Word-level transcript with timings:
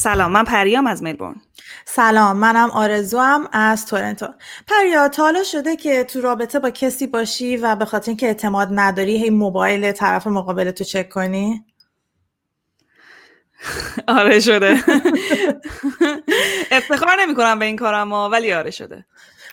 سلام 0.00 0.32
من 0.32 0.44
پریام 0.44 0.86
از 0.86 1.02
ملبورن. 1.02 1.40
سلام 1.84 2.36
منم 2.36 2.70
آرزوام 2.70 3.48
از 3.52 3.86
تورنتو. 3.86 4.26
پریا 4.66 5.08
تا 5.08 5.42
شده 5.44 5.76
که 5.76 6.04
تو 6.04 6.20
رابطه 6.20 6.58
با 6.58 6.70
کسی 6.70 7.06
باشی 7.06 7.56
و 7.56 7.76
به 7.76 7.84
خاطر 7.84 8.10
اینکه 8.10 8.26
اعتماد 8.26 8.68
نداری 8.72 9.16
هی 9.22 9.30
موبایل 9.30 9.92
طرف 9.92 10.26
مقابل 10.26 10.70
تو 10.70 10.84
چک 10.84 11.08
کنی؟ 11.08 11.64
آره 14.08 14.40
شده. 14.40 14.70
افتخار 16.70 17.16
نمی 17.20 17.34
کنم 17.34 17.58
به 17.58 17.64
این 17.64 17.76
کارم 17.76 18.12
ولی 18.12 18.52
آره 18.52 18.70
شده. 18.70 19.06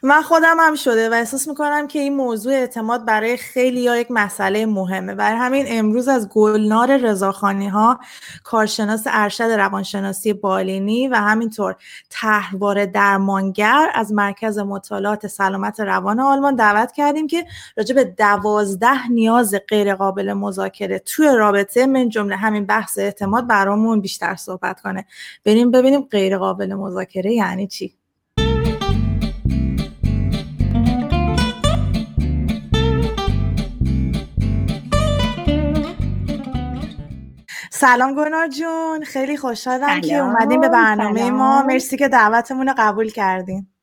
من 0.03 0.21
خودم 0.21 0.57
هم 0.59 0.75
شده 0.75 1.09
و 1.09 1.13
احساس 1.13 1.47
می‌کنم 1.47 1.87
که 1.87 1.99
این 1.99 2.15
موضوع 2.15 2.53
اعتماد 2.53 3.05
برای 3.05 3.37
خیلی 3.37 3.81
یا 3.81 3.97
یک 3.97 4.07
مسئله 4.09 4.65
مهمه. 4.65 5.15
برای 5.15 5.37
همین 5.37 5.65
امروز 5.67 6.07
از 6.07 6.29
گلنار 6.29 6.97
رضاخانی 6.97 7.67
ها 7.67 7.99
کارشناس 8.43 9.03
ارشد 9.05 9.43
روانشناسی 9.43 10.33
بالینی 10.33 11.07
و 11.07 11.15
همینطور 11.15 11.75
تحوار 12.09 12.85
درمانگر 12.85 13.91
از 13.93 14.13
مرکز 14.13 14.59
مطالعات 14.59 15.27
سلامت 15.27 15.79
روان 15.79 16.19
آلمان 16.19 16.55
دعوت 16.55 16.91
کردیم 16.91 17.27
که 17.27 17.45
راجع 17.77 17.95
به 17.95 18.03
دوازده 18.03 19.07
نیاز 19.07 19.55
غیر 19.67 19.95
قابل 19.95 20.33
مذاکره 20.33 20.99
توی 20.99 21.27
رابطه 21.27 21.85
من 21.85 22.09
جمله 22.09 22.35
همین 22.35 22.65
بحث 22.65 22.97
اعتماد 22.99 23.47
برامون 23.47 24.01
بیشتر 24.01 24.35
صحبت 24.35 24.81
کنه. 24.81 25.05
بریم 25.45 25.71
ببینیم 25.71 26.01
غیر 26.01 26.37
قابل 26.37 26.73
مذاکره 26.73 27.33
یعنی 27.33 27.67
چی. 27.67 27.96
سلام 37.79 38.15
گنار 38.15 38.47
جون 38.47 39.03
خیلی 39.03 39.37
خوشحالم 39.37 40.01
که 40.01 40.15
اومدیم 40.15 40.61
به 40.61 40.69
برنامه 40.69 41.19
سلام. 41.19 41.33
ما 41.33 41.63
مرسی 41.63 41.97
که 41.97 42.07
دعوتمون 42.07 42.67
رو 42.67 42.73
قبول 42.77 43.09
کردیم 43.09 43.73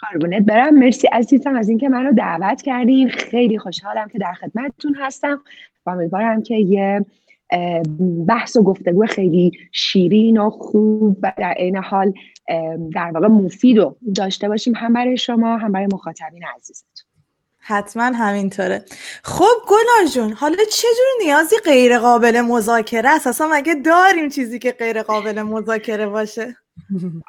قربونت 0.00 0.42
برم. 0.42 0.74
مرسی 0.74 1.06
عزیزم 1.06 1.56
از 1.56 1.68
اینکه 1.68 1.88
منو 1.88 2.12
دعوت 2.12 2.62
کردین. 2.62 3.08
خیلی 3.08 3.58
خوشحالم 3.58 4.08
که 4.08 4.18
در 4.18 4.32
خدمتتون 4.32 4.94
هستم. 4.94 5.42
و 5.86 5.90
امیدوارم 5.90 6.42
که 6.42 6.54
یه 6.54 7.06
بحث 8.26 8.56
و 8.56 8.62
گفتگو 8.62 9.06
خیلی 9.06 9.52
شیرین 9.72 10.38
و 10.38 10.50
خوب 10.50 11.18
و 11.22 11.32
در 11.36 11.52
عین 11.52 11.76
حال 11.76 12.12
در 12.94 13.10
واقع 13.14 13.28
مفید 13.28 13.78
رو 13.78 13.96
داشته 14.14 14.48
باشیم 14.48 14.74
هم 14.76 14.92
برای 14.92 15.16
شما 15.16 15.56
هم 15.56 15.72
برای 15.72 15.88
مخاطبین 15.92 16.42
عزیزتون. 16.56 17.05
حتما 17.66 18.04
همینطوره. 18.04 18.84
خب 19.24 19.54
گنار 19.68 20.12
جون 20.14 20.32
حالا 20.32 20.64
چه 20.72 20.88
جور 20.96 21.26
نیازی 21.26 21.56
غیر 21.64 21.98
قابل 21.98 22.40
مذاکره 22.40 23.08
است؟ 23.08 23.26
اصلا 23.26 23.48
مگه 23.48 23.74
داریم 23.74 24.28
چیزی 24.28 24.58
که 24.58 24.72
غیر 24.72 25.02
قابل 25.02 25.42
مذاکره 25.42 26.06
باشه؟ 26.06 26.56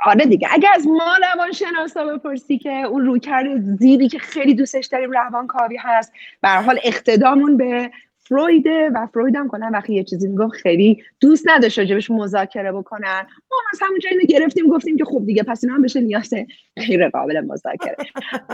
آره 0.05 0.25
دیگه 0.25 0.47
اگه 0.52 0.69
از 0.75 0.88
ما 0.88 1.17
روان 1.33 1.52
شناسا 1.52 2.05
بپرسی 2.05 2.58
که 2.58 2.69
اون 2.69 3.05
رویکرد 3.05 3.77
زیری 3.80 4.09
که 4.09 4.19
خیلی 4.19 4.53
دوستش 4.53 4.85
داریم 4.85 5.11
روان 5.11 5.47
کاوی 5.47 5.77
هست 5.77 6.13
به 6.41 6.49
حال 6.49 6.80
اقتدامون 6.83 7.58
به 7.58 7.91
فرویده 8.28 8.89
و 8.94 9.08
فروید 9.08 9.36
هم 9.36 9.47
کنن 9.47 9.72
وقتی 9.72 9.94
یه 9.94 10.03
چیزی 10.03 10.28
میگم 10.28 10.50
خیلی 10.50 11.03
دوست 11.20 11.44
نداشت 11.50 11.80
راجبش 11.80 12.11
مذاکره 12.11 12.72
بکنن. 12.72 13.28
ما 13.52 13.58
از 13.73 13.80
همونجا 13.81 14.09
اینو 14.09 14.23
گرفتیم 14.23 14.70
گفتیم 14.70 14.97
که 14.97 15.06
خب 15.06 15.25
دیگه 15.25 15.44
پس 15.44 15.64
اینا 15.64 15.75
هم 15.75 15.81
بشه 15.81 16.02
نیاز 16.02 16.33
غیر 16.75 17.09
قابل 17.09 17.42
مذاکره. 17.42 17.95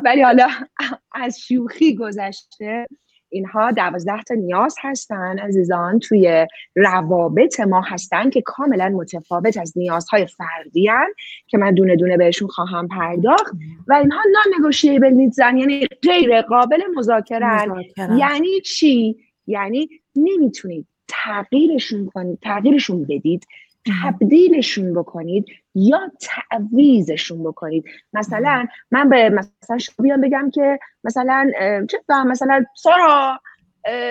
ولی 0.03 0.21
حالا 0.21 0.47
از 1.11 1.39
شوخی 1.39 1.95
گذشته 1.95 2.87
اینها 3.33 3.71
دوازده 3.71 4.23
تا 4.27 4.35
نیاز 4.35 4.75
هستن 4.81 5.39
عزیزان. 5.39 5.99
توی 5.99 6.47
روابط 6.75 7.59
ما 7.59 7.81
هستن 7.81 8.29
که 8.29 8.41
کاملا 8.41 8.89
متفاوت 8.89 9.57
از 9.57 9.73
نیازهای 9.75 10.27
فردی 10.27 10.87
هن 10.87 11.07
که 11.47 11.57
من 11.57 11.73
دونه 11.73 11.95
دونه 11.95 12.17
بهشون 12.17 12.47
خواهم 12.47 12.87
پرداخت. 12.87 13.53
و 13.87 13.93
اینها 13.93 14.21
نان 14.31 14.59
نگوشیبل 14.59 15.09
نیدزن 15.09 15.57
یعنی 15.57 15.87
غیر 16.01 16.41
قابل 16.41 16.81
مذاکره 16.95 17.85
یعنی 17.97 18.61
چی؟ 18.61 19.17
یعنی 19.47 19.89
نمی‌تونید 20.15 20.87
تغییرشون 21.07 22.09
کنید 22.13 22.39
تغییرشون 22.41 23.03
بدید 23.03 23.47
تبدیلشون 24.03 24.93
بکنید 24.93 25.45
یا 25.75 26.11
تعویزشون 26.21 27.43
بکنید. 27.43 27.85
مثلا 28.13 28.67
من 28.91 29.09
به 29.09 29.29
مثلا 29.29 29.77
بیان 29.99 30.21
بگم 30.21 30.51
که 30.53 30.79
مثلا 31.03 31.51
چه 31.89 31.97
مثلا 32.25 32.65
سارا 32.75 33.39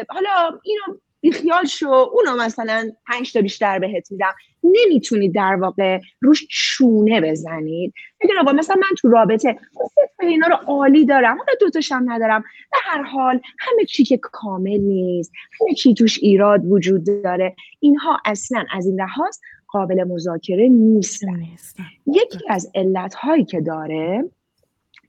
حالا 0.09 0.59
اینو 0.65 0.99
بیخیال 1.23 1.65
شو. 1.65 1.89
اونو 1.89 2.37
مثلا 2.43 2.93
پنج 3.07 3.33
تا 3.33 3.41
بیشتر 3.41 3.79
بهت 3.79 4.13
میدم. 4.13 4.33
نمی‌تونید 4.65 5.35
در 5.35 5.55
واقع 5.55 6.01
روش 6.21 6.47
چونه 6.51 7.21
بزنید. 7.21 7.95
بگید 8.21 8.37
آقا 8.41 8.53
مثلا 8.53 8.77
من 8.77 8.97
تو 8.99 9.09
رابطه 9.09 9.59
اینا 10.21 10.47
رو 10.47 10.55
عالی 10.55 11.07
دارم 11.07 11.39
حالا 11.39 11.53
دوتاشم 11.61 12.05
ندارم. 12.07 12.43
به 12.73 12.79
هر 12.83 13.03
حال 13.03 13.41
همه 13.59 13.85
چی 13.85 14.05
که 14.05 14.19
کامل 14.23 14.81
نیست 14.81 15.33
همه 15.61 15.75
چی 15.75 15.95
توش 15.95 16.19
ایراد 16.23 16.65
وجود 16.65 17.23
داره. 17.25 17.57
اینها 17.81 18.21
اصلا 18.25 18.65
از 18.73 18.87
این 18.87 19.01
لحاظ 19.01 19.39
قابل 19.69 20.05
مذاکره 20.05 20.69
نیستن. 20.69 21.43
یکی 22.07 22.39
از 22.49 22.71
علت 22.75 23.15
که 23.49 23.61
داره 23.61 24.25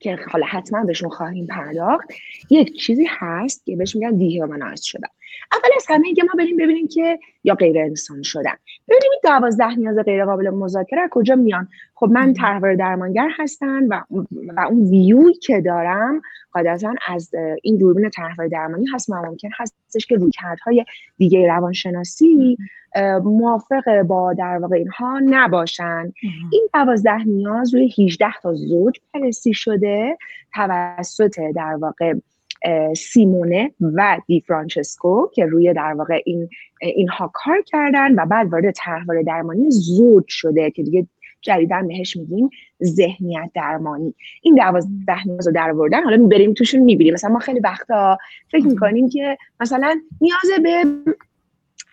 که 0.04 0.20
حالا 0.32 0.46
حتما 0.46 0.84
بهشون 0.84 1.10
خواهیم 1.10 1.48
پرداخت 1.48 2.08
یک 2.50 2.80
چیزی 2.80 3.06
هست 3.10 3.66
که 3.66 3.76
بهش 3.76 3.96
میگن 3.96 4.16
دیهیومنایز 4.16 4.82
شدن. 4.84 5.08
اول 5.52 5.70
از 5.76 5.86
همه 5.90 6.14
که 6.14 6.24
ما 6.24 6.34
بریم 6.38 6.58
ببینیم 6.58 6.88
که 6.88 7.20
یا 7.44 7.56
غیر 7.56 7.80
انسان 7.80 8.22
شدن. 8.22 8.56
ببینیم 8.88 9.12
این 9.12 9.22
دوازده 9.24 9.76
نیاز 9.76 9.98
غیر 9.98 10.26
قابل 10.26 10.50
مذاکره 10.50 11.08
کجا 11.12 11.36
میان. 11.36 11.68
خب 12.04 12.12
من 12.12 12.34
طرحواره 12.34 12.76
درمانگر 12.76 13.30
هستن 13.38 13.88
و, 13.88 14.02
و 14.58 14.60
اون 14.70 14.84
ویوی 14.84 15.34
که 15.34 15.62
دارم 15.62 16.22
قاعدتا 16.52 16.94
از 17.08 17.32
این 17.64 17.78
دوربین 17.78 18.10
طرحواره 18.10 18.50
درمانی 18.50 18.86
هست. 18.94 19.10
و 19.10 19.14
ممکن 19.14 19.50
هستش 19.58 20.06
که 20.06 20.16
رویکردهای 20.16 20.86
دیگه 21.18 21.48
روانشناسی 21.48 22.58
موافق 23.24 24.02
با 24.02 24.34
در 24.34 24.58
واقع 24.58 24.76
اینها 24.76 25.20
نباشن. 25.26 26.14
این 26.52 26.68
دوازده 26.74 27.24
نیاز 27.24 27.74
روی 27.74 27.94
18 27.98 28.28
تا 28.42 28.54
زوج 28.54 29.00
بررسی 29.14 29.54
شده 29.54 30.18
توسط 30.54 31.40
در 31.56 31.76
واقع 31.76 32.14
سیمونه 32.96 33.72
و 33.82 34.18
دی 34.28 34.42
فرانچسکو 34.42 35.28
که 35.34 35.46
روی 35.46 35.74
در 35.74 35.94
واقع 35.94 36.22
این 36.26 36.50
اینها 36.82 37.32
کار 37.34 37.62
کردن 37.62 38.16
و 38.16 38.26
بعد 38.26 38.52
وارد 38.52 38.72
طرحواره 38.72 39.24
درمانی 39.24 39.72
زود 39.72 40.26
شده 40.28 40.72
که 40.72 40.84
دیگه 40.84 41.08
جدیدن 41.44 41.88
بهش 41.88 42.18
میگیم 42.18 42.50
ذهنیت 42.84 43.52
درمانی. 43.54 44.16
این 44.42 44.56
دوازده 44.56 45.28
نیاز 45.28 45.48
رو 45.48 45.54
در 45.54 45.72
آوردن 45.72 46.04
حالا 46.04 46.28
بریم 46.28 46.54
توشون 46.54 46.82
می‌بینیم. 46.82 47.14
مثلا 47.14 47.30
ما 47.30 47.40
خیلی 47.40 47.60
وقتا 47.60 48.18
فکر 48.52 48.66
می‌کنیم 48.66 49.10
که 49.10 49.38
مثلا 49.60 50.02
نیاز 50.22 50.62
به 50.64 50.86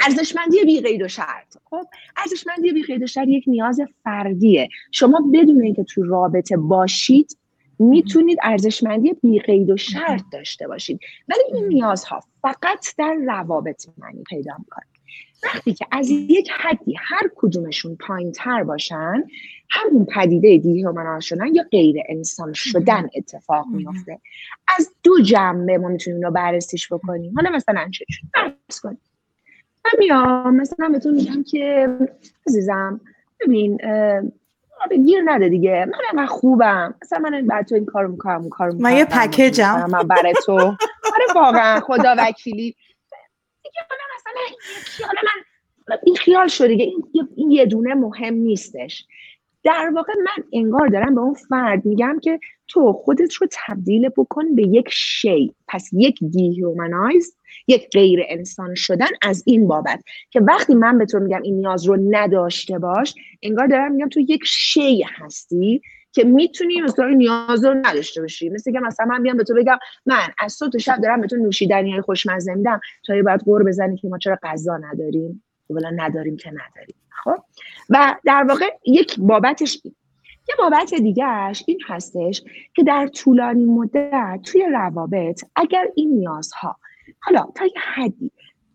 ارزشمندی 0.00 0.64
بی 0.64 0.80
قید 0.80 1.02
و 1.02 1.08
شرط. 1.08 1.56
خب 1.70 1.82
ارزشمندی 2.16 2.72
بی 2.72 2.82
قید 2.82 3.02
و 3.02 3.06
شرط 3.06 3.28
یک 3.28 3.44
نیاز 3.46 3.80
فردیه. 4.04 4.68
شما 4.92 5.30
بدون 5.34 5.62
اینکه 5.62 5.84
تو 5.84 6.02
رابطه 6.02 6.56
باشید 6.56 7.36
می‌تونید 7.78 8.38
ارزشمندی 8.42 9.12
بی 9.22 9.38
قید 9.38 9.70
و 9.70 9.76
شرط 9.76 10.22
داشته 10.32 10.68
باشید. 10.68 11.00
ولی 11.28 11.40
این 11.54 11.68
نیازها 11.68 12.20
فقط 12.42 12.86
در 12.98 13.16
روابط 13.26 13.86
معنی 13.98 14.22
پیدا 14.22 14.52
می‌کنه. 14.58 14.84
وقتی 15.44 15.72
که 15.72 15.86
از 15.90 16.10
یک 16.10 16.50
حدی 16.50 16.94
هر 16.98 17.30
کدومشون 17.36 17.96
پایین 17.96 18.32
تر 18.32 18.62
باشن 18.62 19.24
همون 19.70 20.06
پدیده 20.06 20.58
دیهومنال 20.58 21.20
شدن 21.20 21.54
یا 21.54 21.64
غیر 21.70 21.96
انسان 22.08 22.52
شدن 22.52 23.08
اتفاق 23.16 23.66
میفته 23.72 24.18
از 24.78 24.90
دو 25.02 25.20
جنبه 25.20 25.78
ما 25.78 25.88
می‌تونیم 25.88 26.22
رو 26.22 26.30
بررسیش 26.30 26.92
بکنیم. 26.92 27.32
حالا 27.36 27.50
مثلا 27.50 27.90
چه 27.90 28.04
بررس 28.34 28.80
کنیم. 28.82 29.00
من 29.84 29.90
میام 29.98 30.56
مثلا 30.56 30.88
بهتون 30.88 31.14
میگم 31.14 31.42
که 31.42 31.88
عزیزم 32.46 33.00
ببین 33.40 33.76
به 34.88 34.96
گیر 34.96 35.22
نده 35.24 35.48
دیگه. 35.48 35.86
من 35.86 35.98
انقدر 36.12 36.26
خوبم. 36.26 36.94
مثلا 37.02 37.18
من 37.18 37.46
برای 37.46 37.64
تو 37.64 37.74
این 37.74 37.86
کارو 37.86 38.12
می‌کنم 38.12 38.48
کارو 38.48 38.74
من 38.78 38.96
یه 38.96 39.04
پکیجم. 39.04 39.86
من 39.90 40.08
برای 40.08 40.34
تو. 40.46 40.52
آره 40.52 41.34
واقعا 41.34 41.80
خدا 41.80 42.14
وکیلی. 42.18 42.76
حالا 43.88 44.02
مثلا 44.16 44.42
این 44.46 45.06
حالا 45.06 45.20
من 45.24 45.96
این 46.02 46.16
خیال 46.16 46.48
شد 46.48 46.66
دیگه. 46.66 46.92
این 47.36 47.50
یه 47.50 47.66
دونه 47.66 47.94
مهم 47.94 48.34
نیستش. 48.34 49.06
در 49.64 49.90
واقع 49.94 50.12
من 50.24 50.44
انگار 50.52 50.88
دارم 50.88 51.14
به 51.14 51.20
اون 51.20 51.34
فرد 51.34 51.84
میگم 51.84 52.18
که 52.22 52.40
تو 52.68 52.92
خودت 52.92 53.34
رو 53.34 53.46
تبدیل 53.66 54.08
بکن 54.08 54.54
به 54.54 54.62
یک 54.62 54.88
شی. 54.90 55.54
پس 55.68 55.90
یک 55.92 56.18
دیهومنایز 56.30 57.36
یک 57.66 57.88
غیر 57.92 58.20
انسان 58.28 58.74
شدن 58.74 59.08
از 59.22 59.42
این 59.46 59.68
بابت. 59.68 60.04
که 60.30 60.40
وقتی 60.40 60.74
من 60.74 60.98
به 60.98 61.06
تو 61.06 61.18
میگم 61.18 61.42
این 61.42 61.54
نیاز 61.54 61.84
رو 61.86 61.96
نداشته 62.10 62.78
باش 62.78 63.14
انگار 63.42 63.66
دارم 63.66 63.92
میگم 63.92 64.08
تو 64.08 64.20
یک 64.20 64.42
شی 64.44 65.02
هستی 65.02 65.82
که 66.12 66.24
می‌تونی 66.24 66.80
مثلا 66.80 67.08
نیاز 67.08 67.64
رو 67.64 67.74
نداشته 67.74 68.20
باشی. 68.20 68.48
مثل 68.48 68.72
که 68.72 68.80
مثلا 68.80 69.06
من 69.06 69.22
بیام 69.22 69.36
به 69.36 69.44
تو 69.44 69.54
بگم 69.54 69.78
من 70.06 70.28
از 70.38 70.52
صبح 70.52 70.78
شب 70.78 71.00
دارم 71.02 71.20
به 71.20 71.26
تو 71.26 71.36
نوشیدنی 71.36 71.92
های 71.92 72.00
خوشمزه 72.00 72.54
میدم. 72.54 72.80
تا 73.06 73.14
یه 73.16 73.22
باید 73.22 73.40
قور 73.40 73.64
بزنی 73.64 73.96
که 73.96 74.08
ما 74.08 74.18
چرا 74.18 74.38
غذا 74.42 74.76
نداریم؟ 74.76 75.42
والا 75.70 75.90
نداریم 75.90 76.36
که 76.36 76.50
نداریم. 76.50 76.96
خب؟ 77.24 77.36
و 77.90 78.16
در 78.24 78.44
واقع 78.48 78.66
یک 78.86 79.14
بابتش 79.18 79.82
یه 80.48 80.54
بابت 80.58 80.94
دیگهش 80.94 81.64
این 81.66 81.80
هستش 81.86 82.42
که 82.74 82.82
در 82.82 83.06
طولانی 83.06 83.64
مدت 83.64 84.40
توی 84.44 84.66
روابط 84.72 85.44
اگر 85.56 85.88
این 85.94 86.10
نیازها 86.10 86.76
حالا 87.20 87.46
تا 87.54 87.64
یه 87.64 87.80
حدی 87.94 88.30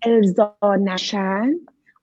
ارضا 0.06 0.56
نشن 0.80 1.54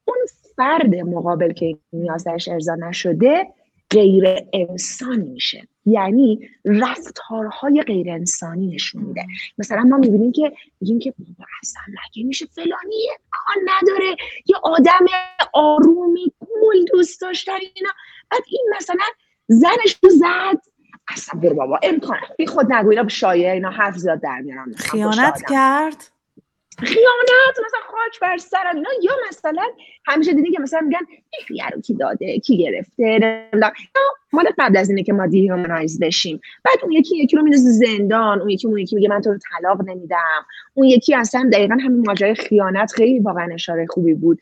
اون 0.04 0.16
فرد 0.56 0.94
مقابل 0.94 1.52
که 1.52 1.78
نیازش 1.92 2.48
ارضا 2.48 2.74
نشده 2.74 3.46
غیر 3.92 4.24
انسانی 4.52 5.28
میشه. 5.28 5.68
یعنی 5.86 6.48
رفتارهای 6.64 7.82
غیر 7.82 8.10
انسانی 8.10 8.66
نشون 8.66 9.02
میده. 9.02 9.26
مثلا 9.58 9.82
ما 9.82 9.96
می‌بینیم 9.96 10.32
که 10.32 10.52
میگیم 10.80 10.98
که 10.98 11.14
بابا 11.18 11.44
اصلا 11.62 11.82
مگه 11.88 12.24
میشه 12.24 12.46
فلانی 12.46 13.06
کار 13.30 13.56
نداره؟ 13.64 14.16
یه 14.46 14.56
آدم 14.62 15.06
آرومی 15.54 16.32
گول 16.38 16.84
دوست 16.92 17.20
داشتن 17.20 17.52
اینا. 17.52 17.90
بعد 18.30 18.42
این 18.48 18.70
مثلا 18.76 19.04
زنش 19.48 19.98
رو 20.02 20.10
زد. 20.10 20.72
اصلا 21.08 21.40
برو 21.40 21.54
بابا 21.54 21.78
امکان 21.82 22.18
بی 22.38 22.46
خود 22.46 22.72
نگو 22.72 22.90
اینا 22.90 23.08
شایعه 23.08 23.52
اینا 23.52 23.70
حرف 23.70 23.96
زیاد 23.96 24.20
در 24.20 24.40
میارن. 24.40 24.74
خیانت 24.74 25.42
کرد؟ 25.50 26.10
خیانت 26.78 27.56
مثلا 27.66 27.80
خاک 27.90 28.20
بر 28.20 28.36
سر 28.36 28.72
اینا 28.74 28.90
یا 29.02 29.12
مثلا 29.28 29.66
همیشه 30.06 30.32
دیدی 30.32 30.50
که 30.50 30.60
مثلا 30.60 30.80
میگن 30.80 31.00
این 31.48 31.60
رو 31.74 31.80
کی 31.80 31.94
داده؟ 31.94 32.38
کی 32.38 32.58
گرفته؟ 32.58 33.48
مال 34.32 34.44
قبل 34.58 34.76
از 34.76 34.90
اینه 34.90 35.02
که 35.02 35.12
ما 35.12 35.26
دیهومنایز 35.26 36.00
بشیم. 36.00 36.40
بعد 36.64 36.78
اون 36.82 36.92
یکی 36.92 37.16
یکی 37.16 37.36
رو 37.36 37.42
میندازه 37.42 37.70
زندان. 37.70 38.40
اون 38.40 38.50
یکی 38.50 38.68
اون 38.68 38.78
یکی 38.78 38.96
میگه 38.96 39.08
من 39.08 39.20
تو 39.20 39.32
رو 39.32 39.38
طلاق 39.38 39.82
نمیدم. 39.88 40.46
اون 40.74 40.86
یکی 40.86 41.14
اصلا 41.14 41.50
دقیقا 41.52 41.74
همین 41.74 42.06
ماجرای 42.06 42.34
خیانت 42.34 42.92
خیلی 42.92 43.18
واقعا 43.18 43.48
اشاره 43.54 43.86
خوبی 43.86 44.14
بود. 44.14 44.40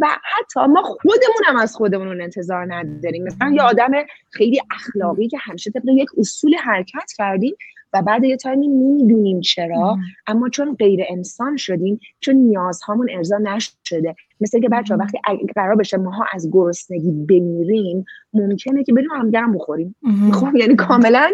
و 0.00 0.06
حتی 0.24 0.60
ما 0.60 0.82
خودمون 0.82 1.44
هم 1.46 1.56
از 1.56 1.76
خودمون 1.76 2.20
انتظار 2.20 2.74
نداریم. 2.74 3.24
مثلا 3.24 3.52
یه 3.54 3.62
آدم 3.62 3.90
خیلی 4.30 4.60
اخلاقی 4.70 5.28
که 5.28 5.38
همیشه 5.40 5.70
طبق 5.70 5.88
یک 5.88 6.08
اصول 6.18 6.54
حرکت 6.54 7.12
کردیم 7.18 7.56
و 7.92 8.02
بعد 8.02 8.24
یه 8.24 8.36
تایمی 8.36 8.68
نمی‌دونیم 8.68 9.40
چرا 9.40 9.98
اما 10.26 10.48
چون 10.48 10.74
غیر 10.74 11.00
انسان 11.08 11.56
شدیم 11.56 12.00
چون 12.20 12.34
نیازهامون 12.34 13.10
ارضا 13.10 13.38
نشده. 13.38 14.14
مثل 14.40 14.60
که 14.60 14.68
بچه 14.68 14.94
وقتی 14.94 15.18
قرار 15.56 15.74
بشه 15.74 15.96
ماها 15.96 16.24
از 16.32 16.50
گرسنگی 16.52 17.12
بمیریم 17.12 18.04
ممکنه 18.32 18.84
که 18.84 18.92
بریم 18.92 19.10
همدیگرم 19.10 19.52
بخوریم. 19.52 19.96
خب 20.32 20.56
یعنی 20.56 20.76
کاملا 20.76 21.30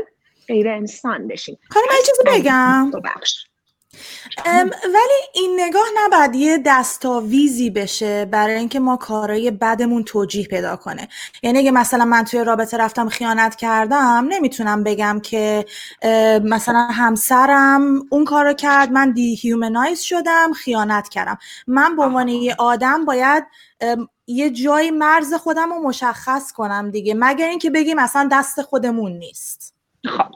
غیر 0.48 0.68
انسان 0.68 1.28
بشیم. 1.28 1.58
خانم 1.70 1.86
من 1.90 1.96
چیزی 2.06 2.40
بگم. 2.42 2.90
بخش 3.04 3.46
ولی 4.84 5.20
این 5.34 5.60
نگاه 5.60 5.86
نباید 5.96 6.34
یه 6.34 6.62
دستاویزی 6.66 7.70
بشه 7.70 8.24
برای 8.24 8.54
اینکه 8.54 8.80
ما 8.80 8.96
کارهای 8.96 9.50
بدمون 9.50 10.04
توجیه 10.04 10.46
پیدا 10.46 10.76
کنه. 10.76 11.08
یعنی 11.42 11.58
اگه 11.58 11.70
مثلا 11.70 12.04
من 12.04 12.24
توی 12.24 12.44
رابطه 12.44 12.76
رفتم 12.76 13.08
خیانت 13.08 13.56
کردم 13.56 14.26
نمی‌تونم 14.28 14.82
بگم 14.82 15.20
که 15.22 15.64
مثلا 16.44 16.88
همسرم 16.90 18.02
اون 18.10 18.24
کارو 18.24 18.52
کرد 18.52 18.92
من 18.92 19.10
دیهیومنایز 19.10 20.00
شدم 20.00 20.52
خیانت 20.52 21.08
کردم. 21.08 21.38
من 21.66 21.96
به 21.96 22.02
عنوان 22.02 22.28
یه 22.28 22.54
آدم 22.58 23.04
باید 23.04 23.44
یه 24.26 24.50
جای 24.50 24.90
مرز 24.90 25.34
خودم 25.34 25.72
رو 25.72 25.82
مشخص 25.82 26.52
کنم 26.52 26.90
دیگه 26.90 27.14
مگر 27.18 27.48
اینکه 27.48 27.70
بگیم 27.70 27.96
مثلا 27.96 28.28
دست 28.32 28.62
خودمون 28.62 29.12
نیست. 29.12 29.74
خب 30.04 30.34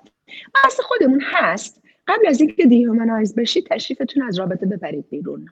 دست 0.65 0.81
خودمون 0.83 1.21
هست. 1.21 1.81
قبل 2.09 2.27
از 2.27 2.41
اینکه 2.41 2.67
دیهومنایز 2.67 3.35
بشید 3.35 3.67
تشریفتون 3.71 4.23
از 4.23 4.39
رابطه 4.39 4.67
ببرید 4.67 5.05
بیرون. 5.11 5.47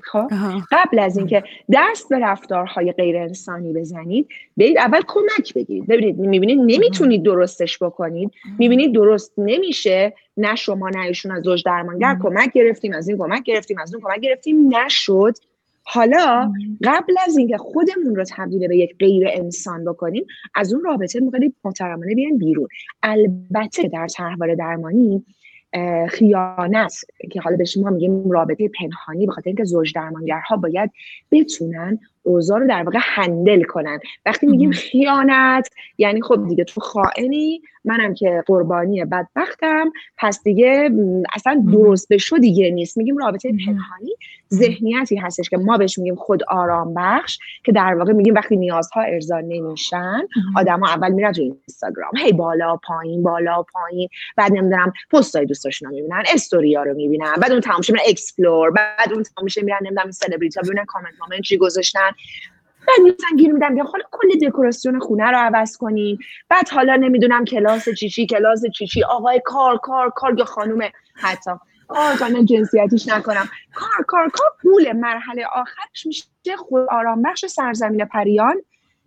خب؟ 0.00 0.28
قبل 0.70 0.98
از 0.98 1.18
اینکه 1.18 1.44
دست 1.72 2.08
به 2.08 2.18
رفتارهای 2.18 2.92
غیر 2.92 3.16
انسانی 3.16 3.72
بزنید 3.72 4.28
برید 4.56 4.78
اول 4.78 5.00
کمک 5.06 5.54
بگیرید. 5.54 5.86
ببینید 5.86 6.18
می‌بینید 6.18 6.58
نمی‌تونید 6.58 7.22
درستش 7.22 7.82
بکنید. 7.82 8.30
می‌بینید 8.58 8.94
درست 8.94 9.32
نمیشه 9.38 10.14
نه 10.36 10.54
شما 10.54 10.90
نه 10.90 11.00
ایشون 11.00 11.32
از 11.32 11.42
زوج 11.42 11.62
درمانگر 11.64 12.18
کمک 12.22 12.52
گرفتیم 12.52 12.92
از 12.94 13.08
این 13.08 13.18
کمک 13.18 13.42
گرفتیم 13.42 13.78
از 13.78 13.94
اون 13.94 14.02
کمک 14.02 14.20
گرفتیم. 14.20 14.76
نشد. 14.76 15.34
حالا 15.82 16.52
قبل 16.84 17.14
از 17.26 17.36
اینکه 17.36 17.56
خودمون 17.56 18.16
رو 18.16 18.24
تبدیل 18.30 18.68
به 18.68 18.76
یک 18.76 18.96
غیر 18.98 19.28
انسان 19.32 19.84
بکنیم 19.84 20.26
از 20.54 20.74
اون 20.74 20.84
رابطه 20.84 21.20
می‌خواید 21.20 21.56
محترمانه 21.64 22.14
بیان 22.14 22.38
بیرون. 22.38 22.68
البته 23.02 23.88
در 23.88 24.06
طرحواره 24.06 24.56
درمانی 24.56 25.24
خیانت 26.08 26.94
که 27.30 27.40
حالا 27.40 27.56
به 27.56 27.64
شما 27.64 27.90
میگیم 27.90 28.30
رابطه 28.30 28.68
پنهانی 28.68 29.26
به 29.26 29.32
خاطر 29.32 29.48
اینکه 29.48 29.64
زوج 29.64 29.92
درمانگرها 29.94 30.56
باید 30.56 30.90
بتونن 31.30 31.98
اوضاع 32.22 32.58
رو 32.58 32.68
در 32.68 32.82
واقع 32.82 32.98
هندل 33.02 33.62
کنن. 33.62 33.98
وقتی 34.26 34.46
میگیم 34.46 34.70
خیانت 34.70 35.68
یعنی 35.98 36.22
خب 36.22 36.48
دیگه 36.48 36.64
تو 36.64 36.80
خائنی 36.80 37.62
منم 37.84 38.14
که 38.14 38.44
قربانی 38.46 39.04
بدبختم 39.04 39.92
پس 40.18 40.42
دیگه 40.42 40.90
اصلا 41.34 41.64
درست 41.72 42.08
به 42.08 42.18
شو 42.18 42.36
دیگه 42.36 42.70
نیست. 42.70 42.98
میگیم 42.98 43.16
رابطه 43.16 43.48
پنهانی 43.66 44.14
ذهنیتی 44.54 45.16
هستش 45.16 45.50
که 45.50 45.56
ما 45.56 45.78
بهش 45.78 45.98
میگیم 45.98 46.14
خود 46.14 46.42
آرام 46.48 46.94
بخش 46.94 47.38
که 47.64 47.72
در 47.72 47.94
واقع 47.94 48.12
میگیم 48.12 48.34
وقتی 48.34 48.56
نیازها 48.56 49.02
ارضا 49.02 49.40
نمیشن 49.40 50.20
آدما 50.56 50.88
اول 50.88 51.12
میرن 51.12 51.32
تو 51.32 51.42
اینستاگرام. 51.42 52.16
هی 52.16 52.32
بالا 52.32 52.76
پایین 52.76 53.22
بالا 53.22 53.62
پایین. 53.62 54.08
بعد 54.36 54.52
نمی‌دونم 54.52 54.92
پستای 55.10 55.46
دوستاشون 55.46 55.88
رو 55.88 55.94
می‌بینن 55.94 56.22
استوریا 56.34 56.82
رو 56.82 56.94
می‌بینن. 56.94 57.34
بعد 57.42 57.52
اون 57.52 57.60
تمام 57.60 57.80
میرن 57.88 58.04
explore. 58.08 58.70
بعد 58.70 59.12
اون 59.12 59.22
تمام 59.22 59.48
میرن 59.62 59.78
نمی‌دونم 59.82 60.10
سلبریتی 60.10 60.60
ها 60.60 60.66
ببینن 60.66 60.84
کامنت 60.84 61.14
کامنت 61.18 61.42
چی 61.42 61.56
گذاشتن. 61.56 62.10
بعد 62.88 63.00
مثلا 63.00 63.36
گیر 63.38 63.52
میدم 63.52 63.72
میگم 63.72 63.86
حالا 63.86 64.04
کل 64.10 64.28
دکوراسیون 64.48 64.98
خونه 64.98 65.30
رو 65.30 65.36
عوض 65.36 65.76
کنیم 65.76 66.18
بعد 66.48 66.68
حالا 66.68 66.96
نمی‌دونم 66.96 67.44
کلاس 67.44 67.88
چیچی 67.88 68.26
کلاس 68.26 68.62
چیچی 68.78 69.04
آقای 69.04 69.40
کار 69.44 69.78
کار 69.78 70.10
کار 70.10 70.38
یا 70.38 70.44
خانوم 70.44 70.82
حتی 71.14 71.50
کار 71.88 72.16
کنم 72.16 72.44
جنسیتیش 72.44 73.08
نکنم. 73.08 73.48
کار 73.74 74.04
کار 74.06 74.28
کار 74.28 74.50
پول. 74.62 74.92
مرحله 74.92 75.46
آخرش 75.46 76.06
میشه 76.06 76.56
خود 76.56 76.86
آرام 76.90 77.22
بخش 77.22 77.46
سرزمین 77.46 78.04
پریان 78.04 78.62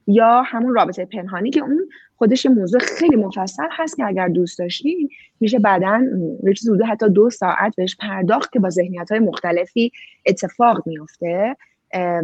یا 0.08 0.42
همون 0.42 0.76
رابطه 0.76 1.06
پنهانی 1.06 1.50
که 1.50 1.60
اون 1.60 1.90
خودش 2.18 2.46
موضوع 2.46 2.80
خیلی 2.80 3.16
مفصل 3.16 3.68
هست 3.72 3.98
که 3.98 4.06
اگر 4.06 4.28
دوست 4.28 4.60
داشتی 4.60 5.10
میشه 5.40 5.60
بعدا 5.60 6.02
یه 6.44 6.86
حتی 6.86 7.10
دو 7.10 7.30
ساعت 7.30 7.76
بهش 7.76 7.96
پرداخت 8.00 8.52
که 8.52 8.60
با 8.60 8.70
ذهنیت 8.70 9.12
های 9.12 9.20
مختلفی 9.20 9.92
اتفاق 10.26 10.84
میفته 10.86 11.56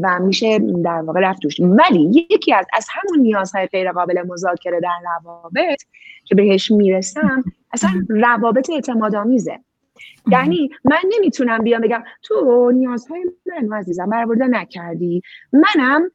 و 0.03 0.19
میشه 0.19 0.59
در 0.59 1.01
واقع 1.01 1.19
رفت 1.19 1.41
توش. 1.41 1.59
ولی 1.59 2.25
یکی 2.29 2.53
از 2.53 2.65
از 2.73 2.87
همون 2.89 3.19
نیازهای 3.19 3.67
غیر 3.67 3.91
قابل 3.91 4.23
مذاکره 4.27 4.79
در 4.79 4.99
روابط 5.03 5.81
که 6.25 6.35
بهش 6.35 6.71
می‌رسم 6.71 7.43
اصلا 7.73 7.89
روابط 8.09 8.69
اعتماد 8.69 9.15
آمیزه 9.15 9.59
یعنی 10.31 10.69
من 10.85 10.97
نمی‌تونم 11.17 11.63
بیام 11.63 11.81
بگم 11.81 12.03
تو 12.23 12.71
نیازهای 12.71 13.25
من 13.69 13.77
عزیزم 13.77 14.09
برآورده 14.09 14.47
نکردی. 14.47 15.21
منم 15.53 16.11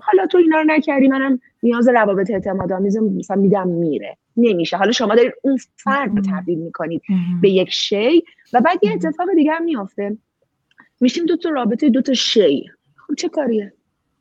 حالا 0.00 0.26
تو 0.26 0.38
اینا 0.38 0.58
رو 0.58 0.64
نکردی 0.66 1.08
منم 1.08 1.40
نیاز 1.62 1.88
روابط 1.88 2.30
اعتماد 2.30 2.72
آمیز 2.72 2.96
مثلا 2.96 3.36
میدم 3.36 3.68
میره. 3.68 4.16
نمیشه. 4.36 4.76
حالا 4.76 4.92
شما 4.92 5.14
دارید 5.14 5.32
اون 5.42 5.58
فرد 5.76 6.16
رو 6.16 6.22
تبدیل 6.22 6.58
می‌کنید 6.58 7.02
به 7.42 7.50
یک 7.50 7.70
شی 7.70 8.24
و 8.52 8.60
بعد 8.60 8.78
یه 8.82 8.92
اتفاق 8.92 9.28
دیگه 9.36 9.52
هم 9.52 9.64
میافته. 9.64 10.16
میشیم 11.00 11.26
دو 11.26 11.36
تا 11.36 11.50
رابطه 11.50 11.88
دو 11.88 12.02
تا 12.02 12.14
شی. 12.14 12.70
خب 13.08 13.14
چه 13.14 13.28
کاریه؟ 13.28 13.72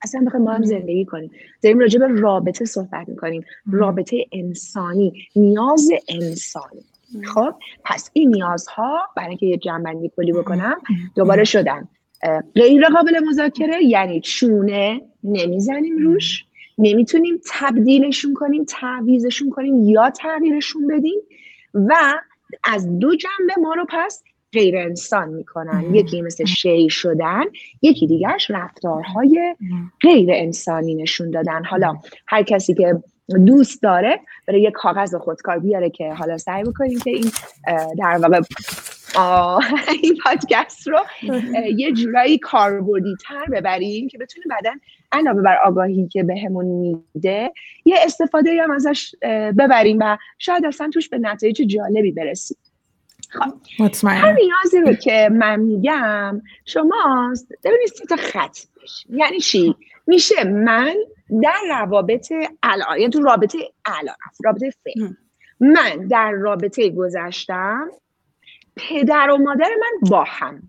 اصلا 0.03 0.23
بخوایم 0.25 0.45
ما 0.45 0.51
هم 0.53 0.63
زندگی 0.63 1.05
کنیم. 1.05 1.31
داریم 1.63 1.79
راجع 1.79 1.99
به 1.99 2.07
رابطه 2.07 2.65
صحبت 2.65 3.09
می‌کنیم. 3.09 3.43
رابطه 3.71 4.25
انسانی 4.31 5.13
نیاز 5.35 5.89
انسانی. 6.09 6.85
خب؟ 7.23 7.53
پس 7.83 8.09
این 8.13 8.29
نیازها 8.29 8.99
برای 9.15 9.29
اینکه 9.29 9.45
یه 9.45 9.57
جنبندی 9.57 10.11
کلی 10.17 10.33
بکنم 10.33 10.77
دوباره 11.15 11.43
شدن. 11.43 11.87
غیر 12.55 12.87
قابل 12.87 13.19
مذاکره 13.27 13.83
یعنی 13.83 14.21
چونه 14.21 15.01
نمی‌زنیم 15.23 15.97
روش. 15.97 16.45
نمی‌تونیم 16.77 17.39
تبدیلشون 17.51 18.33
کنیم 18.33 18.65
تعویزشون 18.65 19.49
کنیم 19.49 19.83
یا 19.83 20.09
تغییرشون 20.09 20.87
بدیم. 20.87 21.19
و 21.73 21.95
از 22.63 22.99
دو 22.99 23.15
جنبه 23.15 23.53
ما 23.61 23.73
رو 23.73 23.85
پس 23.89 24.23
غیر 24.53 24.77
انسان 24.77 25.29
می‌کنن. 25.29 25.95
یکی 25.95 26.21
مثل 26.21 26.45
شی 26.45 26.89
شدن 26.89 27.43
یکی 27.81 28.07
دیگرش 28.07 28.51
رفتارهای 28.51 29.55
غیر 30.01 30.29
انسانی 30.31 30.95
نشون 30.95 31.31
دادن. 31.31 31.63
حالا 31.63 31.97
هر 32.27 32.43
کسی 32.43 32.73
که 32.73 33.03
دوست 33.45 33.81
داره 33.83 34.19
برای 34.47 34.61
یه 34.61 34.71
کاغذ 34.71 35.15
خودکار 35.15 35.59
بیاره 35.59 35.89
که 35.89 36.13
حالا 36.13 36.37
سعی 36.37 36.63
بکنیم 36.63 36.99
که 36.99 37.09
این 37.09 37.31
در 37.97 38.17
واقع 38.17 38.41
این 40.03 40.17
پادکست 40.23 40.87
رو 40.87 40.99
یه 41.77 41.91
جورایی 41.91 42.37
کاربردی 42.37 43.15
تر 43.27 43.45
ببریم 43.45 44.07
که 44.07 44.17
بتونیم 44.17 44.47
بعدا 44.49 44.71
علاوه 45.11 45.41
بر 45.41 45.57
آگاهی 45.65 46.07
که 46.07 46.23
بهمون 46.23 46.65
میده 46.65 47.51
یه 47.85 47.95
استفاده 48.05 48.63
هم 48.63 48.71
ازش 48.71 49.15
ببریم 49.57 49.97
و 50.01 50.17
شاید 50.37 50.65
اصلا 50.65 50.89
توش 50.93 51.09
به 51.09 51.17
نتایج 51.17 51.61
جالبی 51.61 52.11
برسیم. 52.11 52.57
مطمئن 53.79 54.15
هر 54.17 54.33
نیازی 54.33 54.79
رو 54.79 54.93
که 54.93 55.29
من 55.31 55.59
میگم 55.59 56.41
شما 56.65 57.33
ببینید 57.63 57.87
سه 57.87 58.05
تا 58.05 58.15
خط. 58.15 58.57
یعنی 59.09 59.39
چی؟ 59.39 59.75
میشه 60.07 60.43
من 60.43 60.95
در 61.43 61.61
روابط 61.69 62.33
الان 62.63 62.99
یعنی 62.99 63.09
تو 63.09 63.21
رابطه 63.21 63.57
الان 63.85 64.15
رابطه 64.45 64.71
فعل. 64.83 65.03
هم. 65.03 65.17
من 65.59 66.07
در 66.07 66.31
رابطه 66.31 66.89
گذشتم 66.89 67.87
پدر 68.75 69.29
و 69.29 69.37
مادر 69.37 69.69
من 69.81 70.09
با 70.09 70.23
هم. 70.27 70.61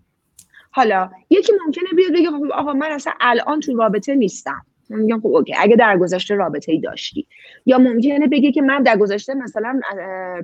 حالا 0.71 1.09
یکی 1.29 1.53
ممکنه 1.65 1.89
بیاد 1.95 2.13
بگه 2.13 2.29
خب 2.31 2.51
آقا 2.53 2.73
من 2.73 2.91
اصلا 2.91 3.13
الان 3.19 3.59
تو 3.59 3.77
رابطه 3.77 4.15
نیستم. 4.15 4.65
میگم 4.89 5.19
خب 5.19 5.27
اوکی 5.27 5.55
اگه 5.57 5.75
در 5.75 5.97
گذشته 5.97 6.35
رابطه 6.35 6.71
ای 6.71 6.79
داشتی. 6.79 7.27
یا 7.65 7.77
ممکنه 7.77 8.27
بگه 8.27 8.51
که 8.51 8.61
من 8.61 8.83
در 8.83 8.97
گذشته 8.97 9.33
مثلا 9.33 9.79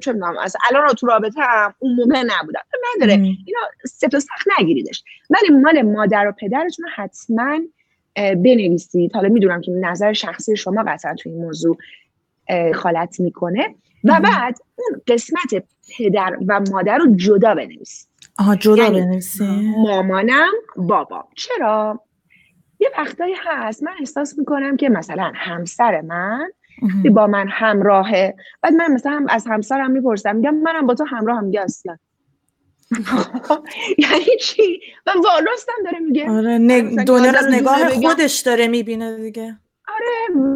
چه 0.02 0.14
می‌دونم 0.14 0.38
از 0.38 0.56
الان 0.70 0.94
تو 0.94 1.08
رابطه 1.08 1.42
هم 1.42 1.74
اون 1.80 1.96
موقع 1.96 2.24
نبودم. 2.24 2.62
نداره. 2.96 3.14
اینا 3.14 3.60
سفت 3.86 4.16
و 4.16 4.20
سخت 4.20 4.48
نگیریدش. 4.60 5.04
ولی 5.30 5.50
مال 5.50 5.82
مادر 5.82 6.28
و 6.28 6.32
پدرتون 6.32 6.86
رو 6.86 6.92
حتما 6.96 7.60
بنویسید. 8.16 9.16
حالا 9.16 9.30
می‌دونم 9.30 9.62
که 9.62 9.72
نظر 9.72 10.14
شخصی 10.14 10.56
شما 10.56 10.84
قطعا 10.88 11.14
تو 11.14 11.30
این 11.30 11.42
موضوع 11.42 11.78
خالت 12.74 13.20
می‌کنه. 13.20 13.76
و. 14.04 14.20
بعد 14.20 14.58
اون 14.76 15.02
قسمت 15.08 15.64
پدر 15.98 16.38
و 16.48 16.62
مادر 16.72 16.98
رو 16.98 17.16
جدا 17.16 17.56
بنویسید. 17.56 18.08
آها 18.40 18.56
جدا 18.56 18.84
یعنی 18.84 19.02
بنویسی 19.02 19.74
مامانم 19.78 20.52
بابا 20.76 21.28
چرا؟ 21.36 22.00
یه 22.80 22.90
وقتایی 22.98 23.36
هست. 23.46 23.84
من 23.84 23.92
احساس 24.00 24.38
می‌کنم 24.40 24.78
که 24.78 24.90
مثلا 24.90 25.32
همسر 25.36 26.02
من. 26.02 26.52
با 27.12 27.28
من 27.28 27.48
همراهه. 27.48 28.36
بعد 28.62 28.74
من 28.74 28.92
مثلا 28.92 29.26
از 29.30 29.48
همسرم 29.48 29.92
می‌پرسم. 29.92 30.36
میگم 30.36 30.56
منم 30.56 30.88
با 30.88 30.94
تو 30.94 31.04
همراه 31.04 31.38
هم. 31.38 31.44
میگه 31.44 31.62
اصلا. 31.62 31.98
یعنی 33.98 34.38
چی؟ 34.42 34.80
و 35.08 35.12
راستم 35.48 35.74
داره 35.86 36.00
میگه. 36.00 36.30
آره. 36.30 36.58
دنیا 37.04 37.32
رو 37.32 37.38
از 37.38 37.48
نگاه. 37.52 37.90
خودش 37.90 38.40
داره 38.40 38.68
می‌بینه 38.68 39.18
دیگه. 39.18 39.58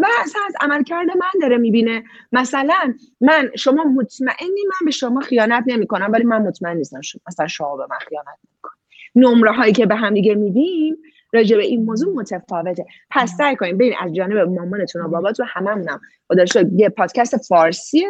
و 0.01 0.07
اصلا 0.23 0.41
از 0.47 0.53
عملکرد 0.61 1.07
من 1.09 1.41
داره 1.41 1.57
می‌بینه. 1.57 2.03
مثلا 2.31 2.93
من 3.21 3.51
شما 3.55 3.83
مطمئنی 3.83 4.63
من 4.65 4.85
به 4.85 4.91
شما 4.91 5.19
خیانت 5.19 5.63
نمی‌کنم 5.67 6.09
ولی 6.11 6.23
من 6.23 6.41
مطمئن 6.41 6.77
نیستم 6.77 7.01
شما 7.01 7.21
مثلا 7.27 7.47
شما 7.47 7.75
به 7.77 7.87
من 7.89 7.97
خیانت 8.09 8.27
نمی‌کنم 8.27 8.73
نمره 9.15 9.51
هایی 9.51 9.73
که 9.73 9.85
به 9.85 9.95
هم 9.95 10.13
دیگه 10.13 10.35
میدیم 10.35 10.97
راجع 11.33 11.57
به 11.57 11.63
این 11.63 11.85
موضوع 11.85 12.13
متفاوته. 12.13 12.85
پس 13.09 13.33
سعی 13.37 13.55
کنیم. 13.55 13.77
ببین 13.77 13.93
از 13.99 14.13
جانب 14.13 14.37
مامانتون 14.37 15.01
و 15.01 15.07
باباتون 15.07 15.45
هممونم. 15.49 16.01
خدا 16.27 16.45
یه 16.75 16.89
پادکست 16.89 17.37
فارسی 17.37 18.05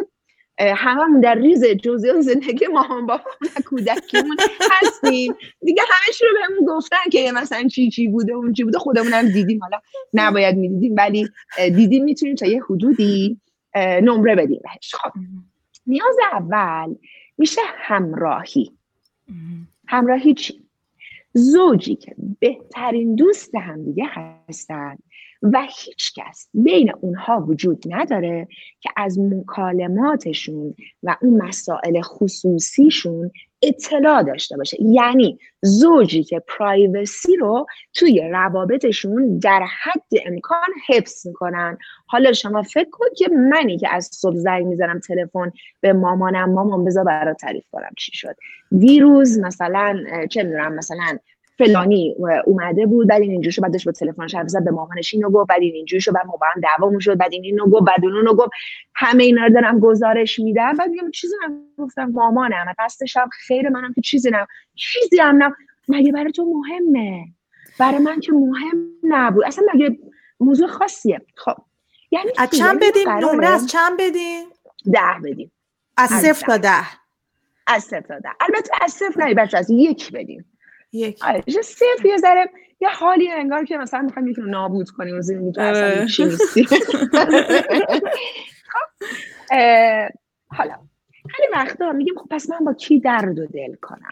هممون 0.59 1.19
در 1.19 1.35
ریز 1.35 1.65
جزئیات 1.65 2.21
زندگی 2.21 2.67
مامان 2.67 3.05
بابا 3.05 3.23
و 3.41 3.61
کودکیمون 3.65 4.38
هستیم. 4.71 5.35
دیگه 5.61 5.81
همش 5.89 6.21
رو 6.21 6.27
بهمون 6.33 6.75
گفتن 6.75 7.09
که 7.11 7.31
مثلا 7.35 7.67
چی 7.67 7.89
چی 7.89 8.07
بوده 8.07 8.33
اون 8.33 8.53
چی 8.53 8.63
بوده. 8.63 8.77
خودمون 8.77 9.13
هم 9.13 9.29
دیدیم. 9.31 9.59
حالا 9.63 9.79
نباید 10.13 10.57
می‌دیدیم 10.57 10.95
ولی 10.97 11.29
دیدیم 11.57 12.03
می‌تونیم 12.03 12.35
تا 12.35 12.45
یه 12.45 12.63
حدودی 12.63 13.39
نمره 13.75 14.35
بدیم 14.35 14.61
بهش. 14.63 14.95
خب. 14.95 15.11
نیاز 15.88 16.15
اول 16.31 16.95
میشه 17.38 17.61
همراهی. 17.65 18.71
همراهی 19.88 20.33
چی؟ 20.33 20.68
زوجی 21.33 21.95
که 21.95 22.15
بهترین 22.39 23.15
دوست 23.15 23.55
همدیگه 23.55 24.05
هستن 24.05 24.98
و 25.41 25.67
هیچ 25.86 26.13
کس 26.15 26.50
بین 26.53 26.91
اونها 27.01 27.45
وجود 27.48 27.83
نداره 27.89 28.48
که 28.79 28.89
از 28.98 29.19
مکالماتشون 29.19 30.75
و 31.03 31.17
اون 31.21 31.41
مسائل 31.41 32.01
خصوصیشون 32.01 33.31
اطلاع 33.61 34.23
داشته 34.23 34.57
باشه. 34.57 34.77
یعنی 34.81 35.39
زوجی 35.61 36.23
که 36.23 36.43
پرایوسی 36.47 37.35
رو 37.35 37.65
توی 37.93 38.21
روابطشون 38.31 39.39
در 39.39 39.65
حد 39.83 40.03
امکان 40.25 40.69
حفظ 40.87 41.27
می‌کنن. 41.27 41.77
حالا 42.07 42.33
شما 42.33 42.61
فکر 42.63 42.89
کن 42.89 43.05
که 43.17 43.27
منی 43.27 43.77
که 43.77 43.89
از 43.89 44.09
صبح 44.13 44.35
زنگ 44.35 44.65
می‌زنم 44.65 44.99
تلفن 44.99 45.51
به 45.81 45.93
مامانم 45.93 46.53
مامان 46.53 46.85
بذار 46.85 47.03
برات 47.03 47.37
تعریف 47.37 47.65
کنم 47.71 47.89
چی 47.97 48.11
شد. 48.13 48.35
دیروز 48.79 49.39
مثلا 49.39 50.03
چه 50.29 50.43
می‌دونم 50.43 50.73
مثلا 50.73 51.17
فلانی 51.59 52.15
اومده 52.45 52.85
بود 52.85 53.07
بعد 53.07 53.21
این 53.21 53.31
اینجوری 53.31 53.51
شد 53.51 53.61
بعد 53.61 53.71
داشت 53.71 53.85
با 53.85 53.91
تلفنش 53.91 54.35
حرف 54.35 54.47
زد 54.47 54.63
به 54.63 54.71
مامانش 54.71 55.13
اینو 55.13 55.29
گفت 55.29 55.49
بعد 55.49 55.61
این 55.61 55.75
اینجوری 55.75 56.01
شد 56.01 56.11
بعد 56.11 56.25
ما 56.25 56.37
با 56.41 56.47
هم 56.55 56.61
دعوامون 56.61 56.99
شد 56.99 57.17
بعد 57.17 57.33
این 57.33 57.43
اینو 57.43 57.65
گفت 57.65 57.85
بعد 57.85 58.05
اون 58.05 58.15
اونو 58.15 58.33
گفت. 58.33 58.49
همه 58.95 59.23
اینا 59.23 59.43
رو 59.43 59.53
دارم 59.53 59.79
گزارش 59.79 60.39
میدم. 60.39 60.73
بعد 60.73 60.89
میگم 60.89 61.11
چیزی 61.11 61.35
نگفتم. 61.77 62.05
مامانم 62.05 62.73
قصدشم 62.79 63.29
خیر 63.31 63.69
منم 63.69 63.93
که 63.93 64.01
چیزی 64.01 64.29
نم 64.29 64.47
چیزی 64.75 65.19
هم 65.19 65.43
نم 65.43 65.55
مگه 65.87 66.11
برای 66.11 66.31
تو 66.31 66.45
مهمه؟ 66.45 67.25
برای 67.79 67.97
من 67.97 68.19
که 68.19 68.31
مهم 68.31 68.87
نبود. 69.03 69.45
اصلا 69.45 69.65
مگه 69.73 69.97
موضوع 70.39 70.67
خاصیه. 70.67 71.21
خب 71.35 71.55
یعنی 72.11 72.31
از؟ 72.37 72.49
چند 72.49 72.81
یعنی 72.81 72.91
بدیم؟ 72.91 73.09
نمره 73.09 73.47
از 73.47 73.67
چند 73.67 73.93
بدیم؟ 73.99 74.45
ده 74.93 75.29
بدیم. 75.29 75.51
از 75.97 76.09
صفر 76.09 76.47
تا 76.47 76.57
ده. 76.57 76.81
ده. 76.81 76.87
از 77.67 77.83
صفر 77.83 78.01
تا 78.01 78.19
ده. 78.19 78.29
البته 78.39 78.71
از 78.81 78.91
صفر 78.91 79.23
نه 79.23 79.33
بچه 79.33 79.57
از 79.57 79.69
یک 79.69 80.11
بدیم. 80.11 80.45
یک. 80.91 81.25
آره 81.25 81.43
یه 82.05 82.17
ذره 82.17 82.50
یه 82.81 82.89
حالی 82.89 83.31
انگار 83.31 83.65
که 83.65 83.77
مثلا 83.77 84.01
می‌خوایم 84.01 84.27
یکی 84.27 84.41
رو 84.41 84.50
نابود 84.50 84.89
کنیم 84.89 85.17
و 85.17 85.22
زندگی 85.22 85.51
تو 85.51 85.62
اصلا. 85.62 86.05
چی 86.05 86.25
نیستی. 86.25 86.63
خب، 88.72 89.05
حالا 90.48 90.75
خیلی 91.29 91.48
وقتا 91.53 91.91
میگیم 91.91 92.15
خب 92.17 92.27
پس 92.31 92.50
من 92.50 92.65
با 92.65 92.74
کی 92.74 93.00
درد 93.00 93.39
و 93.39 93.46
دل 93.46 93.75
کنم؟ 93.81 94.12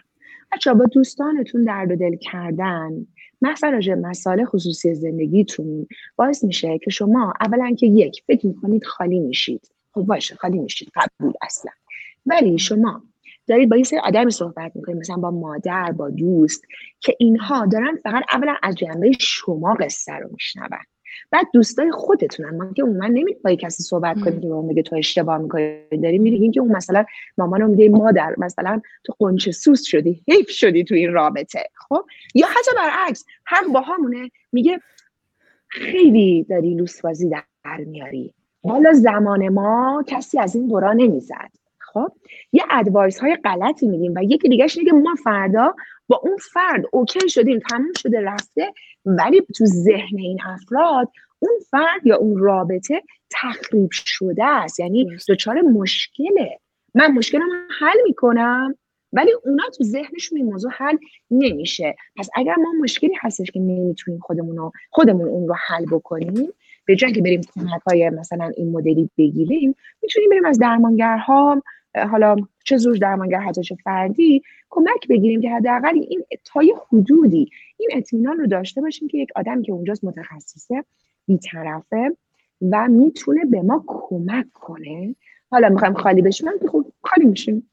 بچه 0.52 0.74
با 0.74 0.84
دوستانتون 0.84 1.64
درد 1.64 1.90
و 1.90 1.96
دل 1.96 2.16
کردن 2.16 3.06
مثلا 3.42 3.70
راجع 3.70 3.94
مسائل 3.94 4.44
خصوصی 4.44 4.94
زندگیتون 4.94 5.86
باعث 6.16 6.44
میشه 6.44 6.78
که 6.78 6.90
شما 6.90 7.34
اولا 7.40 7.74
که 7.78 7.86
یک 7.86 8.22
فکر 8.26 8.46
می‌کنید 8.46 8.84
خالی 8.84 9.20
میشید. 9.20 9.70
خب 9.94 10.02
باشه 10.02 10.34
خالی 10.34 10.58
میشید 10.58 10.88
قبول 10.94 11.32
اصلا. 11.42 11.72
ولی 12.26 12.58
شما 12.58 13.02
دارید 13.48 13.68
با 13.68 13.76
یه 13.76 13.84
سری 13.84 13.98
آدمی 13.98 14.30
صحبت 14.30 14.72
می‌کنید 14.74 14.98
مثلا 14.98 15.16
با 15.16 15.30
مادر 15.30 15.92
با 15.92 16.10
دوست 16.10 16.64
که 17.00 17.16
اینها 17.18 17.66
دارن 17.66 17.98
فقط 18.02 18.24
اولا 18.32 18.56
از 18.62 18.74
جنبه 18.74 19.12
شما 19.20 19.74
قصه 19.74 20.12
رو 20.12 20.28
میشنون. 20.32 20.68
بعد 21.30 21.46
دوستای 21.54 21.90
خودتونن. 21.90 22.56
ما 22.56 22.72
که 22.72 22.82
عموما 22.82 23.06
نمیریم 23.06 23.36
با 23.44 23.54
کسی 23.54 23.82
صحبت 23.82 24.20
کنیم 24.20 24.40
که 24.40 24.46
اون 24.46 24.68
بگه 24.68 24.82
تو 24.82 24.96
اشتباه 24.96 25.38
می‌کنی. 25.38 25.80
داری 26.02 26.18
میگیم 26.18 26.52
که 26.52 26.60
اون 26.60 26.76
مثلا 26.76 27.04
مامان 27.38 27.60
رو 27.60 27.68
میگه 27.68 27.88
مادر 27.88 28.34
مثلا 28.38 28.80
تو 29.04 29.14
قنچه 29.18 29.52
سوس 29.52 29.82
شدی 29.82 30.22
حیف 30.28 30.50
شدی 30.50 30.84
تو 30.84 30.94
این 30.94 31.12
رابطه. 31.12 31.64
خب؟ 31.88 32.04
یا 32.34 32.46
حتی 32.46 32.70
برعکس 32.76 33.24
حق 33.44 33.66
با 33.72 33.80
همونه 33.80 34.30
میگه 34.52 34.80
خیلی 35.68 36.44
داری 36.44 36.74
لوسبازی 36.74 37.28
در 37.28 37.44
میاری. 37.86 38.34
حالا 38.64 38.92
زمان 38.92 39.48
ما 39.48 40.04
کسی 40.06 40.38
از 40.38 40.56
این 40.56 40.68
دورا 40.68 40.92
نمی‌زد. 40.92 41.57
خب 41.92 42.12
یه 42.52 42.62
advice 42.70 43.18
های 43.18 43.36
غلطی 43.36 43.88
میدیم 43.88 44.12
و 44.16 44.22
یکی 44.22 44.48
دیگهش 44.48 44.78
اینه 44.78 44.90
که 44.90 44.96
ما 44.96 45.14
فردا 45.24 45.74
با 46.08 46.20
اون 46.22 46.36
فرد 46.52 46.84
OK 46.92 47.28
شدیم 47.28 47.58
تموم 47.70 47.92
شده 47.98 48.20
رفته 48.20 48.72
ولی 49.04 49.40
تو 49.56 49.64
ذهن 49.64 50.18
این 50.18 50.38
افراد 50.46 51.08
اون 51.38 51.52
فرد 51.70 52.06
یا 52.06 52.16
اون 52.16 52.38
رابطه 52.38 53.02
تخریب 53.30 53.90
شده 53.92 54.44
است. 54.44 54.80
یعنی. 54.80 55.16
دچار 55.28 55.60
مشکله. 55.60 56.58
من 56.94 57.12
مشکلم 57.12 57.48
حل 57.80 57.96
می‌کنم 58.04 58.74
ولی 59.12 59.32
اونا 59.44 59.64
تو 59.76 59.84
ذهنشون 59.84 60.38
این 60.38 60.46
موضوع 60.46 60.70
حل 60.74 60.96
نمیشه. 61.30 61.96
پس 62.16 62.28
اگر 62.34 62.54
ما 62.54 62.72
مشکلی 62.82 63.14
هستش 63.20 63.50
که 63.50 63.60
نمی‌تونیم 63.60 64.20
خودمون 64.20 64.72
خودمون 64.90 65.28
اون 65.28 65.48
رو 65.48 65.54
حل 65.66 65.84
بکنیم 65.86 66.48
به 66.84 66.96
جای 66.96 67.12
که 67.12 67.22
بریم 67.22 67.40
کمک 67.54 67.82
های 67.86 68.10
مثلا 68.10 68.52
این 68.56 68.72
مدلی 68.72 69.10
بگیریم 69.18 69.74
می‌تونیم 70.02 70.30
بریم 70.30 70.44
از 70.44 70.58
درمانگرها 70.58 71.62
حالا 72.06 72.36
چه 72.64 72.76
زوج 72.76 73.00
درمانگر 73.00 73.38
حتی 73.38 73.62
چه 73.62 73.76
فردی 73.84 74.42
کمک 74.70 75.08
بگیریم 75.08 75.40
که 75.40 75.50
حداقل 75.50 75.94
این 75.94 76.24
تا 76.44 76.62
یه 76.62 76.74
حدودی 76.88 77.50
این 77.76 77.88
اطمینان 77.92 78.38
رو 78.38 78.46
داشته 78.46 78.80
باشیم 78.80 79.08
که 79.08 79.18
یک 79.18 79.28
آدم 79.36 79.62
که 79.62 79.72
اونجاست 79.72 80.04
متخصصه 80.04 80.84
بیطرفه 81.26 82.16
و 82.70 82.88
می‌تونه 82.88 83.44
به 83.44 83.62
ما 83.62 83.84
کمک 83.86 84.46
کنه. 84.54 85.14
حالا 85.50 85.68
می‌خوایم 85.68 85.94
خالی 85.94 86.22
بشیم 86.22 86.48
که 86.60 86.68
خب 86.68 86.84
خالی 87.02 87.26
میشیم. 87.26 87.70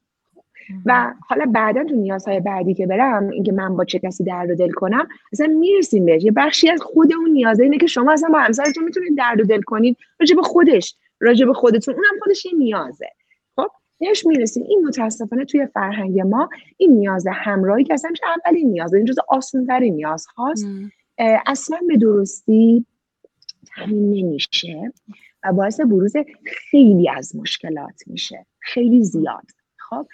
و 0.85 1.13
حالا 1.27 1.45
بعدا 1.45 1.83
تو 1.83 1.95
نیازهای 1.95 2.39
بعدی 2.39 2.73
که 2.73 2.87
برم 2.87 3.29
اینکه 3.29 3.51
من 3.51 3.75
با 3.75 3.85
چه 3.85 3.99
کسی 3.99 4.23
درد 4.23 4.49
و 4.49 4.55
دل 4.55 4.71
کنم 4.71 5.07
اصلا 5.33 5.47
می‌رسیم 5.47 6.05
بهش. 6.05 6.23
یه 6.23 6.31
بخشی 6.31 6.69
از 6.69 6.81
خود 6.81 7.13
اون 7.13 7.29
نیازه 7.29 7.63
اینه 7.63 7.77
که 7.77 7.87
شما 7.87 8.11
اصلا 8.13 8.29
با 8.29 8.39
همسرتون 8.39 8.83
می‌تونید 8.83 9.17
درد 9.17 9.41
و 9.41 9.43
دل 9.43 9.61
کنید. 9.61 9.97
راجع 10.19 10.35
به 10.35 10.41
خودش 10.41 10.95
راجع 11.19 11.45
به 11.45 11.53
خودتون. 11.53 11.93
اونم 11.93 12.19
خودش 12.23 12.45
یه 12.45 12.51
نیازه. 12.57 13.07
بهش 13.99 14.25
می‌رسیم. 14.25 14.63
این 14.63 14.87
متاسفانه 14.87 15.45
توی 15.45 15.67
فرهنگ 15.73 16.19
ما 16.19 16.49
این 16.77 16.91
نیاز 16.91 17.27
همراهی 17.33 17.83
که 17.83 17.93
اصلا 17.93 18.11
اولین 18.45 18.69
نیازه 18.69 18.97
این 18.97 19.05
جز 19.05 19.15
آسونترین 19.27 19.95
نیاز 19.95 20.25
هاست. 20.37 20.65
اصلا 21.45 21.79
به 21.87 21.97
درستی 21.97 22.85
تامین 23.75 24.11
نمیشه 24.11 24.93
و 25.43 25.53
باعث 25.53 25.79
بروز 25.79 26.13
خیلی 26.45 27.09
از 27.09 27.35
مشکلات 27.35 28.01
میشه. 28.07 28.45
خیلی 28.59 29.03
زیاد. 29.03 29.45
خب؟ 29.77 30.07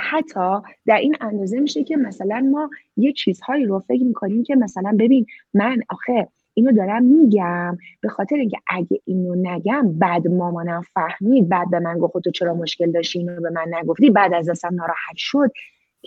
حتی 0.00 0.60
در 0.86 0.96
این 0.96 1.16
اندازه 1.20 1.60
میشه 1.60 1.84
که 1.84 1.96
مثلا 1.96 2.40
ما 2.40 2.70
یه 2.96 3.12
چیزهایی 3.12 3.64
رو 3.64 3.78
فکر 3.78 4.02
می‌کنیم 4.02 4.42
که 4.42 4.56
مثلا 4.56 4.96
ببین 4.98 5.26
من 5.54 5.82
آخه 5.88 6.28
اینو 6.58 6.72
دارم 6.72 7.04
میگم 7.04 7.78
به 8.00 8.08
خاطر 8.08 8.36
اینکه 8.36 8.56
اگه 8.66 9.00
اینو 9.04 9.34
نگم 9.34 9.92
بعد 9.98 10.28
مامانم 10.28 10.82
فهمید 10.94 11.48
بعد 11.48 11.70
به 11.70 11.80
من 11.80 11.98
گفت 11.98 12.18
تو 12.18 12.30
چرا 12.30 12.54
مشکل 12.54 12.92
داشتی؟ 12.92 13.18
اینو 13.18 13.40
به 13.40 13.50
من 13.50 13.66
نگفتی. 13.74 14.10
بعد 14.10 14.34
از 14.34 14.48
دستم 14.48 14.74
ناراحت 14.74 15.16
شد. 15.16 15.50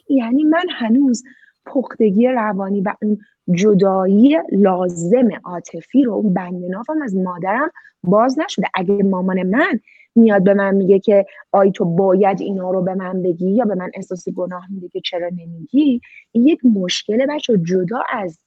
یعنی 0.10 0.44
من 0.44 0.64
هنوز 0.70 1.24
پختگی 1.66 2.28
روانی 2.28 2.82
و 2.82 2.94
اون 3.02 3.20
جدایی 3.54 4.38
لازم 4.52 5.30
عاطفی 5.44 6.04
رو 6.04 6.14
اون 6.14 6.34
بند 6.34 6.64
از 7.04 7.16
مادرم 7.16 7.72
باز 8.04 8.40
نشده. 8.40 8.68
اگه 8.74 9.04
مامان 9.04 9.44
من 9.44 9.80
میاد 10.16 10.44
به 10.44 10.54
من 10.54 10.76
میگه 10.76 11.00
که 11.00 11.26
آی 11.52 11.72
تو 11.72 11.86
باید 11.86 12.42
اینا 12.42 12.72
رو 12.72 12.82
به 12.82 12.96
من 12.96 13.22
بگی 13.22 13.52
یا 13.52 13.66
به 13.66 13.76
من 13.76 13.92
احساس 13.94 14.30
گناه 14.30 14.66
میده 14.70 14.88
که 14.88 15.02
چرا 15.02 15.30
نمیگی 15.30 16.02
این 16.32 16.48
یک 16.48 16.66
مشکل 16.66 17.26
بچه 17.26 17.58
جدا 17.58 18.04
از 18.10 18.40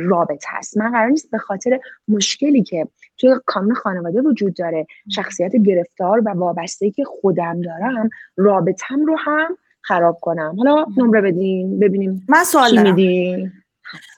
رابطه 0.00 0.48
هست 0.48 0.76
من 0.76 0.90
قرار 0.92 1.08
نیست 1.08 1.30
به 1.30 1.38
خاطر 1.38 1.80
مشکلی 2.08 2.62
که 2.62 2.88
توی 3.18 3.34
کانون 3.46 3.74
خانواده 3.74 4.20
وجود 4.20 4.54
داره 4.54 4.86
شخصیت 5.08 5.56
گرفتار 5.56 6.22
و 6.24 6.30
وابسته 6.30 6.90
که 6.90 7.04
خودم 7.04 7.60
دارم 7.60 8.10
رابطم 8.36 9.06
رو 9.06 9.16
هم 9.18 9.58
خراب 9.80 10.18
کنم. 10.20 10.54
حالا 10.58 10.86
نمره 10.96 11.20
بدین 11.20 11.78
ببینیم 11.78 12.26
من 12.28 12.44
سوال 12.44 12.76
دارم. 12.76 13.52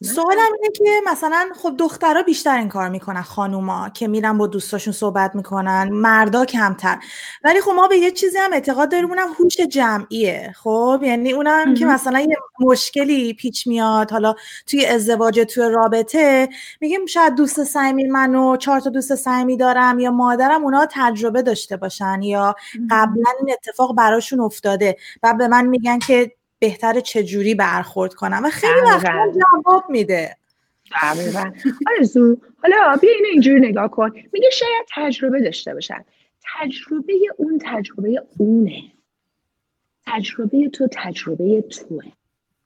سوالم 0.02 0.38
اینه 0.38 0.70
که 0.74 0.84
مثلا 1.06 1.48
خب 1.62 1.74
دخترها 1.78 2.22
بیشتر 2.22 2.58
این 2.58 2.68
کار 2.68 2.88
می‌کنن 2.88 3.22
خانوما 3.22 3.88
که 3.88 4.08
میرن 4.08 4.38
با 4.38 4.46
دوستاشون 4.46 4.92
صحبت 4.92 5.34
می‌کنن 5.34 5.88
مردا 5.92 6.44
کمتر. 6.44 6.98
ولی 7.44 7.60
خب 7.60 7.70
ما 7.70 7.88
به 7.88 7.96
یه 7.96 8.10
چیزی 8.10 8.38
هم 8.38 8.52
اعتقاد 8.52 8.90
داریم 8.90 9.08
اونم 9.08 9.28
هوش 9.38 9.56
جمعیه. 9.56 10.54
خب 10.56 11.00
یعنی 11.02 11.32
اونم 11.32 11.74
که. 11.74 11.86
مثلا 11.86 12.20
یه 12.20 12.36
مشکلی 12.60 13.34
پیش 13.34 13.66
میاد. 13.66 14.10
حالا 14.10 14.34
توی 14.66 14.86
ازدواج 14.86 15.40
توی 15.40 15.64
رابطه 15.64 16.48
میگیم 16.80 17.06
شاید 17.06 17.34
دوست 17.34 17.64
صمیمی 17.64 18.10
من 18.10 18.34
و 18.34 18.56
چهار 18.56 18.80
تا 18.80 18.90
دوست 18.90 19.14
صمیمی 19.14 19.56
دارم 19.56 19.98
یا 19.98 20.10
مادرم 20.10 20.64
اونا 20.64 20.86
تجربه 20.90 21.42
داشته 21.42 21.76
باشن 21.76 22.22
یا 22.22 22.54
قبلا 22.90 23.30
این 23.40 23.52
اتفاق 23.52 23.96
براشون 23.96 24.40
افتاده. 24.40 24.96
و 25.22 25.34
به 25.34 25.48
من 25.48 25.66
میگن 25.66 25.98
که 25.98 26.32
بهتر 26.60 27.00
چجوری 27.00 27.54
برخورد 27.54 28.14
کنم 28.14 28.42
و 28.44 28.50
خیلی 28.50 28.80
وقتا. 28.86 29.32
جواب 29.64 29.84
میده. 29.88 30.36
آرزو 31.98 32.36
حالا 32.62 32.96
بیا 33.00 33.10
اینو 33.10 33.26
اینجوری 33.32 33.60
نگاه 33.60 33.90
کن. 33.90 34.10
میگه 34.32 34.50
شاید 34.52 34.86
تجربه 34.94 35.40
داشته 35.40 35.74
باشن 35.74 36.04
تجربه 36.58 37.12
اون 37.36 37.58
تجربه 37.64 38.22
اونه. 38.38 38.82
تجربه 40.06 40.68
تو 40.68 40.88
تجربه 40.92 41.62
توه. 41.62 42.04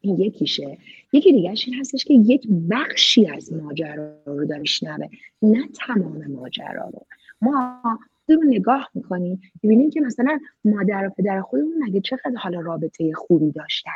این 0.00 0.20
یکیشه. 0.20 0.78
یکی 1.12 1.32
دیگهش 1.32 1.68
این 1.68 1.80
هستش 1.80 2.04
که 2.04 2.14
یک 2.14 2.46
بخشی 2.70 3.26
از 3.26 3.52
ماجرا 3.52 4.12
رو 4.26 4.44
داره 4.44 4.60
میشنوه 4.60 5.08
نه 5.42 5.68
تمام 5.86 6.26
ماجرا 6.26 6.90
رو. 6.92 7.06
ما 7.42 7.82
رو 8.28 8.43
نگاه 8.45 8.90
می‌کنیم 8.95 9.40
می‌بینیم 9.62 9.90
که 9.90 10.00
مثلا 10.00 10.38
مادر 10.64 11.07
و 11.07 11.11
پدر 11.11 11.40
خودمون 11.40 11.83
مگه 11.83 12.00
چقدر 12.00 12.37
حالا 12.37 12.61
رابطه 12.61 13.12
خوبی 13.14 13.52
داشتن. 13.52 13.90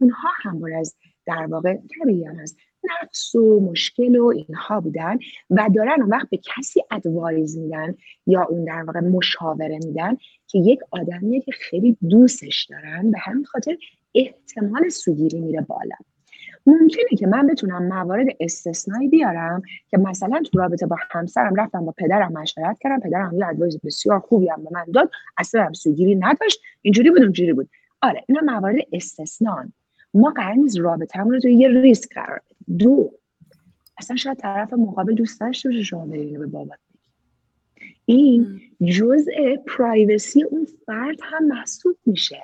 اونها 0.00 0.28
همواره 0.42 0.76
از 0.76 0.96
در 1.26 1.46
واقع 1.46 1.76
طبیعی 2.00 2.24
هم 2.24 2.36
هست. 2.36 2.56
نقص 2.84 3.34
و 3.34 3.60
مشکل 3.60 4.16
و 4.16 4.26
اینها 4.26 4.80
بودن 4.80 5.18
و 5.50 5.68
دارن 5.74 6.02
اون 6.02 6.10
وقت 6.10 6.30
به 6.30 6.36
کسی 6.36 6.82
ادوایز 6.90 7.58
میدن 7.58 7.94
یا 8.26 8.42
اون 8.42 8.64
در 8.64 8.82
واقع 8.82 9.00
مشاوره 9.00 9.78
میدن 9.84 10.16
که 10.46 10.58
یک 10.58 10.80
آدمیه 10.90 11.40
که 11.40 11.52
خیلی 11.52 11.96
دوستش 12.08 12.64
دارن 12.70 13.10
به 13.10 13.18
همین 13.18 13.44
خاطر 13.44 13.76
احتمال 14.14 14.88
سوگیری 14.88 15.40
میره 15.40 15.60
بالا. 15.60 15.96
ممکنه 16.66 17.16
که 17.18 17.26
من 17.26 17.46
بتونم 17.46 17.88
موارد 17.88 18.26
استثنایی 18.40 19.08
بیارم 19.08 19.62
که 19.88 19.98
مثلا 19.98 20.42
تو 20.42 20.58
رابطه 20.58 20.86
با 20.86 20.96
همسرم 21.10 21.54
رفتم 21.54 21.84
با 21.84 21.94
پدرم 21.98 22.32
مشورت 22.32 22.78
کردم. 22.78 23.00
پدرم 23.00 23.38
یه 23.38 23.46
ادوایز 23.46 23.80
بسیار 23.84 24.18
خوبی 24.18 24.48
هم 24.48 24.64
به 24.64 24.70
من 24.72 24.84
داد. 24.94 25.10
اصلا 25.38 25.64
هم 25.64 25.72
سوگیری 25.72 26.14
نداشت. 26.14 26.60
اینجوری 26.82 27.10
بود 27.10 27.22
اونجوری 27.22 27.52
بود. 27.52 27.68
آره 28.02 28.24
اینا 28.28 28.40
موارد 28.40 28.76
استثنان. 28.92 29.72
ما 30.14 30.30
قرار 30.30 30.54
نیست 30.54 30.78
رابطه‌مون 30.78 31.32
رو 31.34 31.40
توی 31.40 31.54
یه 31.54 31.68
ریسک 31.68 32.14
قرار 32.14 32.40
بدیم. 32.50 32.78
دو 32.78 33.10
اصلا 33.98 34.16
شاید 34.16 34.38
طرف 34.38 34.72
مقابل 34.72 35.14
دوست 35.14 35.40
داشته 35.40 35.68
باشه 35.68 35.82
شما 35.82 36.06
برین 36.06 36.38
به 36.38 36.46
بابات 36.46 36.78
بگی. 36.90 36.98
این 38.04 38.60
جزء 38.84 39.56
پرایوسی 39.66 40.42
اون 40.42 40.66
فرد 40.86 41.18
هم 41.22 41.46
محسوب 41.46 41.96
میشه. 42.06 42.42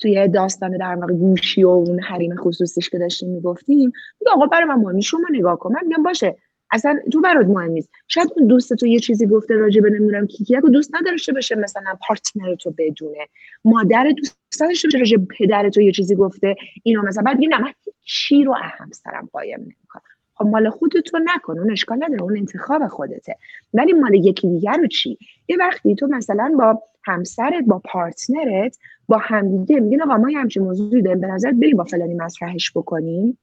توی 0.00 0.28
داستان 0.28 0.76
در 0.76 0.94
واقع 0.94 1.12
گوشی 1.12 1.64
و 1.64 1.68
اون 1.68 2.00
حریم 2.00 2.36
خصوصیش 2.36 2.90
که 2.90 2.98
داشتیم 2.98 3.28
می‌گفتیم 3.28 3.92
میگه 4.20 4.32
آقا 4.32 4.46
برای 4.46 4.64
من 4.64 4.74
مهمی 4.74 5.02
شما 5.02 5.26
نگاه 5.32 5.58
کن. 5.58 5.72
من 5.72 5.80
میگم 5.86 6.02
باشه 6.02 6.36
اصلا 6.72 6.98
تو 7.12 7.20
برات 7.20 7.46
مهم 7.46 7.70
نیست. 7.70 7.90
شاید 8.08 8.28
اون 8.36 8.46
دوست 8.46 8.74
تو 8.74 8.86
یه 8.86 8.98
چیزی 8.98 9.26
گفته 9.26 9.54
راجع 9.54 9.80
به 9.80 9.90
نمی‌دونم 9.90 10.26
کیکی 10.26 10.56
اگه 10.56 10.68
دوست 10.68 10.94
نداشته 10.94 11.32
باشه 11.32 11.54
مثلا 11.54 11.98
پارتنر 12.08 12.54
تو 12.54 12.74
بدونه. 12.78 13.26
مادر 13.64 14.12
دوست 14.16 14.62
نداشته 14.62 14.88
باشه 14.88 14.98
راجع 14.98 15.16
پدر 15.38 15.68
تو 15.68 15.80
یه 15.80 15.92
چیزی 15.92 16.14
گفته 16.14 16.54
اینو 16.82 17.02
مثلا 17.02 17.22
بعد 17.22 17.36
نه 17.40 17.60
من 17.60 17.72
چی 18.04 18.44
رو 18.44 18.52
اهم 18.52 18.90
سرم 18.92 19.28
قایم 19.32 19.60
نمی‌کنم. 19.60 20.02
خب 20.34 20.46
مال 20.46 20.70
خودتو 20.70 21.18
نکن 21.34 21.58
اون 21.58 21.70
اشکال 21.70 22.04
نداره 22.04 22.22
اون 22.22 22.38
انتخاب 22.38 22.88
خودته. 22.88 23.36
ولی 23.74 23.92
مال 23.92 24.14
یکی 24.14 24.48
دیگر 24.48 24.76
رو 24.76 24.86
چی؟ 24.86 25.18
یه 25.48 25.56
وقتی 25.56 25.94
تو 25.94 26.06
مثلا 26.06 26.54
با 26.58 26.82
همسرت 27.04 27.64
با 27.66 27.82
پارتنرت 27.92 28.78
با 29.10 29.18
همدیگه 29.18 29.80
میگن 29.80 30.02
آقا 30.02 30.16
ما 30.16 30.30
یه 30.30 30.38
همچین 30.38 30.62
موضوعی 30.62 31.02
داریم 31.02 31.20
به 31.20 31.26
نظر 31.26 31.52
بریم 31.52 31.76
با 31.76 31.84
فلانی 31.84 32.14
مطرحش 32.14 32.72
بکنیم؟ 32.74 33.38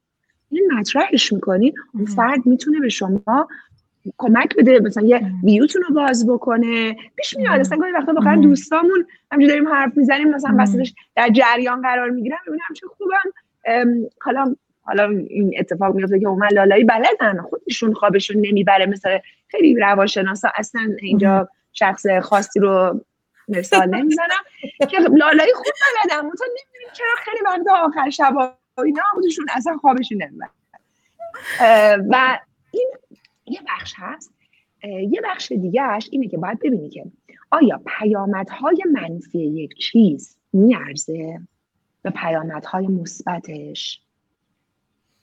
این 0.52 0.72
مطرحش 0.80 1.34
می‌کنین 1.34 1.74
اون 1.94 2.06
فرد 2.06 2.46
می‌تونه 2.46 2.80
به 2.80 2.90
شما 2.90 3.48
کمک 4.18 4.56
بده 4.56 4.80
مثلا 4.80 5.04
یه 5.04 5.22
ویوتون 5.44 5.82
رو 5.90 5.96
باز 5.96 6.28
بکنه. 6.28 6.96
پیش 7.16 7.38
میاد 7.38 7.60
اصلا 7.60 7.78
گاهی 7.78 7.92
وقتا 7.92 8.14
واقعا 8.14 8.42
دوستامون 8.42 9.06
همینجوری 9.32 9.60
داریم 9.60 9.74
حرف 9.74 9.98
می‌زنیم 9.98 10.30
مثلا 10.30 10.56
وسطش 10.60 10.94
در 11.16 11.30
جریان 11.30 11.82
قرار 11.82 12.10
می‌گیرم 12.10 12.38
ببینم 12.48 12.74
چه 12.76 12.88
خوبم. 12.88 13.32
حالا 14.22 14.56
حالا 14.82 15.10
این 15.10 15.54
اتفاق 15.60 15.96
میفته 15.96 16.20
که 16.20 16.28
من 16.28 16.48
لالایی 16.52 16.84
بلدن 16.84 17.42
خودشون 17.42 17.94
خوابشون 17.94 18.38
نمی‌بره 18.38 18.86
مثل 18.86 19.18
خیلی 19.48 19.76
روانشناسا 19.76 20.50
اصلا 20.56 20.82
اینجا 21.02 21.50
شخص 21.74 22.06
خاصی 22.22 22.60
رو 22.60 23.02
مثال 23.48 23.96
نمی‌زنم. 23.96 24.44
که 24.90 24.98
لالایی 25.00 25.54
خوب 25.54 25.66
بلدن 25.66 26.26
مثلا 26.26 26.48
نمی‌دونیم 26.48 26.94
چرا 26.94 27.16
خیلی 27.18 27.38
وقتا 27.46 27.86
آخر 27.86 28.10
شب 28.10 28.58
اینا 28.78 29.04
خودشون 29.14 29.46
اصلا 29.56 29.78
خوابشون 29.78 30.24
نمی‌بره. 30.24 30.50
و 32.10 32.40
این 32.72 32.92
یه 33.46 33.60
بخش 33.68 33.94
هست. 33.98 34.34
یه 34.84 35.22
بخش 35.24 35.52
دیگهش 35.52 36.10
اینه 36.12 36.28
که 36.28 36.38
باید 36.38 36.60
ببینی 36.60 36.90
که 36.90 37.06
آیا 37.52 37.82
پیامدهای 38.00 38.84
منفی 38.92 39.40
یک 39.40 39.78
چیز 39.78 40.38
میارزه 40.54 41.40
به 42.02 42.10
پیامدهای 42.10 42.88
مثبتش؟ 42.88 44.02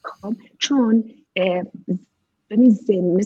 خب 0.02 0.34
چون 0.58 1.04
ببین 2.50 2.70
مثل 2.70 2.92
این 2.92 3.16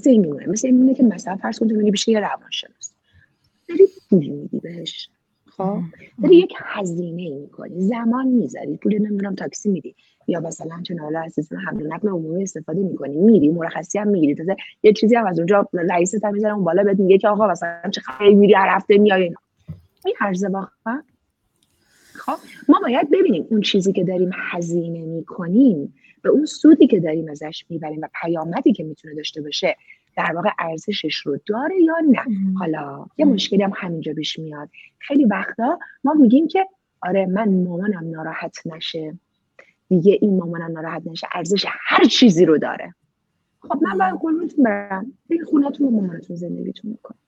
مثل 0.46 0.66
این 0.66 0.94
که 0.94 1.02
مثلا 1.02 1.36
فرض 1.36 1.58
کن 1.58 1.68
تو 1.68 1.74
بشه 1.74 2.12
یه 2.12 2.20
روانشناس. 2.20 2.94
داری 3.68 3.86
پول 4.10 4.26
میدی 4.26 4.60
بهش. 4.60 5.08
خب؟ 5.56 5.80
داری 6.22 6.36
یک 6.36 6.54
هزینه 6.56 7.22
ای 7.22 7.34
می‌کنی. 7.34 7.80
زمان 7.80 8.26
می‌ذاری. 8.26 8.76
پول 8.76 8.98
نمی‌دونم 8.98 9.34
تاکسی 9.34 9.68
میدی. 9.68 9.94
یا 10.26 10.40
مثلا 10.40 10.82
چون 10.82 10.98
حالا 10.98 11.20
از 11.20 11.32
سیستم 11.32 11.56
حمل 11.56 11.82
و 11.82 11.86
نقل 11.86 12.08
عمومی 12.08 12.42
استفاده 12.42 12.80
می‌کنی. 12.80 13.16
میری 13.16 13.48
مرخصی 13.48 13.98
هم 13.98 14.08
می‌گیری. 14.08 14.34
تازه 14.34 14.56
یه 14.82 14.92
چیزی 14.92 15.16
هم 15.16 15.26
از 15.26 15.38
اونجا 15.38 15.68
رئیست 15.72 16.24
هم 16.24 16.34
می‌ذاره 16.34 16.54
اون 16.54 16.64
بالا 16.64 16.82
بهت 16.82 16.98
میگه 16.98 17.18
که 17.18 17.28
آقا 17.28 17.48
مثلا 17.48 17.90
چه 17.90 18.00
خیلی 18.00 18.34
میری 18.34 18.54
هر 18.54 18.76
هفته 18.76 18.98
میای 18.98 19.22
اینا. 19.22 19.38
این 20.04 20.14
ارزه 20.20 20.48
واقعا. 20.48 21.02
خب؟ 22.14 22.36
ما 22.68 22.80
باید 22.82 23.10
ببینیم 23.10 23.46
اون 23.50 23.60
چیزی 23.60 23.92
که 23.92 24.04
داریم 24.04 24.30
هزینه 24.34 25.04
می‌کنیم 25.04 25.94
به 26.22 26.30
اون 26.30 26.44
سودی 26.44 26.86
که 26.86 27.00
داریم 27.00 27.30
ازش 27.30 27.64
می‌بریم 27.68 28.00
و 28.02 28.08
پیامدی 28.22 28.72
که 28.72 28.84
می‌تونه 28.84 29.14
داشته 29.14 29.42
باشه 29.42 29.76
در 30.18 30.32
واقع 30.34 30.50
ارزشش 30.58 31.16
رو 31.16 31.38
داره 31.46 31.82
یا 31.82 31.94
نه. 32.10 32.52
حالا 32.58 33.06
یه 33.16 33.24
مشکلی 33.24 33.62
هم 33.62 33.72
همینجا 33.76 34.12
پیش 34.12 34.38
میاد. 34.38 34.68
خیلی 34.98 35.24
وقتا 35.24 35.78
ما 36.04 36.12
میگیم 36.14 36.48
که 36.48 36.66
آره 37.02 37.26
من 37.26 37.48
مامانم 37.48 38.10
ناراحت 38.10 38.66
نشه. 38.66 39.18
دیگه 39.88 40.18
این 40.20 40.36
مامانم 40.36 40.72
ناراحت 40.72 41.02
نشه. 41.06 41.26
ارزش 41.32 41.64
هر 41.68 42.04
چیزی 42.04 42.44
رو 42.44 42.58
داره. 42.58 42.94
خب 43.60 43.82
من 43.82 43.98
باید 43.98 44.14
قربونتون 44.14 44.64
برم. 44.64 45.12
برید 45.30 45.44
خونتون 45.44 45.86
و 45.86 45.90
مامانتون 45.90 46.36
زندگیتون 46.36 46.90
می‌کنم. 46.90 47.18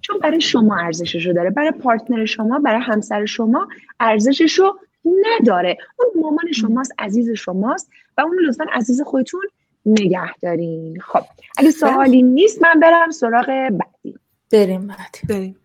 چون 0.00 0.18
برای 0.18 0.40
شما 0.40 0.76
ارزشش 0.76 1.26
رو 1.26 1.32
داره. 1.32 1.50
برای 1.50 1.70
پارتنر 1.70 2.24
شما 2.24 2.58
برای 2.58 2.80
همسر 2.80 3.24
شما 3.24 3.68
ارزشش 4.00 4.58
رو 4.58 4.78
نداره. 5.04 5.78
اون 5.98 6.22
مامان 6.22 6.52
شماست 6.52 6.92
عزیز 6.98 7.30
شماست 7.30 7.90
و 8.18 8.20
اون 8.20 8.38
لطفا 8.48 8.64
عزیز 8.72 9.02
خودتون 9.02 9.40
نگه 9.86 10.34
دارین. 10.42 11.00
خب 11.00 11.24
اگه 11.58 11.70
سوالی 11.70 12.22
نیست 12.22 12.62
من 12.62 12.80
برم 12.80 13.10
سراغ 13.10 13.46
بعدی. 13.46 14.18
بریم 14.52 14.86
بعدی. 14.86 15.26
بریم. 15.28 15.56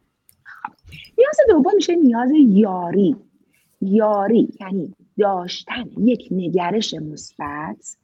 نیاز 1.17 1.38
دوم 1.49 1.75
میشه 1.75 1.95
نیاز 1.95 2.29
یاری. 2.47 3.15
یاری 3.82 4.49
یعنی 4.62 4.93
داشتن 5.17 5.86
یک 5.97 6.27
نگرش 6.32 6.93
مثبت 6.93 7.95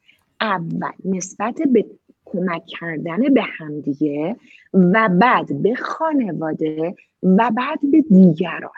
اول 0.41 0.91
نسبت 1.05 1.61
به 1.73 1.85
کمک 2.25 2.65
کردن 2.65 3.33
به 3.33 3.41
همدیگه 3.57 4.35
و 4.73 5.09
بعد 5.09 5.61
به 5.61 5.75
خانواده 5.75 6.95
و 7.23 7.51
بعد 7.55 7.79
به 7.91 8.01
دیگران. 8.01 8.71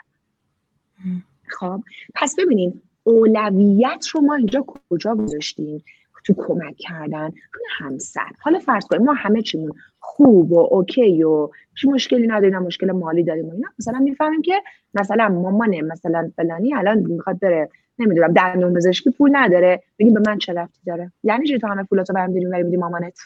خب 1.46 1.82
پس 2.14 2.34
ببینیم 2.38 2.82
اولویت 3.04 4.06
رو 4.08 4.20
ما 4.20 4.34
اینجا 4.34 4.64
کجا 4.90 5.14
گذاشتیم؟ 5.14 5.84
تو 6.28 6.34
کمک 6.36 6.76
کردن. 6.76 7.26
روی 7.26 7.64
همسر. 7.78 8.30
حالا 8.40 8.58
فرض 8.58 8.86
کنیم 8.86 9.02
ما 9.02 9.12
همه 9.12 9.42
چیمون 9.42 9.72
خوب 10.00 10.52
و 10.52 10.68
اوکی 10.70 11.22
و 11.22 11.48
هیچ 11.74 11.86
مشکلی 11.92 12.26
نداریم 12.26 12.58
مشکل 12.58 12.92
مالی 12.92 13.22
داریم 13.22 13.48
و 13.48 13.52
اینا. 13.52 13.68
مثلا 13.78 13.98
می‌فهمیم 13.98 14.42
که 14.42 14.62
مثلا 14.94 15.28
مامان 15.28 15.80
مثلا 15.80 16.30
فلانی 16.36 16.74
الان 16.74 16.98
می‌خواد 16.98 17.40
بره 17.40 17.68
نمی‌دونم 17.98 18.32
دندون 18.32 18.74
پزشکی 18.74 19.10
پول 19.10 19.30
نداره. 19.32 19.82
بگیم 19.98 20.14
به 20.14 20.20
من 20.26 20.38
چه 20.38 20.52
رفتی 20.52 20.80
داره؟ 20.86 21.12
یعنی 21.22 21.46
چی 21.46 21.58
تو 21.58 21.66
همه 21.66 21.84
پولاتو 21.84 22.12
داریم 22.12 22.50
ولی 22.50 22.62
میدی 22.62 22.76
مامانت؟ 22.76 23.18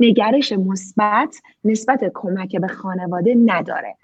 نگرش 0.00 0.52
مثبت 0.52 1.36
نسبت 1.64 2.10
کمک 2.14 2.56
به 2.56 2.68
خانواده 2.68 3.34
نداره. 3.34 3.94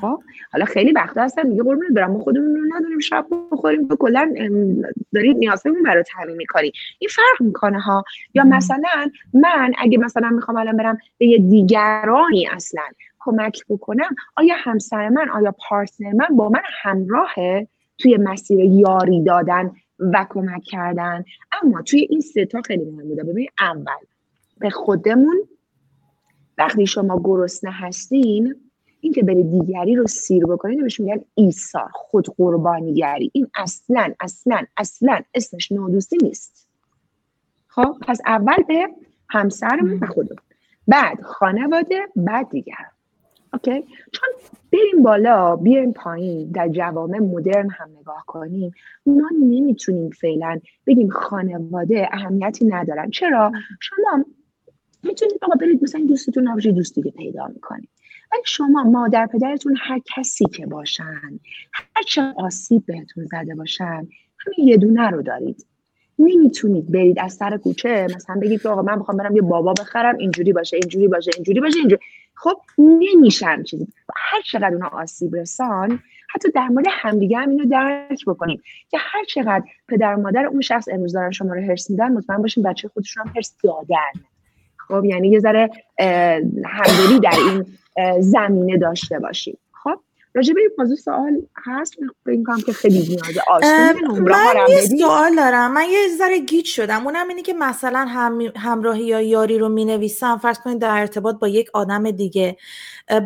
خب 0.00 0.22
حالا 0.52 0.64
خیلی 0.64 0.92
وقتا 0.92 1.22
هستن 1.22 1.46
میگه 1.46 1.62
قربونت 1.62 1.92
برم 1.92 2.10
ما 2.10 2.18
خودمون 2.18 2.56
رو 2.56 2.76
نداریم 2.76 2.98
شب 2.98 3.26
بخوریم 3.52 3.88
تو 3.88 3.96
کلا 3.96 4.34
دارید 5.14 5.36
نیازمون 5.36 5.82
برای 5.82 6.02
تامین 6.02 6.36
می‌کنی. 6.36 6.72
این 6.98 7.10
فرق 7.14 7.46
می‌کنه 7.46 7.80
ها. 7.80 8.04
یا 8.34 8.44
مثلا 8.44 9.10
من 9.34 9.72
اگه 9.78 9.98
مثلا 9.98 10.28
می‌خوام 10.30 10.56
الان 10.56 10.76
برم 10.76 10.98
به 11.18 11.26
یه 11.26 11.38
دیگرانی 11.38 12.48
اصلا 12.48 12.82
کمک 13.18 13.64
بکنم 13.68 14.14
آیا 14.36 14.54
همسر 14.58 15.08
من 15.08 15.28
آیا 15.28 15.54
پارتنر 15.68 16.12
من 16.12 16.36
با 16.36 16.48
من 16.48 16.62
همراهه 16.82 17.68
توی 17.98 18.16
مسیر 18.16 18.60
یاری 18.60 19.22
دادن 19.22 19.70
و 19.98 20.26
کمک 20.30 20.62
کردن؟ 20.62 21.24
اما 21.62 21.82
توی 21.82 22.06
این 22.10 22.20
سه 22.20 22.44
تا 22.46 22.62
خیلی 22.62 22.84
مهم 22.84 23.08
بوده. 23.08 23.24
ببین 23.24 23.48
اول 23.60 24.04
به 24.58 24.70
خودمون 24.70 25.48
وقتی 26.58 26.86
شما 26.86 27.20
گرسنه 27.24 27.72
هستین 27.72 28.54
اینکه 29.04 29.22
برید 29.22 29.50
دیگری 29.50 29.94
رو 29.94 30.06
سیر 30.06 30.46
بکنید 30.46 30.82
بهش 30.82 31.00
میگن 31.00 31.20
ایثار 31.34 31.90
خود 31.92 32.26
قربانیگری 32.36 33.30
این 33.34 33.46
اصلا 33.54 34.12
اصلا 34.20 34.62
اصلا 34.76 35.20
اسمش 35.34 35.72
نودوستی 35.72 36.16
نیست. 36.22 36.68
خب 37.68 37.96
پس 38.08 38.20
اول 38.26 38.62
به 38.68 38.88
همسرمون 39.28 40.00
و 40.02 40.24
بعد 40.88 41.22
خانواده 41.22 42.00
بعد 42.16 42.48
دیگر 42.50 42.86
اوکی؟ 43.52 43.84
چون 44.12 44.28
بریم 44.72 45.02
بالا 45.02 45.56
بیایم 45.56 45.92
پایین 45.92 46.50
در 46.50 46.68
جوامع 46.68 47.18
مدرن 47.18 47.70
هم 47.70 47.90
نگاه 48.00 48.24
کنیم. 48.26 48.72
ما 49.06 49.30
نمی‌تونیم 49.40 50.10
فعلا 50.10 50.60
بگیم 50.86 51.08
خانواده 51.08 52.08
اهمیتی 52.12 52.64
ندارن. 52.64 53.10
چرا؟ 53.10 53.52
شما 53.80 54.24
می‌تونید 55.02 55.38
آقا 55.42 55.54
برید 55.54 55.82
مثلا 55.82 56.04
دوستتون 56.08 56.48
نباشه 56.48 56.72
دوست 56.72 56.94
دیگه 56.94 57.10
پیدا 57.10 57.46
می‌کنید. 57.46 57.93
ولی 58.34 58.42
شما 58.46 58.82
مادر 58.82 59.26
پدرتون 59.26 59.76
هر 59.80 60.00
کسی 60.16 60.44
که 60.44 60.66
باشن 60.66 61.40
هر 61.72 62.02
چه 62.06 62.22
آسیب 62.36 62.86
بهتون 62.86 63.26
زده 63.26 63.54
باشن 63.54 64.08
همین 64.38 64.68
یه 64.68 64.76
دونه 64.76 65.10
رو 65.10 65.22
دارید. 65.22 65.66
نمی‌تونید 66.18 66.92
برید 66.92 67.18
از 67.18 67.34
سر 67.34 67.56
کوچه 67.56 68.06
مثلا 68.16 68.36
بگید 68.42 68.62
که 68.62 68.68
آقا 68.68 68.82
من 68.82 68.98
می‌خوام 68.98 69.16
برم 69.16 69.36
یه 69.36 69.42
بابا 69.42 69.72
بخرم 69.72 70.16
اینجوری 70.16 70.52
باشه 70.52 70.76
اینجوری 70.76 71.08
باشه 71.08 71.30
اینجوری 71.34 71.60
باشه 71.60 71.78
اینجوری. 71.78 72.02
خب 72.34 72.60
نمیشن 72.78 73.62
چیزی. 73.62 73.86
هر 74.16 74.40
چقدر 74.42 74.74
اونا 74.74 74.88
آسیب 74.88 75.36
رسان 75.36 76.00
حتی 76.34 76.50
در 76.50 76.68
مورد 76.68 76.86
همدیگه 76.90 77.38
هم 77.38 77.48
اینو 77.48 77.64
درک 77.64 78.24
بکنیم 78.26 78.62
که 78.90 78.98
هر 79.00 79.24
چقدر 79.24 79.64
پدر 79.88 80.14
و 80.14 80.20
مادر 80.20 80.46
اون 80.46 80.60
شخص 80.60 80.88
امروز 80.88 81.12
دارن 81.12 81.30
شما 81.30 81.54
رو 81.54 81.62
هرس 81.62 81.90
میدن 81.90 82.12
مطمئن 82.12 82.42
باشین 82.42 82.62
بچه 82.62 82.88
خودشون 82.88 83.26
هم 83.26 83.32
هرس 83.36 83.54
دادن 83.64 84.24
خب 84.88 85.04
یعنی 85.04 85.28
یه 85.28 85.40
ذره 85.40 85.70
همدلی 86.66 87.20
در 87.22 87.34
این 87.48 87.66
زمینه 88.20 88.78
داشته 88.78 89.18
باشیم. 89.18 89.58
خب 89.72 90.00
راجع 90.34 90.54
به 90.54 90.60
این 90.60 90.70
موضوع 90.78 90.96
سوال 90.96 91.42
هست؟ 91.64 91.94
این 92.26 92.44
کنم 92.44 92.60
که 92.60 92.72
خیلی 92.72 92.98
نیازه 92.98 93.40
من 94.20 94.54
یه 94.68 94.80
سوال 94.80 95.36
دارم. 95.36 95.72
من 95.72 95.84
یه 95.90 95.98
ذره 96.18 96.38
گیت 96.38 96.64
شدم. 96.64 97.04
اونم 97.04 97.28
اینه 97.28 97.42
که 97.42 97.54
مثلا 97.54 98.06
هم، 98.08 98.40
همراهی 98.56 99.04
یا 99.04 99.20
یاری 99.20 99.58
رو 99.58 99.68
می 99.68 99.84
نویسم 99.84 100.38
فرض 100.38 100.58
کنید 100.58 100.78
در 100.78 100.98
ارتباط 100.98 101.38
با 101.38 101.48
یک 101.48 101.70
آدم 101.72 102.10
دیگه. 102.10 102.56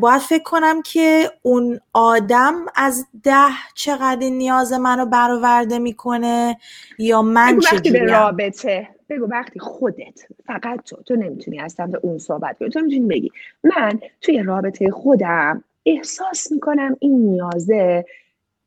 باید 0.00 0.20
فکر 0.20 0.42
کنم 0.42 0.82
که 0.82 1.30
اون 1.42 1.80
آدم 1.92 2.54
از 2.74 3.06
ده 3.22 3.48
چقدر 3.74 4.28
نیاز 4.28 4.72
منو 4.72 5.06
برآورده 5.06 5.78
می‌کنه 5.78 6.56
یا 6.98 7.22
من 7.22 7.60
چه 7.60 8.04
رابطه 8.04 8.88
بگو 9.08 9.26
وقتی 9.26 9.58
خودت 9.58 10.20
فقط 10.46 10.82
تو 10.84 10.96
تو 10.96 11.16
نمی‌تونی 11.16 11.60
از 11.60 11.72
سمت 11.72 11.94
اون 11.94 12.18
صحبت 12.18 12.58
کنی. 12.58 12.68
تو 12.68 12.80
می‌تونی 12.80 13.06
بگی 13.06 13.30
من 13.64 14.00
توی 14.20 14.42
رابطه 14.42 14.90
خودم 14.90 15.64
احساس 15.86 16.52
می‌کنم 16.52 16.96
این 17.00 17.30
نیازه 17.30 18.04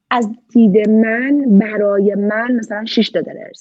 از 0.09 0.29
دید 0.49 0.89
من 0.89 1.59
برای 1.59 2.15
من 2.15 2.51
مثلا 2.51 2.85
شش 2.85 3.09
تا 3.09 3.21
داره 3.21 3.51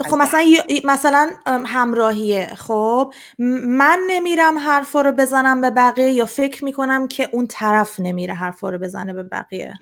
خب 0.00 0.16
مثلا 0.16 0.40
مثلا 0.84 1.30
همراهیه. 1.46 2.46
خب 2.46 3.14
من 3.38 3.98
نمیرم 4.08 4.58
حرفا 4.58 5.00
رو 5.00 5.12
بزنم 5.12 5.60
به 5.60 5.70
بقیه 5.70 6.12
یا 6.12 6.26
فکر 6.26 6.64
می‌کنم 6.64 7.08
که 7.08 7.28
اون 7.32 7.46
طرف 7.46 8.00
نمیره 8.00 8.34
حرفا 8.34 8.70
رو 8.70 8.78
بزنه 8.78 9.12
به 9.12 9.22
بقیه؟ 9.22 9.74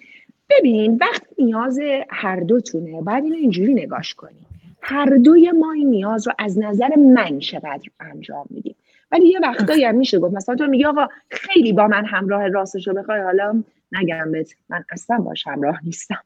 ببین 0.50 0.98
وقتی 1.00 1.44
نیاز 1.44 1.78
هر 2.10 2.40
دوتونه. 2.40 3.02
بعد 3.02 3.24
اینو 3.24 3.36
اینجوری 3.36 3.74
نگاش 3.74 4.14
کنیم 4.14 4.46
هر 4.82 5.16
دوی 5.16 5.50
ما 5.50 5.72
این 5.72 5.90
نیاز 5.90 6.26
رو 6.26 6.32
از 6.38 6.58
نظر 6.58 6.96
من 6.96 7.38
چقدر 7.38 7.90
انجام 8.00 8.46
میدیم. 8.50 8.76
ولی 9.12 9.28
یه 9.28 9.40
وقتایی 9.42 9.84
هم 9.84 9.94
میشه 9.94 10.18
گفت 10.18 10.34
مثلا 10.34 10.54
تو 10.54 10.66
میگی 10.66 10.84
آقا 10.84 11.06
خیلی 11.30 11.72
با 11.72 11.86
من 11.88 12.04
همراه 12.04 12.48
راستش 12.48 12.88
رو 12.88 12.94
بخوای 12.94 13.20
حالا 13.20 13.62
نگم 13.92 14.32
بهت 14.32 14.54
من 14.68 14.84
اصلا 14.90 15.18
باش 15.18 15.46
همراه 15.46 15.78
نیستم. 15.84 16.18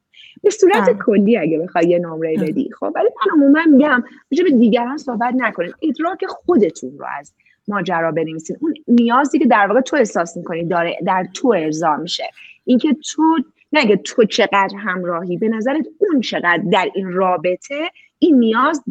به 0.43 0.51
صورت 0.51 0.99
کلی 1.07 1.37
اگه 1.37 1.59
بخوای 1.59 1.85
یه 1.89 1.99
نمره 1.99 2.37
بدی. 2.37 2.71
خب 2.81 2.93
ولی 2.95 3.09
من 3.27 3.33
عموما 3.33 3.61
میگم 3.71 4.05
میشه 4.31 4.43
به 4.43 4.51
دیگران 4.51 4.97
صحبت 4.97 5.35
نکنید 5.37 5.75
ادراک 5.83 6.27
خودتون 6.27 6.99
رو 6.99 7.07
از 7.19 7.33
ماجرا 7.69 8.13
بنویسید 8.13 8.59
اون 8.61 8.75
نیازی 8.89 9.39
که 9.39 9.47
در 9.47 9.67
واقع 9.67 9.81
تو 9.81 9.97
احساس 9.97 10.37
می‌کنی 10.37 10.65
داره 10.65 10.99
در 11.07 11.27
تو 11.35 11.49
ارضا 11.49 11.97
میشه. 11.97 12.25
اینکه 12.65 12.97
تو 13.15 13.37
نگه 13.73 13.97
تو 13.97 14.25
چقدر 14.25 14.77
همراهی 14.79 15.37
به 15.37 15.49
نظرت 15.49 15.87
اون 15.99 16.21
چقدر 16.21 16.63
در 16.73 16.91
این 16.95 17.13
رابطه 17.13 17.91
این 18.19 18.39
نیاز 18.39 18.83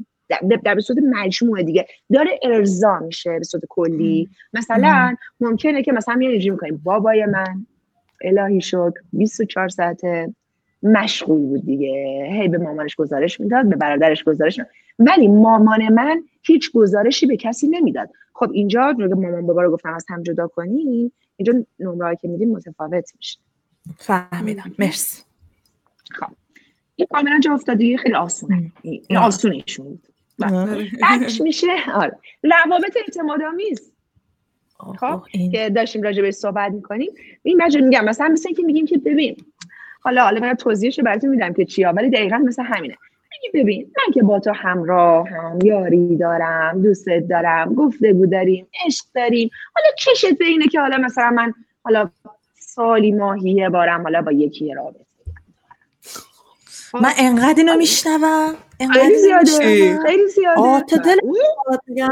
در 0.63 0.73
به 0.73 0.81
صورت 0.81 0.99
مجموعه 1.03 1.63
دیگه. 1.63 1.87
داره 2.13 2.39
ارضا 2.43 2.99
میشه 2.99 3.37
به 3.37 3.43
صورت 3.43 3.63
کلی. 3.69 4.29
مثلا 4.53 5.15
ممکنه 5.39 5.83
که 5.83 5.91
مثلا 5.91 6.21
یه 6.21 6.29
رژیم 6.29 6.57
کنیم. 6.57 6.81
بابای 6.83 7.25
من 7.25 7.65
الهی 8.21 8.61
شکر 8.61 8.93
24 9.13 9.69
ساعته 9.69 10.33
مشغول 10.83 11.41
بود 11.41 11.65
دیگه. 11.65 12.27
هی 12.31 12.47
به 12.47 12.57
مامانش 12.57 12.95
گزارش 12.95 13.39
می‌داد 13.39 13.69
به 13.69 13.75
برادرش 13.75 14.23
گزارش 14.23 14.57
می‌داد. 14.57 14.73
ولی 14.99 15.27
مامان 15.27 15.93
من 15.93 16.23
هیچ 16.43 16.71
گزارشی 16.71 17.25
به 17.25 17.37
کسی 17.37 17.67
نمی‌داد. 17.67 18.09
خب 18.33 18.51
اینجا 18.53 18.89
رو 18.99 19.21
مامان 19.21 19.47
بابا 19.47 19.61
رو 19.61 19.71
گفتم 19.71 19.93
از 19.93 20.05
هم 20.09 20.23
جدا 20.23 20.47
کنیم 20.47 21.11
اینجا 21.37 21.53
نمره 21.79 22.15
که 22.15 22.27
میدیم 22.27 22.51
متفاوت 22.51 23.11
میشه. 23.17 23.39
فهمیدم. 23.97 24.71
مرسی. 24.79 25.23
خب. 26.11 26.27
این 26.95 27.07
کاملا 27.11 27.39
جا 27.39 27.53
افتاده 27.53 27.97
خیلی 27.97 28.15
آسونه. 28.15 28.71
این 28.81 29.17
آسونیشون 29.17 29.85
بود. 29.85 30.07
بعدش 31.01 31.41
میشه. 31.41 31.67
آره. 31.93 32.17
روابط 32.43 32.97
اعتماد 32.97 33.41
آمیز 33.41 33.91
خب 34.99 35.23
که 35.51 35.69
داشتیم 35.69 36.01
راجع 36.01 36.21
به 36.21 36.31
صحبت 36.31 36.71
می‌کنیم. 36.71 37.11
این 37.43 37.63
مجال 37.63 37.83
میگم 37.83 38.05
مثلا 38.05 38.27
مثل 38.27 38.53
که 38.53 38.63
میگیم 38.63 38.85
که 38.85 38.97
ببین 38.97 39.35
حالا 40.01 40.23
حالا 40.23 40.39
من 40.39 40.53
توضیحش 40.53 40.99
براتون 40.99 41.29
میدم 41.29 41.53
که 41.53 41.65
چیا 41.65 41.91
ولی 41.91 42.09
دقیقا 42.09 42.37
مثل 42.37 42.63
همینه. 42.63 42.95
میگی 43.31 43.63
ببین 43.63 43.91
من 43.97 44.13
که 44.13 44.23
با 44.23 44.39
تو 44.39 44.51
همراه 44.55 45.29
هم 45.29 45.59
یاری 45.63 46.17
دارم 46.17 46.81
دوستت 46.81 47.27
دارم 47.29 47.73
گفتگو 47.73 48.25
داریم 48.25 48.67
عشق 48.85 49.05
داریم. 49.15 49.49
حالا 49.75 49.87
چشت 49.97 50.37
به 50.37 50.45
اینه 50.45 50.67
که 50.67 50.79
حالا 50.79 50.97
مثلا 50.97 51.29
من 51.29 51.53
حالا 51.83 52.09
سالی 52.59 53.11
ماهی 53.11 53.51
یه 53.51 53.69
بارم 53.69 54.03
حالا 54.03 54.21
با 54.21 54.31
یکی 54.31 54.73
رابطه. 54.73 55.05
من 57.01 57.11
انقدر 57.17 57.53
اینو 57.57 57.77
میشنوم. 57.77 58.55
خیلی 58.93 59.17
زیاده. 59.17 59.99
خیلی 60.05 60.27
زیاده. 60.27 60.61
آه 60.61 60.81
تو 60.81 60.97
دل 60.97 61.17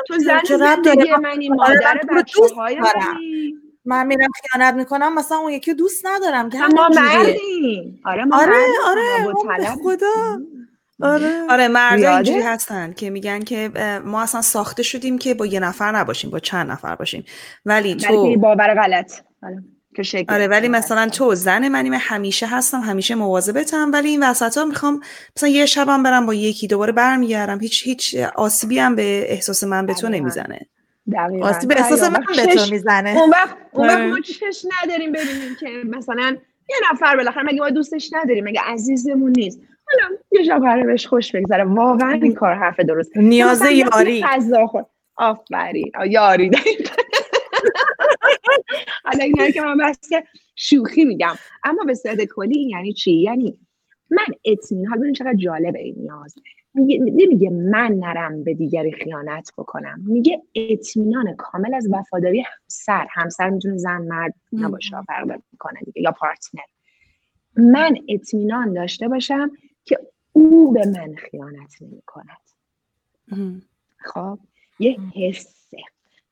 تو 0.07 0.19
زن 0.19 0.41
زندگی 0.57 1.11
منی 1.23 1.49
مادر 1.49 2.01
بچه 2.17 2.55
های 2.55 2.81
من 3.85 4.07
میرم 4.07 4.29
خیانت 4.41 4.73
می‌کنم. 4.73 5.15
مثلا 5.15 5.37
اون 5.37 5.51
یکی 5.51 5.73
دوست 5.73 6.05
ندارم. 6.05 6.49
که 6.49 6.57
ما 6.57 6.89
مردیم. 6.89 8.01
آره 8.05 8.25
ما 8.25 8.41
آره 8.41 8.51
آره. 8.87 9.65
خدا. 9.83 10.07
آره. 11.01 11.43
آره 11.49 11.67
مردا 11.67 12.15
اینجوری 12.15 12.41
هستن 12.41 12.93
که 12.93 13.09
میگن 13.09 13.39
که 13.39 13.71
ما 14.05 14.21
اصلا 14.21 14.41
ساخته 14.41 14.83
شدیم 14.83 15.17
که 15.17 15.33
با 15.33 15.45
یه 15.45 15.59
نفر 15.59 15.91
نباشیم 15.91 16.29
با 16.31 16.39
چند 16.39 16.71
نفر 16.71 16.95
باشیم. 16.95 17.25
ولی 17.65 17.95
تو 17.95 18.39
باور 18.39 18.73
غلط. 18.73 19.21
که 19.95 20.25
آره 20.29 20.47
ولی 20.47 20.67
مثلا 20.67 21.09
تو 21.09 21.35
زن 21.35 21.67
منی 21.67 21.89
من 21.89 21.97
همیشه 22.01 22.47
هستم 22.47 22.79
همیشه 22.79 23.15
مواظبتم 23.15 23.91
ولی 23.93 24.09
این 24.09 24.23
وسط 24.23 24.57
ها 24.57 24.65
می‌خوام 24.65 24.99
مثلا 25.37 25.49
یه 25.49 25.65
شبم 25.65 26.03
برم 26.03 26.25
با 26.25 26.33
یکی 26.33 26.67
دوباره 26.67 26.91
برمیگردم. 26.91 27.59
هیچ 27.59 27.87
هیچ 27.87 28.15
آسیبی 28.35 28.79
هم 28.79 28.95
به 28.95 29.31
احساس 29.31 29.63
من 29.63 29.85
به 29.85 29.93
تو 29.93 30.09
نمی‌زنه. 30.09 30.59
آسیب 31.41 31.69
به 31.69 31.79
احساس 31.79 32.03
من 32.03 32.23
به 32.37 32.55
تو 32.55 32.71
می‌زنه. 32.71 33.17
اون 33.17 33.29
وقت 33.29 33.57
اون 33.71 33.87
وقت 33.87 33.99
ما 33.99 34.19
چش 34.19 34.65
نداریم 34.83 35.11
ببینیم 35.11 35.55
که 35.59 35.67
مثلا 35.85 36.37
یه 36.69 36.75
نفر 36.91 37.15
بالاخره 37.15 37.43
مگه 37.43 37.59
ما 37.59 37.69
دوستش 37.69 38.09
نداریم 38.13 38.43
مگه 38.43 38.61
عزیزمون 38.65 39.33
نیست. 39.37 39.59
حالا 39.85 40.15
یه 40.31 40.43
شب 40.43 40.59
قراره 40.59 40.83
بهش 40.83 41.07
خوش 41.07 41.31
بگذره. 41.31 41.63
واقعا 41.63 42.11
این 42.11 42.33
کار 42.33 42.53
حرف 42.53 42.79
درست. 42.79 43.17
نیاز 43.17 43.61
یاری. 43.61 44.25
آفرین. 45.17 45.91
یاری. 46.09 46.51
حالا 49.03 49.23
اینا 49.23 49.49
که 49.49 49.61
من 49.61 49.77
بس 49.77 50.09
شوخی 50.55 51.05
میگم. 51.05 51.35
اما 51.63 51.83
به 51.83 51.93
صورت 51.93 52.25
کلی 52.25 52.69
یعنی 52.69 52.93
چی؟ 52.93 53.11
یعنی 53.11 53.57
من 54.09 54.25
اطمینان 54.45 54.87
حالا 54.87 55.01
ببین 55.01 55.13
چقدر 55.13 55.33
جالب 55.33 55.75
این 55.75 55.95
نیاز. 55.97 56.35
میگه 56.73 56.99
نمیگه 56.99 57.49
من 57.49 57.91
نرم 57.91 58.43
به 58.43 58.53
دیگری 58.53 58.91
خیانت 58.91 59.51
بکنم. 59.57 60.03
میگه 60.05 60.41
اطمینان 60.55 61.35
کامل 61.35 61.73
از 61.73 61.87
وفاداری 61.91 62.43
همسر. 62.47 63.07
همسر 63.11 63.49
می‌تونه 63.49 63.77
زن 63.77 64.01
مرد 64.01 64.33
نباشه 64.53 65.01
فرق 65.07 65.41
می‌کنه 65.51 65.79
دیگه. 65.85 66.01
یا 66.01 66.11
پارتنر. 66.11 66.61
من 67.57 67.95
اطمینان 68.07 68.73
داشته 68.73 69.07
باشم 69.07 69.51
که 69.85 69.99
او 70.31 70.71
به 70.71 70.85
من 70.85 71.15
خیانت 71.15 71.81
نمی 71.81 72.01
کند 72.05 72.37
خب؟ 73.97 74.39
یه 74.79 74.97
حسه 75.15 75.62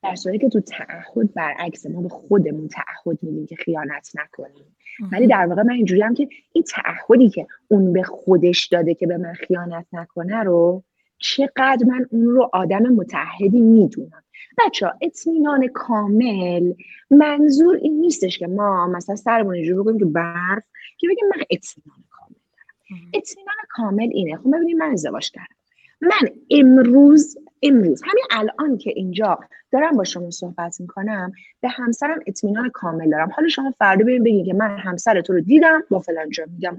در 0.04 0.16
صورتی 0.16 0.40
که 0.40 0.50
تو 0.50 0.60
تعهد 0.60 1.34
برعکس 1.34 1.86
ما 1.86 2.02
به 2.02 2.10
خودمون 2.10 2.68
تعهد 2.68 3.20
میدیم 3.22 3.46
که 3.46 3.56
خیانت 3.56 4.12
نکنیم. 4.16 4.76
ولی 5.12 5.28
در 5.28 5.46
واقع 5.46 5.64
من 5.64 5.74
اینجوری 5.74 6.02
هم 6.02 6.14
که 6.14 6.28
این 6.52 6.64
تعهدی 6.64 7.30
که 7.30 7.48
اون 7.68 7.94
به 7.94 8.04
خودش 8.04 8.68
داده 8.68 8.94
که 8.94 9.08
به 9.08 9.18
من 9.18 9.34
خیانت 9.34 9.86
نکنه 9.94 10.44
رو 10.44 10.84
چقدر 11.18 11.86
من 11.88 12.08
اون 12.12 12.26
رو 12.26 12.50
آدم 12.54 12.82
متحدی 12.82 13.62
می‌دونم. 13.62 14.24
بچه 14.58 14.86
ها 14.86 14.94
اطمینان 15.02 15.68
کامل 15.68 16.74
منظور 17.12 17.76
این 17.76 18.00
نیستش 18.00 18.38
که 18.38 18.48
ما 18.48 18.88
مثلا 18.88 19.16
سرمون 19.16 19.56
اینجوری 19.56 19.84
بگیم 19.84 20.00
که 20.00 20.06
برف 20.06 20.64
که 20.98 21.08
بگیم 21.08 21.28
من 21.28 21.44
اطمینان 21.50 22.04
کامل 22.10 22.36
دارم. 22.54 23.10
اطمینان 23.14 23.56
کامل 23.70 24.10
اینه. 24.12 24.38
خب 24.38 24.56
ببینید 24.56 24.78
من 24.78 24.92
ازدواج 24.92 25.32
کردم. 25.32 25.56
من 26.02 26.30
امروز 26.50 27.38
امروز 27.64 28.02
همین 28.06 28.24
الان 28.32 28.78
که 28.78 28.94
اینجا 28.96 29.40
دارم 29.72 29.98
با 29.98 30.04
شما 30.04 30.32
صحبت 30.32 30.82
می‌کنم 30.82 31.32
به 31.62 31.70
همسرم 31.70 32.20
اطمینان 32.28 32.70
کامل 32.70 33.10
دارم. 33.10 33.30
حالا 33.36 33.48
شما 33.48 33.74
فردا 33.80 34.04
ببین 34.04 34.24
بگین 34.24 34.46
که 34.46 34.54
من 34.54 34.78
همسر 34.78 35.22
تو 35.22 35.34
رو 35.34 35.42
دیدم 35.42 35.84
با 35.90 36.00
فلان 36.00 36.30
جا 36.30 36.46
میگم. 36.54 36.78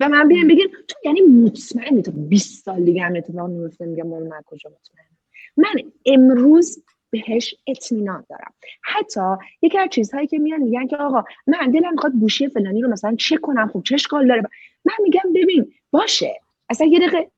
و 0.00 0.08
من 0.08 0.28
بیایم 0.28 0.48
بگین 0.48 0.68
تو 0.88 0.98
یعنی 1.04 1.20
مطمئنی 1.20 2.02
تو 2.02 2.12
20 2.12 2.64
سال 2.64 2.84
دیگه 2.84 3.02
هم 3.02 3.16
اتفاق 3.16 3.50
میفته 3.50 3.86
میگم 3.86 4.06
من 4.06 4.40
کجا 4.46 4.70
مطمئنم. 4.70 5.18
من 5.56 5.90
امروز 6.06 6.84
بهش 7.10 7.54
اطمینان 7.66 8.24
دارم. 8.30 8.52
حتی 8.82 9.20
یکی 9.62 9.78
از 9.78 9.88
چیزهایی 9.90 10.26
که 10.26 10.38
میان 10.38 10.60
میگن 10.60 10.86
که 10.86 10.96
آقا 10.96 11.24
من 11.46 11.70
دلم 11.70 11.92
می‌خواد 11.92 12.12
گوشی 12.12 12.48
فلانی 12.48 12.82
رو 12.82 12.88
مثلا 12.88 13.14
چک 13.16 13.40
کنم 13.40 13.68
خب 13.68 13.82
چه 13.82 13.94
اشکال 13.94 14.28
داره. 14.28 14.42
من 14.84 14.94
میگم 15.02 15.32
ببین 15.34 15.72
باشه. 15.90 16.40
اصلا 16.68 16.86
یه 16.86 16.98
دقیقه 16.98 17.30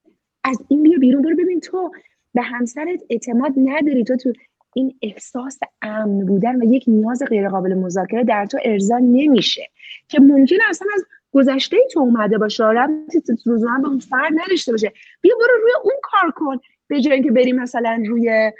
از 0.44 0.58
این 0.68 0.82
بیا 0.82 0.98
بیرون 0.98 1.22
برو 1.22 1.36
ببین 1.36 1.60
تو 1.60 1.92
به 2.34 2.42
همسرت 2.42 3.00
اعتماد 3.10 3.52
نداری. 3.56 4.04
تو 4.04 4.16
تو 4.16 4.32
این 4.74 4.94
احساس 5.02 5.58
امن 5.82 6.26
بودن 6.26 6.62
و 6.62 6.64
یک 6.64 6.84
نیاز 6.86 7.22
غیرقابل 7.22 7.74
مذاکره 7.74 8.24
در 8.24 8.46
تو 8.46 8.58
ارضا 8.64 8.98
نمیشه. 8.98 9.68
که 10.08 10.20
ممکن 10.20 10.56
اصلا 10.68 10.88
از 10.94 11.04
گذشته 11.32 11.76
تو 11.92 12.00
اومده 12.00 12.38
باشه 12.38 12.64
ربطی 12.64 13.22
روزانه 13.46 13.82
به 13.82 13.88
اون 13.88 13.98
فرد 13.98 14.32
نداشته 14.34 14.72
باشه. 14.72 14.92
بیا 15.20 15.34
برو 15.40 15.62
روی 15.62 15.72
اون 15.84 15.94
کار 16.02 16.30
کن. 16.30 16.58
به 16.88 17.00
جای 17.00 17.14
اینکه 17.14 17.30
بریم 17.30 17.56
مثلا 17.56 18.02
روی 18.08 18.52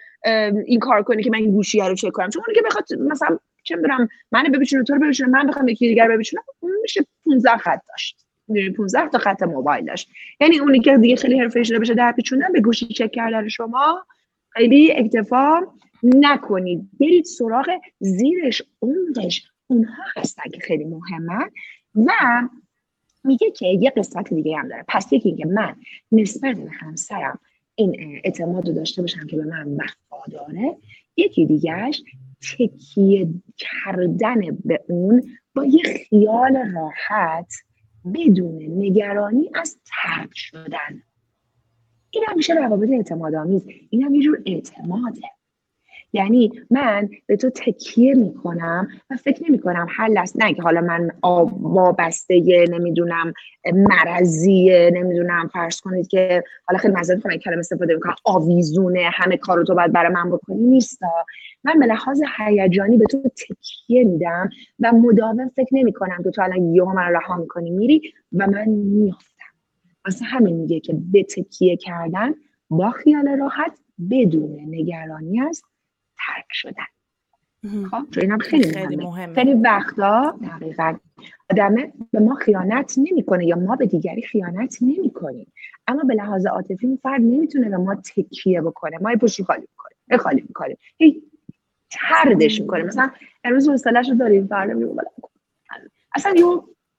این 0.66 0.78
کار 0.80 1.02
کنی 1.02 1.22
که 1.22 1.30
من 1.30 1.38
این 1.38 1.50
گوشی 1.50 1.80
رو 1.80 1.94
چک 1.94 2.10
کنم. 2.12 2.30
چون 2.30 2.42
اونی 2.46 2.54
که 2.54 2.62
بخواد 2.66 2.84
مثلا 3.00 3.38
چه 3.62 3.76
می‌دونم 3.76 4.08
من 4.32 4.42
ببیچونه 4.42 4.84
تو 4.84 4.94
رو 4.94 5.00
ببیچونه 5.00 5.30
من 5.30 5.46
بخوام 5.46 5.68
یکی 5.68 5.88
دیگر 5.88 6.08
ببیچونم 6.08 6.42
میشه 6.82 7.06
15 7.24 7.56
خط 7.56 7.80
داشت. 7.88 8.21
15 8.76 9.08
تا 9.08 9.18
خط 9.18 9.42
موبایل 9.42 9.84
داشت. 9.84 10.10
یعنی 10.40 10.58
اونی 10.58 10.80
که 10.80 10.98
دیگه 10.98 11.16
خیلی 11.16 11.40
حرفه 11.40 11.62
شده 11.62 11.78
بشه 11.78 11.94
در 11.94 12.12
پیچوندن 12.12 12.52
به 12.52 12.60
گوشی 12.60 12.86
چک 12.86 13.12
کردن 13.12 13.48
شما 13.48 14.06
خیلی 14.50 14.92
اکتفا 14.92 15.60
نکنید. 16.02 16.88
برید 17.00 17.24
سراغ 17.24 17.66
زیرش 18.00 18.62
عمقش. 18.82 19.48
اونها 19.66 20.02
هستن 20.16 20.50
که 20.50 20.60
خیلی 20.60 20.84
مهمن. 20.84 21.50
و 21.94 22.12
میگه 23.24 23.50
که 23.50 23.66
یه 23.66 23.90
قسمت 23.90 24.34
دیگه 24.34 24.58
هم 24.58 24.68
داره. 24.68 24.84
پس 24.88 25.12
یکی 25.12 25.34
که 25.34 25.46
من 25.46 25.76
نسبت 26.12 26.56
به 26.56 26.70
همسرم 26.70 27.38
این 27.74 28.20
اعتماد 28.24 28.68
رو 28.68 28.74
داشته 28.74 29.02
باشم 29.02 29.26
که 29.26 29.36
به 29.36 29.44
من 29.44 29.76
وفاداره 29.76 30.76
یکی 31.16 31.46
دیگهش 31.46 32.02
تکیه 32.58 33.28
کردن 33.56 34.40
به 34.64 34.80
اون 34.88 35.22
با 35.54 35.64
یه 35.64 35.82
خیال 35.82 36.56
راحت 36.56 37.54
بدون 38.04 38.62
نگرانی 38.62 39.50
از 39.54 39.78
ترک 39.84 40.30
شدن. 40.34 41.02
این 42.10 42.24
هم 42.28 42.36
میشه 42.36 42.54
روابط 42.54 42.88
اعتماد 42.90 43.34
آمیز 43.34 43.66
این 43.90 44.02
هم 44.02 44.14
یه 44.14 44.22
جور 44.22 44.42
اعتماده. 44.46 45.22
یعنی 46.12 46.53
من 46.70 47.09
به 47.27 47.37
تو 47.37 47.51
تکیه 47.51 48.14
می‌کنم 48.14 48.88
و 49.11 49.16
فکر 49.16 49.44
نمی 49.48 49.59
کنم 49.59 49.87
حل 49.96 50.18
است 50.18 50.42
نه 50.42 50.55
که 50.55 50.62
حالا 50.62 50.81
من 50.81 51.11
وابسته 51.62 52.66
نمی‌دونم 52.70 53.33
مرضیه 53.75 54.90
نمی‌دونم 54.94 55.48
فرض 55.53 55.81
کنید 55.81 56.09
که 56.09 56.44
حالا 56.66 56.79
خیلی 56.79 56.94
مزید 56.94 57.22
کنم 57.22 57.37
کلمه 57.37 57.59
استفاده 57.59 57.94
می‌کنم 57.94 58.14
آویزونه 58.25 59.11
همه 59.12 59.37
کار 59.37 59.59
رو 59.59 59.64
تو 59.64 59.75
باید 59.75 59.92
برای 59.92 60.12
من 60.12 60.31
بکنی 60.31 60.62
نیستا. 60.62 61.25
من 61.64 61.79
به 61.81 61.87
لحاظ 61.87 62.22
هیجانی 62.38 62.96
به 62.96 63.05
تو 63.05 63.22
تکیه 63.22 64.05
میدم 64.05 64.51
و 64.81 64.92
مداوم 64.92 65.48
فکر 65.48 65.68
نمی 65.72 65.92
کنم 65.92 66.22
که 66.25 66.31
تو 66.31 66.42
الان 66.42 66.75
یهو 66.75 66.92
من 66.92 67.12
رها 67.12 67.37
می‌کنی 67.37 67.70
میری 67.70 68.03
و 68.33 68.46
من 68.46 68.68
میافتم. 68.68 69.33
واسه 70.05 70.25
همین 70.25 70.57
میگه 70.57 70.81
که 70.81 70.96
به 71.12 71.22
تکیه 71.22 71.77
کردن 71.77 72.35
با 72.70 72.90
خیال 72.90 73.29
راحت 73.29 73.72
بدون 74.11 74.57
نگرانی 74.68 75.40
است 75.40 75.64
ترک 76.26 76.46
شدن. 76.50 76.85
خب؟ 77.90 78.11
چون 78.11 78.22
اینم 78.22 78.38
خیلی, 78.38 78.72
خیلی 78.72 78.96
مهمه. 78.96 79.35
خیلی 79.35 79.54
وقتا 79.54 80.38
دقیقا 80.42 80.96
آدم 81.50 81.74
به 82.11 82.20
ما 82.20 82.35
خیانت 82.35 82.94
نمی‌کنه 82.98 83.46
یا 83.46 83.56
ما 83.56 83.76
به 83.76 83.87
دیگری 83.87 84.22
خیانت 84.22 84.78
نمی‌کنیم. 84.80 85.52
اما 85.87 86.02
به 86.02 86.14
لحاظ 86.14 86.46
عاطفی 86.46 86.87
اون 86.87 86.98
فرد 87.02 87.20
نمی‌تونه 87.20 87.68
به 87.68 87.76
ما 87.76 87.94
تکیه 87.94 88.61
بکنه. 88.61 88.98
ما 88.98 89.16
پشتی 89.16 89.44
خالی 89.44 89.61
می‌کنیم. 89.61 90.22
خالی 90.22 90.40
می‌کنیم. 90.48 90.76
هی 90.98 91.22
تردش 91.90 92.61
می‌کنه 92.61 92.82
مثلا 92.82 93.11
امروز 93.44 93.68
حوصله‌اش 93.68 94.08
رو 94.08 94.14
داریم. 94.14 94.46
فردا 94.46 94.74
میگه 94.74 94.94
اصلا 96.14 96.35
یه 96.37 96.44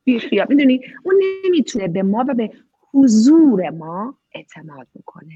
بیخیال. 0.03 0.45
می‌دونی؟ 0.49 0.81
اون 1.03 1.15
نمی‌تونه 1.45 1.87
به 1.87 2.03
ما 2.03 2.25
و 2.27 2.33
به 2.33 2.51
حضور 2.93 3.69
ما 3.69 4.17
اعتماد 4.35 4.87
بکنه. 4.95 5.33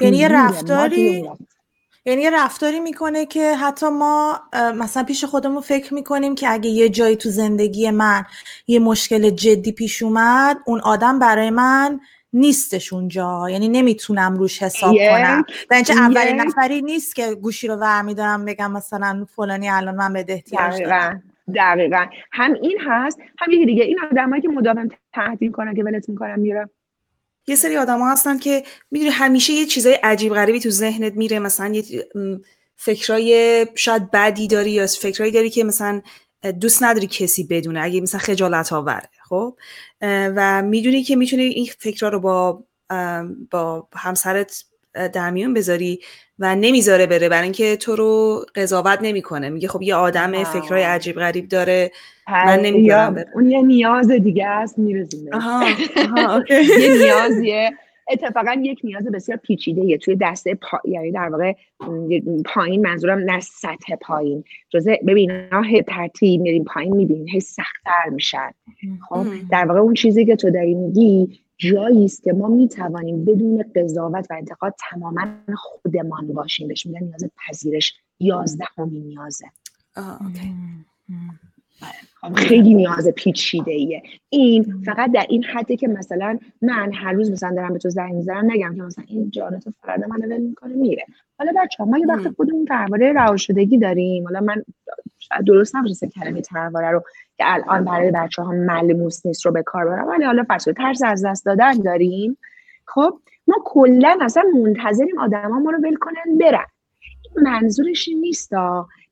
یعنی 0.00 0.16
یه 0.16 0.28
رفتاری 0.28 1.28
یعنی 2.04 2.22
یه 2.22 2.30
رفتاری 2.30 2.80
می‌کنه 2.80 3.26
که 3.26 3.54
حتی 3.54 3.88
ما 3.88 4.40
مثلا 4.74 5.02
پیش 5.02 5.24
خودمون 5.24 5.60
فکر 5.60 5.94
می‌کنیم 5.94 6.34
که 6.34 6.52
اگه 6.52 6.70
یه 6.70 6.88
جایی 6.88 7.16
تو 7.16 7.28
زندگی 7.28 7.90
من 7.90 8.24
یه 8.66 8.78
مشکل 8.78 9.30
جدی 9.30 9.72
پیش 9.72 10.02
اومد 10.02 10.58
اون 10.66 10.80
آدم 10.80 11.18
برای 11.18 11.50
من 11.50 12.00
نیستش 12.32 12.92
اونجا. 12.92 13.50
یعنی 13.50 13.68
نمی‌تونم 13.68 14.36
روش 14.36 14.62
حساب 14.62 14.94
کنم. 15.10 15.44
در 15.70 15.82
اولین 15.90 16.40
نفری 16.40 16.82
نیست 16.82 17.16
که 17.16 17.34
گوشی 17.34 17.68
رو 17.68 17.76
ور 17.76 18.02
میدارم 18.02 18.44
بگم 18.44 18.72
مثلا 18.72 19.26
فلانی 19.36 19.68
الان 19.68 19.94
من 19.94 20.12
به 20.12 20.42
دارم 20.52 21.22
دقیقا 21.54 22.06
هم 22.32 22.54
این 22.54 22.78
هست 22.86 23.18
هم 23.38 23.52
یکی 23.52 23.66
دیگه. 23.66 23.84
این 23.84 23.98
آدمایی 24.12 24.42
که 24.42 24.48
مداوم 24.48 24.88
تهدید 25.14 25.52
کنن 25.52 25.74
که 25.74 25.84
ولت 25.84 26.08
می‌کنم 26.08 26.38
میرم 26.38 26.70
یه 27.48 27.56
سری 27.56 27.76
آدم 27.76 27.98
ها 27.98 28.12
هستن 28.12 28.38
که 28.38 28.62
می‌دونی 28.90 29.10
همیشه 29.10 29.52
یه 29.52 29.66
چیزای 29.66 29.94
عجیب 29.94 30.34
غریبی 30.34 30.60
تو 30.60 30.70
ذهنت 30.70 31.12
میره 31.12 31.38
مثلا 31.38 31.74
یه 31.74 32.08
فکرای 32.76 33.66
شاید 33.74 34.10
بدی 34.10 34.48
داری 34.48 34.70
یا 34.70 34.86
فکرایی 34.86 35.32
داری 35.32 35.50
که 35.50 35.64
مثلا 35.64 36.02
دوست 36.60 36.82
نداری 36.82 37.06
کسی 37.06 37.44
بدونه 37.44 37.80
اگه 37.80 38.00
مثلا 38.00 38.20
خجالت 38.20 38.72
آوره 38.72 39.10
خب؟ 39.28 39.56
و 40.02 40.62
می‌دونی 40.62 41.02
که 41.02 41.16
می‌تونی 41.16 41.42
این 41.42 41.68
فکرها 41.78 42.08
رو 42.08 42.20
با 42.20 42.64
با 43.50 43.88
همسرت 43.94 44.64
در 45.12 45.30
میون 45.30 45.54
بذاری 45.54 46.00
و 46.38 46.56
نمی‌ذاره 46.56 47.06
بره 47.06 47.28
برای 47.28 47.42
اینکه 47.42 47.76
تو 47.76 47.96
رو 47.96 48.44
قضاوت 48.54 48.98
نمی‌کنه. 49.02 49.48
میگه 49.48 49.68
خب 49.68 49.82
یه 49.82 49.94
آدم 49.94 50.44
فکرای 50.44 50.82
عجیب 50.82 51.16
غریب 51.16 51.48
داره. 51.48 51.90
من 52.28 52.60
نمی‌ذارم 52.60 53.24
اون 53.34 53.50
یه 53.50 53.62
نیاز 53.62 54.10
دیگه 54.10 54.46
است 54.46 54.78
میرزونه 54.78 55.30
یه 56.50 56.94
نیازیه. 57.02 57.70
اتفاقا 58.10 58.56
یک 58.62 58.80
نیاز 58.84 59.04
بسیار 59.04 59.38
پیچیده 59.38 59.96
توی 59.96 60.16
دسته 60.20 60.54
پا... 60.54 60.80
یعنی 60.84 61.12
در 61.12 61.28
واقع 61.28 61.52
پایین 62.44 62.86
منظورم 62.86 63.18
نه 63.18 63.40
سطح 63.40 63.96
پایین. 64.00 64.44
جزء 64.70 64.94
ببین 65.06 65.30
هی 65.64 65.82
ترتیب 65.82 66.40
میریم 66.40 66.64
پایین 66.64 66.96
می‌بینیم 66.96 67.28
هی 67.28 67.40
سختتر 67.40 68.08
میشن. 68.12 68.50
خب 69.08 69.26
در 69.50 69.64
واقع 69.64 69.80
اون 69.80 69.94
چیزی 69.94 70.26
که 70.26 70.36
تو 70.36 70.50
داری 70.50 70.74
میگی 70.74 71.40
جایی 71.58 72.04
است 72.04 72.22
که 72.22 72.32
ما 72.32 72.48
می‌توانیم 72.48 73.24
بدون 73.24 73.64
قضاوت 73.76 74.26
و 74.30 74.34
انتقاد 74.34 74.74
تماما 74.90 75.26
خودمان 75.56 76.26
باشیم. 76.26 76.68
بهش 76.68 76.86
میگن 76.86 77.04
نیاز 77.04 77.24
پذیرش. 77.48 77.94
یازدهمین 78.20 79.06
نیازه. 79.06 79.46
خب، 79.94 80.22
خیلی 82.36 82.74
نیاز 82.74 83.08
پیچیده 83.08 83.72
ایه 83.72 84.02
این 84.28 84.82
فقط 84.86 85.12
در 85.12 85.26
این 85.28 85.44
حده 85.44 85.76
که 85.76 85.88
مثلا 85.88 86.38
من 86.62 86.92
هر 86.92 87.12
روز 87.12 87.30
مثلا 87.30 87.54
دارم 87.54 87.72
به 87.72 87.78
تو 87.78 87.90
زنگ 87.90 88.14
می‌زنم 88.14 88.50
نگم 88.50 88.74
که 88.76 88.82
مثلا 88.82 89.04
این 89.08 89.30
جان 89.30 89.60
تو 89.60 89.72
فردا 89.82 90.06
من 90.06 90.16
ول 90.16 90.38
می‌کنه 90.38 90.74
میره. 90.74 91.04
حالا 91.38 91.52
بچه 91.56 91.84
ما 91.84 91.98
یه 91.98 92.06
وقت 92.06 92.28
خودمون 92.36 92.64
درباره 92.64 93.12
رها 93.12 93.36
شدگی 93.36 93.78
داریم. 93.78 94.24
حالا 94.24 94.40
من 94.40 94.64
درست 95.46 95.76
نمیشه 95.76 96.08
کلمه 96.08 96.40
ترواره 96.40 96.90
رو 96.90 97.02
که 97.36 97.44
الان 97.46 97.84
برای 97.84 98.10
بچه 98.10 98.42
ها 98.42 98.52
ملموس 98.52 99.26
نیست 99.26 99.46
رو 99.46 99.52
به 99.52 99.62
کار 99.62 99.84
برم 99.84 100.08
ولی 100.08 100.24
حالا 100.24 100.44
فرض 100.44 100.68
ترس 100.68 101.02
از 101.04 101.24
دست 101.24 101.46
دادن 101.46 101.72
داریم. 101.72 102.38
خب 102.86 103.18
ما 103.46 103.56
کلا 103.64 104.18
اصلا 104.20 104.42
منتظریم 104.64 105.18
آدما 105.18 105.58
ما 105.58 105.70
رو 105.70 105.78
ول 105.78 105.96
کنن 105.96 106.38
برن. 106.40 106.66
منظورش 107.42 108.08
نیست 108.20 108.52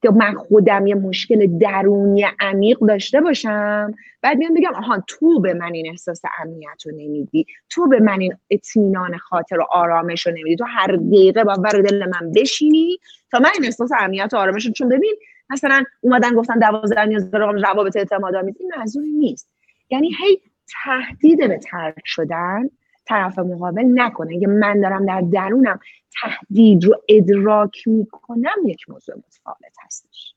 که 0.03 0.11
من 0.11 0.35
خودم 0.35 0.87
یه 0.87 0.95
مشکل 0.95 1.59
درونی 1.59 2.27
عمیق 2.41 2.79
داشته 2.79 3.21
باشم؟ 3.21 3.95
بعد 4.23 4.37
میام 4.37 4.55
بگم 4.55 4.75
آها 4.75 5.05
تو 5.07 5.41
به 5.41 5.55
من 5.55 5.73
این 5.73 5.89
احساس 5.91 6.23
امنیت 6.39 6.87
رو 6.87 6.93
نمیدی. 6.93 7.47
تو 7.69 7.89
به 7.89 8.01
من 8.01 8.21
این 8.21 8.37
اطمینان 8.51 9.17
خاطر 9.17 9.59
و 9.59 9.67
آرامش 9.71 10.27
رو 10.27 10.33
نمیدی. 10.33 10.57
تو 10.57 10.65
هر 10.65 10.87
دقیقه 10.87 11.45
باور 11.45 11.83
دل 11.83 12.07
من 12.07 12.33
بشینی 12.33 12.99
تا 13.31 13.39
من 13.39 13.51
این 13.55 13.65
احساس 13.65 13.91
امنیت 14.01 14.35
و 14.35 14.37
آرامش 14.37 14.67
رو 14.67 14.73
چون 14.73 14.89
ببین 14.89 15.15
مثلا 15.51 15.85
اومدن 16.01 16.35
گفتن 16.35 16.59
دوازده 16.59 17.05
نیاز 17.05 17.35
روابط 17.35 17.97
اعتماد 17.97 18.35
آمیز. 18.35 18.57
این 18.97 19.19
نیست. 19.19 19.49
یعنی 19.91 20.09
هی 20.09 20.41
تهدید 20.85 21.49
به 21.49 21.59
ترک 21.59 22.03
شدن. 22.05 22.71
طرف 23.07 23.39
مقابل 23.39 23.85
نکنه. 23.95 24.35
اگه 24.35 24.47
من 24.47 24.81
دارم 24.81 25.07
در 25.07 25.21
درونم 25.21 25.81
تهدید 26.23 26.85
رو 26.85 27.03
ادراک 27.09 27.89
می‌کنم 27.89 28.57
یک 28.67 28.89
موضوع 28.89 29.17
متفاوت 29.17 29.77
هستش. 29.85 30.35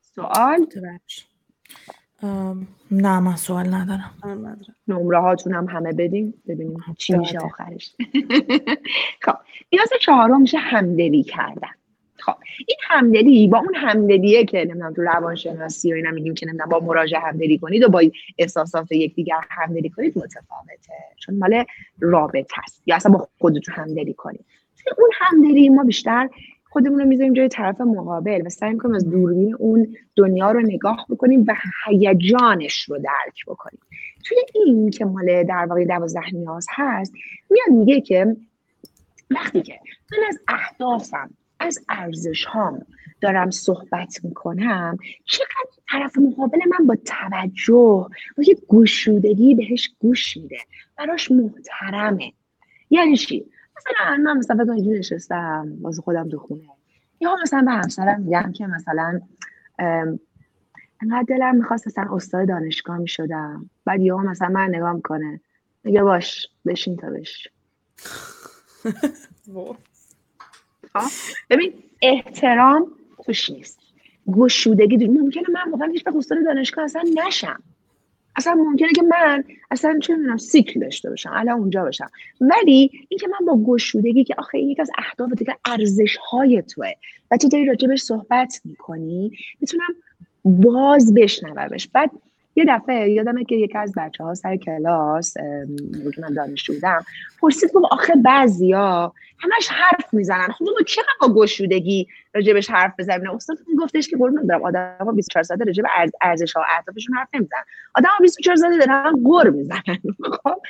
سوال؟ 0.00 0.66
نه 2.90 3.20
من 3.20 3.36
سوال 3.36 3.74
ندارم. 3.74 4.10
نمره 4.88 5.20
هاتون 5.20 5.54
هم 5.54 5.68
همه 5.68 5.92
بدیم 5.92 6.34
ببینیم 6.48 6.84
چی 6.98 7.14
میشه 7.16 7.38
آخرش. 7.38 7.94
خب 9.24 9.34
نیاز 9.72 9.88
چهارم 10.00 10.40
میشه 10.40 10.58
همدلی 10.58 11.22
کردن. 11.22 11.70
خب 12.24 12.34
این 12.66 12.76
همدلی 12.82 13.48
با 13.48 13.58
اون 13.58 13.74
همدلیه 13.74 14.44
که 14.44 14.58
نمی‌دونم 14.58 14.92
تو 14.92 15.02
روانشناسی 15.02 15.92
و 15.92 15.96
اینا 15.96 16.10
میگیم 16.10 16.34
که 16.34 16.46
نمی‌دونم 16.46 16.68
با 16.68 16.80
مراجعه 16.80 17.20
همدلی 17.20 17.58
کنید 17.58 17.82
و 17.82 17.88
با 17.88 18.02
احساسات 18.38 18.92
یکدیگر 18.92 19.40
همدلی 19.50 19.90
کنید 19.90 20.18
متفاوته. 20.18 20.92
چون 21.16 21.38
مال 21.38 21.64
رابطه 22.00 22.54
است. 22.64 22.82
یا 22.86 22.96
اصلا 22.96 23.12
با 23.12 23.28
خودتون 23.38 23.74
همدلی 23.74 24.14
کنید. 24.14 24.44
اون 24.98 25.10
همدلی 25.12 25.68
ما 25.68 25.84
بیشتر 25.84 26.28
خودمون 26.70 26.98
رو 26.98 27.06
می‌ذاریم 27.06 27.32
جای 27.32 27.48
طرف 27.48 27.80
مقابل 27.80 28.42
و 28.46 28.48
سعی 28.48 28.72
می‌کنیم 28.72 28.94
از 28.94 29.10
دوربین 29.10 29.54
اون 29.54 29.96
دنیا 30.16 30.50
رو 30.50 30.60
نگاه 30.60 31.06
بکنیم 31.10 31.44
و 31.48 31.54
هیجانش 31.86 32.82
رو 32.82 32.98
درک 32.98 33.44
بکنیم. 33.46 33.80
توی 34.24 34.38
این 34.54 34.90
که 34.90 35.04
مال 35.04 35.44
در 35.44 35.66
واقع 35.68 35.84
دوازده 35.84 36.34
نیاز 36.34 36.66
هست 36.70 37.12
میاد 37.50 37.78
میگه 37.78 38.00
که 38.00 38.36
وقتی 39.30 39.62
که 39.62 39.80
من 40.12 40.18
از 40.28 40.38
اهدافم 40.48 41.30
از 41.62 41.78
ارزش 41.88 42.44
هام 42.44 42.86
دارم 43.20 43.50
صحبت 43.50 44.24
می‌کنم 44.24 44.98
چقدر 45.24 45.70
طرف 45.90 46.18
مقابل 46.18 46.58
من 46.78 46.86
با 46.86 46.96
توجه 47.04 48.06
با 48.36 48.42
یه 48.46 48.56
گوشودگی 48.68 49.54
بهش 49.54 49.90
گوش 49.98 50.36
میده 50.36 50.58
براش 50.98 51.30
محترمه. 51.30 52.32
یعنی 52.90 53.16
چی؟ 53.16 53.46
مثلا 53.76 54.16
من 54.16 54.38
مثلا 54.38 54.64
فکر 54.64 54.72
اینجوری 54.72 54.98
نشستم 54.98 55.72
واسه 55.80 56.02
خودم 56.02 56.28
تو 56.28 56.38
خونه. 56.38 56.68
یا 57.20 57.36
مثلا 57.42 57.62
به 57.62 57.72
همسرم 57.72 58.20
میگم 58.20 58.52
که 58.52 58.66
مثلا 58.66 59.20
انقدر 61.02 61.24
دلم 61.28 61.56
می‌خواست 61.56 61.86
مثلا 61.86 62.06
استاد 62.12 62.48
دانشگاه 62.48 62.98
می‌شدم. 62.98 63.70
بعد 63.84 64.00
یهو 64.00 64.18
مثلا 64.18 64.48
من 64.48 64.68
نگاه 64.74 64.92
می‌کنه. 64.92 65.40
میگه 65.84 66.02
باش 66.02 66.48
بشین 66.66 66.96
تا 66.96 67.10
بش 67.10 67.48
ببین 71.50 71.72
احترام 72.02 72.86
توش 73.24 73.50
نیست. 73.50 73.78
گشودگی 74.32 75.06
ممکنه 75.06 75.44
من 75.52 75.70
واقعا 75.70 75.88
هیچ 75.88 76.04
به 76.04 76.16
استاد 76.16 76.44
دانشگاه 76.44 76.84
اصلا 76.84 77.02
نشم. 77.26 77.62
اصلا 78.36 78.54
ممکنه 78.54 78.92
که 78.92 79.02
من 79.02 79.44
اصلا 79.70 79.98
چه 80.02 80.16
می‌دونم 80.16 80.36
سیکل 80.36 80.80
داشته 80.80 81.10
باشم 81.10 81.30
الان 81.34 81.58
اونجا 81.58 81.82
باشم. 81.82 82.10
ولی 82.40 82.90
اینکه 83.08 83.28
من 83.28 83.46
با 83.46 83.72
گشودگی 83.72 84.24
که 84.24 84.34
آخه 84.38 84.58
یکی 84.58 84.82
از 84.82 84.90
اهداف 84.98 85.42
که 85.42 85.56
ارزش 85.64 86.16
های 86.16 86.62
توه 86.62 86.92
و 87.30 87.36
تو 87.36 87.48
داری 87.48 87.64
راجبش 87.64 88.00
صحبت 88.02 88.60
می‌کنی 88.64 89.32
می‌تونم 89.60 89.94
باز 90.44 91.14
بشنومش. 91.14 91.88
بعد 91.88 92.10
یه 92.56 92.64
دفعه 92.68 93.10
یادمه 93.10 93.44
که 93.44 93.54
یکی 93.56 93.78
از 93.78 93.92
بچه 93.96 94.24
ها 94.24 94.34
سر 94.34 94.56
کلاس 94.56 95.34
که 96.14 96.20
من 96.20 96.34
دانشجو 96.34 96.72
بودم 96.72 97.04
پرسید 97.40 97.72
گفت 97.72 97.86
آخه 97.92 98.14
بعضیا 98.14 99.12
همش 99.38 99.68
حرف 99.68 100.14
می‌زنن. 100.14 100.48
خب 100.48 100.64
ما 100.64 100.82
چقدر 100.86 101.06
با 101.20 101.34
گشودگی 101.34 102.08
راجبش 102.34 102.70
حرف 102.70 102.92
بزنیم؟ 102.98 103.30
استاد 103.30 103.58
گفتش 103.78 104.08
که 104.08 104.16
قربون 104.16 104.46
دارم 104.46 104.62
آدم 104.62 104.96
ها 105.00 105.12
24 105.12 105.42
ساعته 105.42 105.64
راجب 105.64 105.84
ارزش 106.20 106.52
ها 106.52 106.60
و 106.62 106.64
اهدافشون 106.78 107.16
حرف 107.16 107.28
نمی‌زنن. 107.34 107.62
آدم 107.94 108.08
ها 108.08 108.18
24 108.22 108.56
ساعته 108.56 108.78
دارن 108.78 109.24
گر 109.24 109.50
می‌زنن. 109.50 109.98
خب؟ 110.42 110.62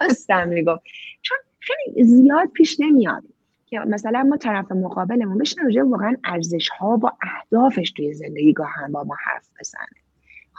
راستم 0.00 0.48
می‌گفت. 0.48 0.82
چون 1.22 1.38
خیلی 1.60 2.04
زیاد 2.04 2.48
پیش 2.48 2.80
نمیاد 2.80 3.22
که 3.66 3.78
مثلا 3.78 4.22
ما 4.22 4.36
طرف 4.36 4.72
مقابلمون 4.72 5.38
بشن 5.38 5.64
راجع 5.64 5.82
واقعا 5.82 6.16
ارزش 6.24 6.68
ها 6.68 6.96
با 6.96 7.12
اهدافش 7.22 7.90
توی 7.90 8.14
زندگی 8.14 8.52
گاهن 8.52 8.92
با 8.92 9.04
ما 9.04 9.16
حرف 9.24 9.48
بزنه. 9.60 10.01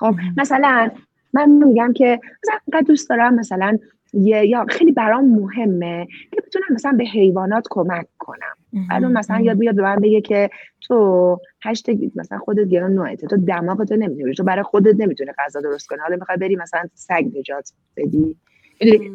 خب 0.04 0.16
مثلا 0.38 0.92
من 1.34 1.50
میگم 1.50 1.94
که 1.94 2.20
مثلا 2.44 2.82
دوست 2.82 3.10
دارم 3.10 3.36
مثلا 3.36 3.78
یه 4.13 4.48
یا 4.48 4.66
خیلی 4.70 4.92
برام 4.92 5.26
مهمه 5.26 6.08
که 6.32 6.42
بتونم 6.42 6.66
مثلا 6.72 6.92
به 6.92 7.04
حیوانات 7.04 7.68
کمک 7.70 8.08
کنم. 8.20 8.88
بعد 8.89 9.04
مثلا 9.04 9.39
یاد 9.42 9.58
بیاد 9.58 9.76
به 9.76 9.82
من 9.82 9.96
بگه 9.96 10.22
که 10.22 10.50
تو 10.82 11.39
هشت 11.63 11.89
مثلا 12.16 12.38
خودت 12.38 12.68
گران 12.68 12.94
نوعته 12.94 13.28
تو 13.28 13.38
دماغ 13.38 13.84
تو 13.84 13.96
نمی‌تونی 13.96 14.34
تو 14.34 14.44
برای 14.44 14.63
خودت 14.63 14.96
نمی‌تونی 15.00 15.32
غذا 15.38 15.62
درست 15.62 15.88
کنی. 15.88 16.00
حالا 16.00 16.16
می‌خوای 16.16 16.38
بری 16.38 16.56
مثلا 16.56 16.84
سگ 16.94 17.26
نجات 17.39 17.72
بدی. 17.98 18.38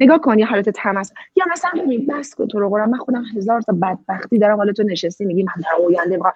نگاه 0.00 0.18
کن 0.20 0.38
یه 0.38 0.46
حالت 0.46 0.68
تمس 0.68 1.12
یا 1.36 1.44
مثلا 1.52 1.70
ببین 1.84 2.06
بس 2.06 2.34
کن 2.34 2.46
تو 2.46 2.60
رو 2.60 2.68
قرآن. 2.68 2.90
من 2.90 2.98
خودم 2.98 3.24
هزار 3.36 3.60
تا 3.60 3.72
بدبختی 3.82 4.38
دارم 4.38 4.56
حالا 4.56 4.72
تو 4.72 4.82
نشستی 4.82 5.24
میگی 5.24 5.42
من 5.42 5.52
در 5.62 5.84
آینده 5.86 6.16
می‌خوام. 6.16 6.32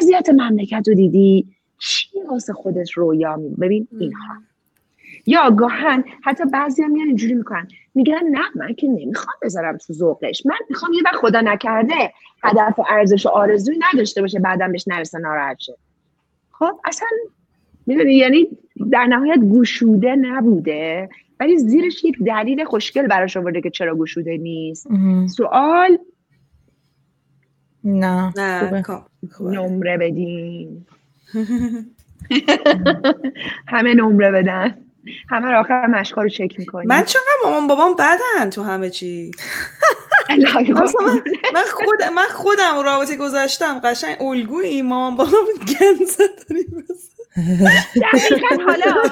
اذیت 0.00 0.28
مملکت 0.28 0.88
رو 0.88 0.94
دیدی؟ 0.94 1.46
چی 1.84 2.08
واسه 2.28 2.52
خودت 2.52 2.90
رویا 2.90 3.36
می 3.36 3.48
ببین 3.48 3.88
اینها. 4.00 4.34
یا 5.26 5.50
گاهن 5.50 6.04
حتی 6.22 6.44
بعضی 6.44 6.82
هم 6.82 6.90
میان 6.90 7.06
اینجوری 7.06 7.34
می‌کنن. 7.34 7.68
میگن 7.94 8.22
نه 8.30 8.44
من 8.54 8.74
که 8.74 8.88
نمی‌خوام 8.88 9.36
بذارم 9.42 9.76
تو 9.76 9.92
ذوقش. 9.92 10.46
من 10.46 10.56
می‌خوام 10.70 10.92
یه 10.92 11.02
وقت 11.04 11.14
خدا 11.14 11.40
نکرده 11.40 12.12
هدف 12.42 12.78
و 12.78 12.84
ارزش 12.88 13.26
و 13.26 13.28
آرزوی 13.28 13.78
نداشته 13.92 14.20
باشه 14.20 14.40
بعدم 14.40 14.72
بهش 14.72 14.84
نرسه 14.88 15.18
ناراحت 15.18 15.58
شه. 15.58 15.76
خب 16.50 16.80
اصلا 16.84 17.08
می‌دونی 17.86 18.14
یعنی 18.14 18.48
در 18.90 19.04
نهایت 19.04 19.38
گوشوده 19.38 20.16
نبوده 20.16 21.08
ولی 21.40 21.58
زیرش 21.58 22.04
یک 22.04 22.18
دلیل 22.26 22.64
خوشگل 22.64 23.06
براش 23.06 23.36
آورده 23.36 23.60
که 23.60 23.70
چرا 23.70 23.94
گوشوده 23.94 24.36
نیست. 24.36 24.88
سوال؟ 25.26 25.98
نه 27.84 28.32
نمره 29.40 29.98
بدین. 29.98 30.86
همه 33.72 33.94
نمره 33.94 34.30
بدن. 34.30 34.78
همه 35.28 35.50
رو 35.50 35.58
آخر 35.58 35.86
مشقا 35.86 36.22
رو 36.22 36.28
چک 36.28 36.58
می‌کنی. 36.58 36.86
من 36.86 37.04
چقدر 37.04 37.24
مامان 37.44 37.66
بابام 37.66 37.94
بدن 37.94 38.50
تو 38.50 38.62
همه 38.62 38.90
چی 38.90 39.30
من, 41.54 41.62
خود 41.72 42.02
من 42.16 42.22
خودم 42.30 42.82
رابطه 42.84 43.16
گذاشتم 43.16 43.78
قشنگ 43.84 44.22
الگویی 44.22 44.82
مامان 44.82 45.16
بابام 45.16 45.44
گنز 45.58 46.16
داریم 46.16 46.84
دقیقا 47.36 48.62
حالا 48.66 49.02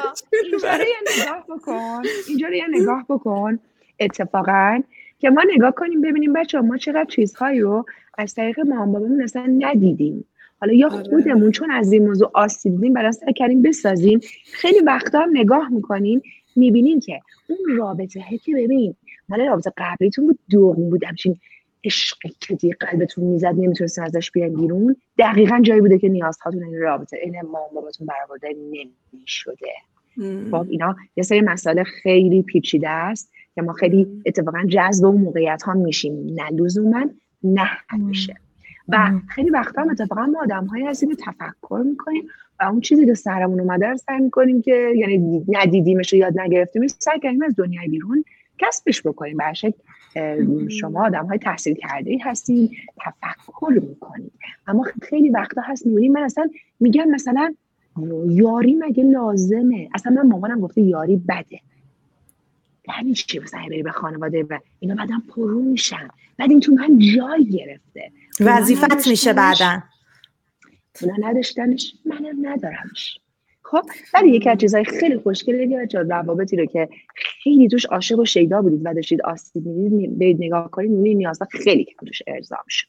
اینجا 0.51 0.77
یه 0.79 0.95
نگاه 1.23 1.45
بکن. 1.49 2.03
اینجا 2.29 2.49
یه 2.49 2.67
نگاه 2.71 3.05
بکن. 3.09 3.59
اتفاقا 4.01 4.81
که 5.19 5.31
ما 5.31 5.43
نگاه 5.55 5.71
کنیم 5.71 6.01
ببینیم 6.01 6.33
بچه 6.33 6.61
ما 6.61 6.77
چقدر 6.77 7.05
چیزهایی 7.05 7.61
رو 7.61 7.87
از 8.19 8.35
طریق 8.35 8.61
مامان 8.61 8.93
بابامون 8.93 9.23
اصلا 9.23 9.47
ندیدیم. 9.59 10.25
حالا 10.63 10.73
یا 10.73 10.89
آره. 10.89 11.03
خودمون 11.03 11.51
چون 11.51 11.71
از 11.71 11.93
این 11.93 12.07
موضوع 12.07 12.31
آسیب 12.35 12.75
دیدیم 12.75 12.93
برای 12.93 13.13
سعی 13.13 13.33
کردیم 13.33 13.63
بسازیم. 13.63 14.21
خیلی 14.53 14.81
وقتا 14.81 15.19
هم 15.21 15.31
نگاه 15.33 15.69
می‌کنیم 15.69 16.23
می‌بینین 16.57 17.01
که 17.01 17.21
اون 17.49 17.77
رابطه 17.77 18.21
که 18.45 18.53
ببین 18.57 18.95
مال 19.29 19.41
رابطه 19.41 19.73
قبلیتون 19.77 20.27
بود 20.27 20.39
دوغون 20.51 20.91
بود 20.91 21.05
همچین 21.05 21.37
عشقی 21.85 22.33
که 22.41 22.55
دیگه 22.55 22.77
قلبتون 22.81 23.25
می‌زد 23.25 23.55
نمی‌تونستین 23.59 24.05
ازش 24.05 24.31
بیان 24.31 24.55
بیرون. 24.55 24.97
دقیقا 25.19 25.61
جایی 25.63 25.81
بوده 25.81 25.99
که 25.99 26.09
نیازهاتون 26.09 26.65
این 26.65 26.79
رابطه 26.81 27.17
این 27.23 27.41
مام 27.43 27.75
باباتون 27.75 28.07
برآورده 28.07 28.49
نمی‌شده. 28.49 29.73
خب 30.51 30.67
اینا 30.71 30.97
یه 31.17 31.25
سری 31.25 31.41
مسئله 31.41 31.85
خیلی 31.85 32.43
پیچیده 32.43 32.89
است 32.89 33.33
که 33.55 33.63
ما 33.63 33.73
خیلی 33.73 34.23
اتفاقا 34.27 34.65
جذب 34.69 35.05
اون 35.05 35.21
موقعیت 35.21 35.63
ها 35.63 35.75
میشیم. 35.75 36.27
نه 36.35 36.51
لزوما 36.51 37.05
نه 37.45 37.71
همیشه. 37.89 38.35
و 38.89 39.11
خیلی 39.29 39.51
وقتا 39.51 39.83
هم 39.83 39.91
اتفاقا 39.91 40.27
ما 40.27 40.41
آدم 40.43 40.67
های 40.67 40.87
هستیم 40.87 41.09
که 41.09 41.17
تفکر 41.17 41.83
می‌کنیم 41.85 42.29
و 42.61 42.65
اون 42.65 42.81
چیزی 42.81 43.07
که 43.07 43.15
سرمون 43.15 43.61
اومده 43.61 43.87
رو 43.87 43.97
سعی 43.97 44.21
می‌کنیم 44.21 44.63
که 44.63 44.93
یعنی 44.97 45.45
ندیدیمش 45.49 46.13
رو 46.13 46.19
یاد 46.19 46.41
نگرفتیم 46.41 46.87
سعی 46.87 47.21
کنیم 47.21 47.43
از 47.43 47.57
دنیای 47.57 47.89
بیرون 47.89 48.25
کسبش 48.59 49.07
بکنیم. 49.07 49.37
برشک 49.37 49.75
شما 50.69 51.07
آدم 51.07 51.27
های 51.27 51.39
تحصیل 51.39 51.75
کرده 51.75 52.11
ای 52.11 52.19
هستین 52.19 52.71
تفکر 52.97 53.81
می‌کنید. 53.89 54.33
اما 54.67 54.87
خیلی 55.03 55.31
وقتا 55.31 55.61
هست 55.65 55.87
می‌بینیم 55.87 56.13
من 56.13 56.23
اصلا 56.23 56.51
میگم 56.81 57.11
مثلا 57.11 57.55
یاری 58.29 58.75
مگه 58.75 59.05
لازمه؟ 59.05 59.89
اصلا 59.95 60.13
من 60.13 60.29
مامانم 60.29 60.61
گفته 60.61 60.81
یاری 60.81 61.17
بده. 61.17 61.61
چی 63.15 63.39
مثلا 63.39 63.67
بری 63.71 63.83
به 63.83 63.91
خانواده 63.91 64.43
و 64.43 64.59
اینا 64.81 64.95
بعدم 64.95 65.23
پرو 65.29 65.63
میشن. 65.63 66.09
بعد 66.39 66.51
این 66.51 66.61
تو 66.61 66.73
من 66.73 66.99
جای 66.99 67.45
گرفته. 67.45 68.13
وظیفت 68.41 69.09
میشه 69.09 69.33
بعدا. 69.33 69.83
اونا 71.03 71.29
نداشتنش. 71.29 71.95
منم 72.05 72.49
ندارمش. 72.49 73.19
خب 73.63 73.83
ولی 74.15 74.31
یکی 74.31 74.51
از 74.51 74.59
چیزهای 74.59 74.85
خیلی 74.85 75.19
خوشگل 75.19 75.55
یکی 75.55 75.77
از 75.77 76.11
روابطی 76.11 76.57
رو 76.57 76.67
که 76.67 76.89
خیلی 77.15 77.69
توش 77.69 77.87
عاشق 77.87 78.19
و 78.19 78.25
شیدا 78.25 78.63
بودید 78.63 78.81
و 78.85 78.95
داشتید 78.95 79.23
آسیب 79.23 79.67
می‌دید 79.67 80.19
برید 80.19 80.37
نگاه 80.41 80.71
کنید 80.71 80.91
می‌بینید 80.91 81.17
نیازها 81.17 81.49
خیلی 81.51 81.85
کم 81.85 82.07
توش 82.07 82.23
ارضا 82.27 82.57
شد 82.69 82.87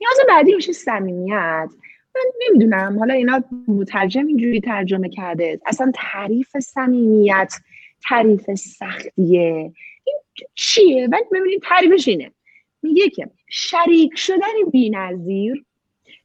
نیاز 0.00 0.16
بعدی 0.28 0.54
میشه 0.54 0.72
صمیمیت. 0.72 1.68
من 2.14 2.22
نمی‌دونم 2.48 2.98
حالا 2.98 3.14
اینا 3.14 3.44
مترجم 3.68 4.26
اینجوری 4.26 4.60
ترجمه 4.60 5.08
کرده. 5.08 5.60
اصلا 5.66 5.92
تعریف 5.94 6.58
صمیمیت 6.58 7.54
تعریف 8.02 8.54
سختیه. 8.54 9.72
این 10.04 10.18
چیه؟ 10.54 11.08
ولی 11.12 11.24
ببینید 11.32 11.62
تعریفش 11.62 12.08
اینه. 12.08 12.30
میگه 12.82 13.10
که 13.10 13.30
شریک 13.48 14.18
شدن 14.18 14.70
بینظیر 14.72 15.64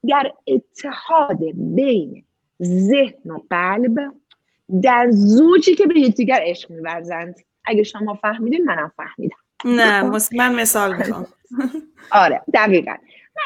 در 0.10 0.32
اتحاد 0.48 1.40
بین 1.54 2.24
ذهن 2.64 3.32
و 3.32 3.40
قلب 3.50 4.14
در 4.84 5.08
زوجی 5.12 5.76
که 5.76 5.88
به 5.88 6.00
یکدیگر 6.00 6.40
عشق 6.42 6.72
میورزند. 6.72 7.36
اگه 7.66 7.84
شما 7.84 8.14
فهمیدین 8.14 8.66
منم 8.66 8.92
فهمیدم. 8.98 9.38
نه 9.66 10.04
من 10.32 10.56
مثال 10.56 10.98
می‌خوام 10.98 11.28
آره 12.12 12.42
دقیقا. 12.54 12.96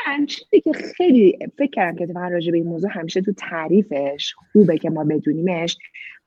من 0.08 0.26
چیزی 0.26 0.62
که 0.62 0.72
خیلی 0.74 1.38
فکر 1.58 1.72
کردم 1.72 1.98
که 1.98 2.14
من 2.16 2.32
راجع 2.32 2.52
به 2.52 2.58
این 2.58 2.68
موضوع 2.68 2.90
همیشه 2.94 3.22
تو 3.22 3.34
تعریفش 3.34 4.34
خوبه 4.52 4.78
که 4.78 4.90
ما 4.90 5.04
بدونیمش. 5.04 5.78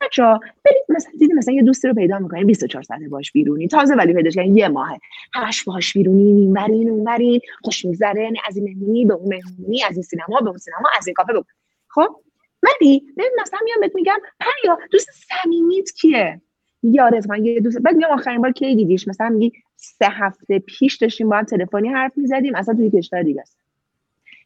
بچه 0.01 0.23
برید 0.65 0.83
مثلا 0.89 1.13
دیدی 1.19 1.33
مثلا 1.33 1.55
یه 1.55 1.63
دوستی 1.63 1.89
رو 1.89 1.95
پیدا 1.95 2.19
می‌کنین 2.19 2.47
24 2.47 2.83
ساعته 2.83 3.09
باش 3.09 3.33
بیرونی. 3.33 3.69
تازه 3.69 3.95
ولی 3.95 4.15
پیداش 4.15 4.35
کردین 4.35 4.57
یه 4.57 4.69
ماهه. 4.69 4.99
همش 5.35 5.65
باش 5.65 5.93
بیرونی 5.93 6.23
اینورین 6.23 6.91
اونورین 6.91 7.41
خوش 7.63 7.85
میگذره 7.85 8.23
یعنی 8.23 8.39
از 8.47 8.57
این 8.57 8.65
مهمونی 8.65 9.05
به 9.05 9.15
اون 9.15 9.29
مهمونی 9.29 9.85
از 9.85 9.97
این 9.97 10.03
سینما 10.03 10.41
به 10.41 10.49
اون 10.49 10.59
سینما 10.59 10.89
از 10.99 11.07
این 11.07 11.15
کافه 11.15 11.33
به 11.33 11.45
خب؟ 11.89 12.17
ولی 12.63 13.01
ببین 13.17 13.31
مثلا 13.41 13.59
میام 13.65 13.81
بهت 13.81 13.95
میگم 13.95 14.19
پریا 14.41 14.79
دوست 14.91 15.09
صمیمیت 15.11 15.91
کیه؟ 16.01 16.41
یادت 16.83 17.31
من 17.31 17.45
یه 17.45 17.61
دوست 17.61 17.79
بعد 17.79 17.97
میگم 17.97 18.09
آخرین 18.09 18.43
بار 18.43 18.53
کی 18.53 18.77
دیدیش؟ 18.77 19.09
مثلا 19.09 19.29
میگی 19.29 19.53
سه 19.81 20.07
هفته 20.11 20.59
پیش 20.59 20.97
داشتیم 20.97 21.29
با 21.29 21.37
هم 21.37 21.45
تلفنی 21.45 21.89
حرف 21.89 22.12
می‌زدیم. 22.18 22.55
اصلا 22.55 22.74
توی 22.74 22.91
کشور 22.91 23.22
دیگه 23.22 23.41
است. 23.41 23.59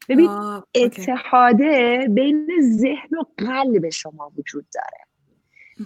ببین 0.09 0.29
اتحاده 0.75 2.07
بین 2.09 2.47
ذهن 2.61 3.17
و 3.17 3.23
قلب 3.37 3.89
شما 3.89 4.31
وجود 4.37 4.65
داره. 4.73 4.97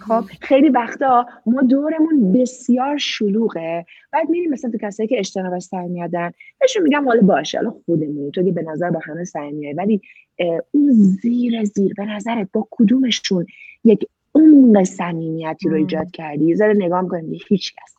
خب 0.00 0.24
خیلی 0.40 0.68
وقتا 0.68 1.26
ما 1.46 1.62
دورمون 1.62 2.32
بسیار 2.32 2.96
شلوغه. 2.96 3.86
بعد 4.12 4.30
میریم 4.30 4.50
مثلا 4.50 4.70
تو 4.70 4.78
کسایی 4.78 5.08
که 5.08 5.18
اجتناب 5.18 5.52
از 5.52 5.64
صمیمیت 5.64 6.10
دارن 6.12 6.32
بهشون 6.60 6.82
میگم 6.82 7.04
حالا 7.04 7.20
باشه 7.20 7.58
حالا 7.58 7.70
خودمونی 7.70 8.30
تو 8.30 8.42
که 8.42 8.52
به 8.52 8.62
نظر 8.62 8.90
با 8.90 9.00
همه 9.04 9.24
صمیمیت 9.24 9.78
ولی 9.78 10.00
اون 10.70 10.92
زیر 10.92 11.64
زیر 11.64 11.94
به 11.94 12.04
نظرت 12.04 12.48
با 12.52 12.68
کدومشون 12.70 13.46
یک 13.84 14.06
عمق 14.34 14.82
صمیمیتی 14.82 15.68
رو 15.68 15.76
ایجاد 15.76 16.10
کردی؟ 16.10 16.44
یه 16.44 16.56
ذره 16.56 16.74
نگاه 16.76 17.00
می‌کنیم 17.00 17.38
هیچ 17.48 17.74
کس. 17.74 17.97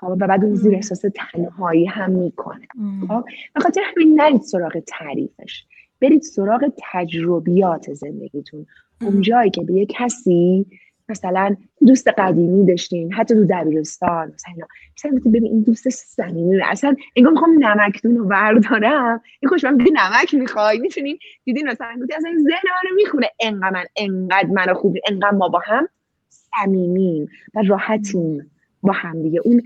خب 0.00 0.16
و 0.20 0.26
بعد 0.26 0.44
اون 0.44 0.54
زیر 0.54 0.74
احساس 0.74 1.04
تنهایی 1.14 1.86
هم 1.86 2.10
می‌کنه. 2.10 2.66
خب 3.08 3.24
به 3.54 3.60
خاطر 3.60 3.80
همین 3.84 4.20
نرید 4.20 4.42
سراغ 4.42 4.82
تعریفش. 4.86 5.64
برید 6.00 6.22
سراغ 6.22 6.72
تجربیات 6.92 7.92
زندگیتون. 7.92 8.66
اون 9.02 9.20
جایی 9.20 9.50
که 9.50 9.62
به 9.62 9.72
یه 9.72 9.86
کسی 9.86 10.66
مثلا 11.08 11.56
دوست 11.86 12.08
قدیمی 12.08 12.66
داشتین 12.66 13.12
حتی 13.12 13.34
تو 13.34 13.46
دبیرستان 13.50 14.32
مثلا 14.34 14.66
مثلا 14.96 15.20
ببین 15.26 15.44
این 15.44 15.62
دوست 15.62 15.88
صمیمی 15.88 16.62
اصلا 16.62 16.96
انگار 17.16 17.32
می‌خوام 17.32 17.64
نمکتون 17.64 18.16
رو 18.16 18.24
بردارم. 18.24 19.20
این 19.40 19.48
خوش 19.48 19.64
من 19.64 19.72
نمک 19.72 20.34
می‌خوای؟ 20.34 20.78
می‌تونین 20.78 21.18
دیدین 21.44 21.68
مثلا 21.68 21.96
گفتی 22.02 22.14
اصلا 22.14 22.30
این 22.30 22.38
ذهن 22.38 22.68
منو 22.84 22.94
می‌خونه. 22.96 23.26
انقدر 23.40 23.70
من 23.70 23.84
انقدر 23.96 24.48
منو 24.48 24.74
خوب 24.74 24.96
انقدر 25.08 25.30
ما 25.30 25.48
با 25.48 25.62
هم 25.64 25.88
صمیمیم 26.28 27.28
و 27.54 27.62
راحتیم. 27.66 28.50
با 28.82 28.92
هم 28.92 29.22
دیگه. 29.22 29.40
اون 29.44 29.62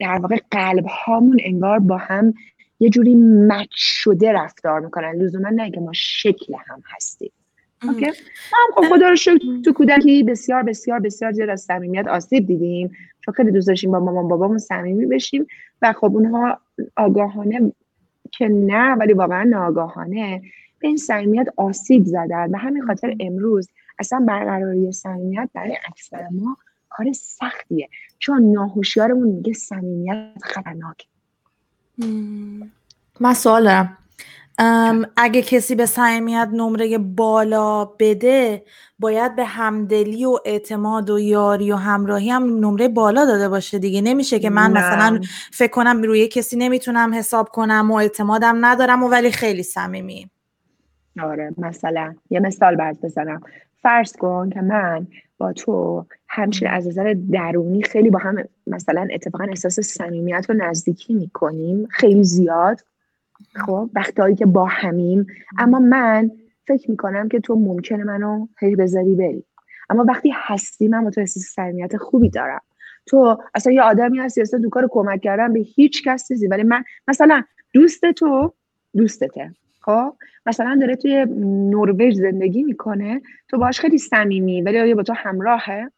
در 0.00 0.18
واقع 0.18 0.36
قلب 0.50 0.86
هامون 0.86 1.40
انگار 1.44 1.78
با 1.78 1.96
هم 1.96 2.34
یه 2.80 2.90
جوری 2.90 3.14
مچ 3.14 3.70
شده 3.72 4.32
رفتار 4.32 4.80
می‌کنن. 4.80 5.12
لزوما 5.12 5.48
نه 5.48 5.70
که 5.70 5.80
ما 5.80 5.92
شکل 5.94 6.54
هم 6.66 6.82
هستیم. 6.96 7.32
اوکی؟ 7.82 8.06
هم 8.06 8.12
خب 8.74 8.94
خدا 8.94 9.08
رو 9.08 9.16
شکر 9.16 9.38
تو 9.64 9.72
کودکی 9.72 10.22
بسیار 10.22 10.62
بسیار 10.62 11.00
بسیار 11.00 11.32
زیاد 11.32 11.48
از 11.48 11.60
صمیمیت 11.60 12.08
آسیب 12.08 12.46
دیدیم. 12.46 12.90
چون 13.24 13.34
خیلی 13.34 13.50
دوست 13.50 13.68
داشتیم 13.68 13.90
با 13.90 14.00
مامان 14.00 14.28
بابامون 14.28 14.58
صمیمی 14.58 15.06
بشیم 15.06 15.46
و 15.82 15.92
خب 15.92 16.16
اونها 16.16 16.58
آگاهانه 16.96 17.72
که 18.32 18.48
نه 18.48 18.94
ولی 18.94 19.12
واقعا 19.12 19.42
ناآگاهانه 19.42 20.42
به 20.78 20.88
این 20.88 20.96
صمیمیت 20.96 21.46
آسیب 21.56 22.04
زدن. 22.04 22.52
به 22.52 22.58
همین 22.58 22.82
خاطر 22.82 23.16
امروز 23.20 23.68
اصلا 23.98 24.24
برقراری 24.28 24.92
صمیمیت 24.92 25.50
برای 25.54 25.76
اکثر 25.88 26.28
ما 26.32 26.56
کار 26.96 27.12
سختیه. 27.12 27.88
چون 28.18 28.52
ناهوشیارمون 28.52 29.28
میگه 29.28 29.52
صمیمیت 29.52 30.16
خطرناک. 30.42 31.06
من 33.20 33.34
سوال 33.34 33.64
دارم. 33.64 33.98
اگه 35.16 35.42
کسی 35.42 35.74
به 35.74 35.86
صمیمیت 35.86 36.48
نمره 36.52 36.98
بالا 36.98 37.84
بده 37.84 38.64
باید 38.98 39.36
به 39.36 39.44
همدلی 39.44 40.24
و 40.24 40.38
اعتماد 40.44 41.10
و 41.10 41.18
یاری 41.18 41.72
و 41.72 41.76
همراهی 41.76 42.30
هم 42.30 42.42
نمره 42.42 42.88
بالا 42.88 43.24
داده 43.24 43.48
باشه 43.48 43.78
دیگه. 43.78 44.00
نمیشه 44.00 44.38
که 44.38 44.50
من 44.50 44.72
نه. 44.72 44.78
مثلا 44.78 45.20
فکر 45.52 45.70
کنم 45.70 46.02
روی 46.02 46.28
کسی 46.28 46.56
نمی‌تونم 46.56 47.14
حساب 47.14 47.48
کنم 47.48 47.90
و 47.90 47.94
اعتمادم 47.94 48.64
ندارم 48.64 49.02
و 49.02 49.08
ولی 49.08 49.30
خیلی 49.30 49.62
صمیمی 49.62 50.30
آره 51.22 51.54
مثلا 51.58 52.14
یه 52.30 52.40
مثال 52.40 52.76
برات 52.76 52.96
بزنم. 53.02 53.40
فرض 53.82 54.12
کن 54.12 54.50
که 54.50 54.60
من 54.60 55.06
با 55.38 55.52
تو 55.52 56.06
همچنین 56.28 56.72
از 56.72 56.88
نظر 56.88 57.16
درونی 57.32 57.82
خیلی 57.82 58.10
با 58.10 58.18
هم 58.18 58.44
مثلا 58.66 59.08
اتفاقا 59.12 59.44
احساس 59.44 59.80
صمیمیت 59.80 60.46
رو 60.48 60.54
نزدیکی 60.54 61.14
می‌کنیم. 61.14 61.86
خیلی 61.90 62.24
زیاد. 62.24 62.80
خب 63.54 63.90
وقتهایی 63.94 64.34
که 64.34 64.46
با 64.46 64.66
همیم. 64.66 65.26
اما 65.58 65.78
من 65.78 66.30
فکر 66.66 66.90
می‌کنم 66.90 67.28
که 67.28 67.40
تو 67.40 67.54
ممکنه 67.54 68.04
منو 68.04 68.46
هی 68.58 68.76
بذاری 68.76 69.14
بری. 69.14 69.44
اما 69.90 70.04
وقتی 70.08 70.32
هستی 70.34 70.88
من 70.88 71.04
با 71.04 71.10
تو 71.10 71.20
احساس 71.20 71.42
صمیمیت 71.42 71.96
خوبی 71.96 72.28
دارم. 72.28 72.60
تو 73.06 73.38
اصلا 73.54 73.72
یه 73.72 73.82
آدمی 73.82 74.18
هستی 74.18 74.40
اصلا 74.40 74.60
تو 74.60 74.68
کار 74.68 74.88
کمک 74.90 75.20
کردن 75.20 75.52
به 75.52 75.60
هیچ 75.60 76.04
کس 76.04 76.30
نیستی. 76.30 76.46
ولی 76.46 76.62
من 76.62 76.84
مثلا 77.08 77.42
دوست 77.72 78.10
تو 78.10 78.54
دوستته. 78.96 79.50
خب 79.84 80.14
مثلا 80.46 80.78
داره 80.80 80.96
توی 80.96 81.26
نروژ 81.70 82.14
زندگی 82.14 82.62
می‌کنه 82.62 83.20
تو 83.48 83.58
باش 83.58 83.80
خیلی 83.80 83.98
صمیمی 83.98 84.62
ولی 84.62 84.78
آیا 84.78 84.94
با 84.94 85.02
تو 85.02 85.12
همراهه؟ 85.12 85.90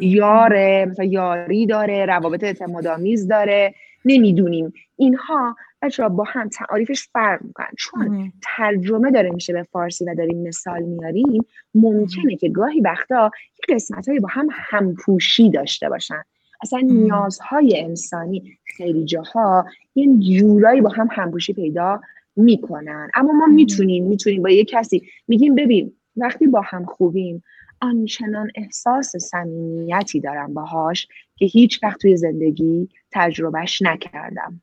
یاره 0.00 0.86
مثلا 0.90 1.04
یاری 1.04 1.66
داره 1.66 2.06
روابط 2.06 2.44
اعتمادآمیز 2.44 3.28
داره 3.28 3.74
نمی‌دونیم. 4.04 4.72
اینها 4.96 5.56
بچه 5.82 6.08
با 6.08 6.24
هم 6.24 6.48
تعاریفش 6.48 7.08
فرق 7.12 7.42
می‌کنن. 7.42 7.70
چون 7.78 8.32
ترجمه 8.42 9.10
داره 9.10 9.30
میشه 9.30 9.52
به 9.52 9.62
فارسی 9.62 10.04
و 10.04 10.14
داریم 10.14 10.48
مثال 10.48 10.82
میاریم 10.82 11.44
ممکنه 11.74 12.36
که 12.36 12.48
گاهی 12.48 12.80
وقتا 12.80 13.30
یه 13.68 13.74
قسمت 13.74 14.08
های 14.08 14.20
با 14.20 14.28
هم 14.30 14.48
همپوشی 14.52 15.50
داشته 15.50 15.88
باشن. 15.88 16.22
اصلا 16.62 16.80
نیازهای 16.80 17.80
انسانی 17.80 18.58
خیلی 18.76 19.04
جاها 19.04 19.64
این 19.94 20.20
جورایی 20.20 20.80
با 20.80 20.88
هم 20.88 21.08
همپوشی 21.12 21.52
پیدا 21.52 22.00
می‌کنن. 22.36 23.10
اما 23.14 23.32
ما 23.32 23.46
می‌تونیم 23.46 24.04
می‌تونیم 24.06 24.42
با 24.42 24.50
یه 24.50 24.64
کسی 24.64 25.08
میگیم 25.28 25.54
ببین 25.54 25.92
وقتی 26.16 26.46
با 26.46 26.60
هم 26.60 26.84
خوبیم 26.84 27.42
آنچنان 27.80 28.50
احساس 28.54 29.16
صمیمیتی 29.16 30.20
دارم 30.20 30.54
باهاش 30.54 31.08
که 31.36 31.46
هیچ 31.46 31.82
وقت 31.82 32.00
توی 32.00 32.16
زندگی 32.16 32.88
تجربهش 33.10 33.82
نکردم. 33.82 34.62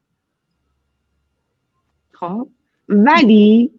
خب. 2.11 2.49
ولی 2.89 3.71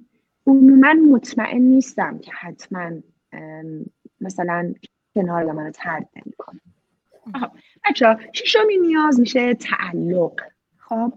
من 0.80 1.00
مطمئن 1.00 1.62
نیستم 1.62 2.18
که 2.18 2.30
حتما 2.34 2.90
مثلا 4.20 4.74
کنار 5.14 5.52
منو 5.52 5.70
ترد 5.70 6.08
نمی‌کنه. 6.16 6.60
بچه 7.88 8.16
ششمی 8.32 8.76
نیاز 8.76 9.20
میشه 9.20 9.54
تعلق. 9.54 10.40
خب. 10.78 11.12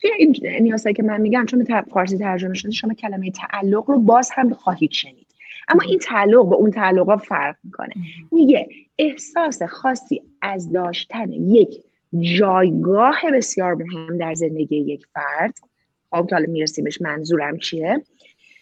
توی 0.00 0.10
این 0.18 0.36
نیازهایی 0.60 0.94
که 0.94 1.02
من 1.02 1.20
میگم 1.20 1.46
چون 1.46 1.64
فارسی 1.90 2.18
ترجمه 2.18 2.54
شده 2.54 2.70
شما 2.70 2.94
کلمه 2.94 3.30
تعلق 3.30 3.90
رو 3.90 3.98
باز 3.98 4.30
هم 4.34 4.54
خواهید 4.54 4.90
شنید. 4.92 5.26
اما 5.68 5.82
این 5.82 5.98
تعلق 5.98 6.48
به 6.48 6.56
اون 6.56 6.70
تعلق 6.70 7.06
ها 7.06 7.16
فرق 7.16 7.56
می‌کنه. 7.64 7.94
میگه 8.32 8.68
احساس 8.98 9.62
خاصی 9.62 10.22
از 10.42 10.72
داشتن 10.72 11.32
یک 11.32 11.68
جایگاه 12.38 13.20
بسیار 13.34 13.74
مهم 13.74 14.18
در 14.18 14.34
زندگی 14.34 14.76
یک 14.76 15.06
فرد. 15.06 15.54
خب 16.10 16.26
که 16.28 16.34
حالا 16.34 16.46
میرسیمش 16.52 17.00
منظورم 17.02 17.58
چیه؟ 17.58 18.02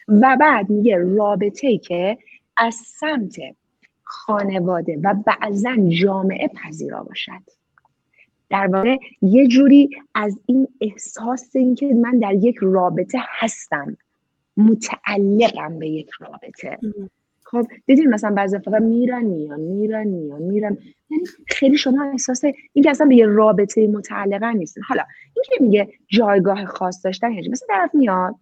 و 0.09 0.37
بعد 0.41 0.71
میگه 0.71 0.99
رابطه 0.99 1.79
که 1.79 2.19
از 2.57 2.75
سمت 2.75 3.37
خانواده 4.03 4.99
و 5.05 5.15
بعضا 5.15 5.77
جامعه 5.89 6.49
پذیرا 6.49 7.03
باشد. 7.03 7.43
در 8.51 8.67
واقع 8.67 8.97
یه 9.23 9.47
جوری 9.47 9.91
از 10.15 10.39
این 10.47 10.69
احساس 10.81 11.57
اینکه 11.57 11.95
من 11.95 12.19
در 12.19 12.35
یک 12.35 12.57
رابطه 12.61 13.19
هستم 13.39 13.97
متعلقم 14.57 15.79
به 15.79 15.89
یک 15.89 16.11
رابطه. 16.21 16.79
خب 17.45 17.67
دیدین 17.87 18.09
مثلا 18.09 18.31
بعضی 18.31 18.59
فقط 18.59 18.83
میرن 18.83 19.25
میان 19.25 19.61
میرن 19.61 20.07
میان 20.07 20.43
میرن. 20.43 20.79
یعنی 21.11 21.25
خیلی 21.49 21.77
شما 21.77 22.05
احساس 22.05 22.45
اینکه 22.73 22.91
اصلا 22.91 23.07
به 23.07 23.17
یه 23.17 23.27
رابطه 23.27 23.87
متعلقه 23.87 24.53
نیستین. 24.53 24.83
حالا 24.83 25.03
اینکه 25.35 25.65
میگه 25.65 25.89
جایگاه 26.09 26.65
خاص 26.65 27.05
داشتن 27.05 27.33
یعنی 27.33 27.49
مثلا 27.49 27.69
طرف 27.69 27.95
میاد 27.95 28.35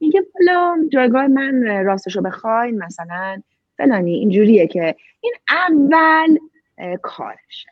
میگه 0.00 0.22
حالا 0.34 0.88
جایگاه 0.92 1.26
من 1.26 1.84
راستشو 1.84 2.22
بخواین 2.22 2.78
مثلا 2.78 3.42
فلانی 3.76 4.14
اینجوریه 4.14 4.66
که 4.66 4.96
این 5.20 5.34
اول 5.48 6.38
کارشه. 7.02 7.70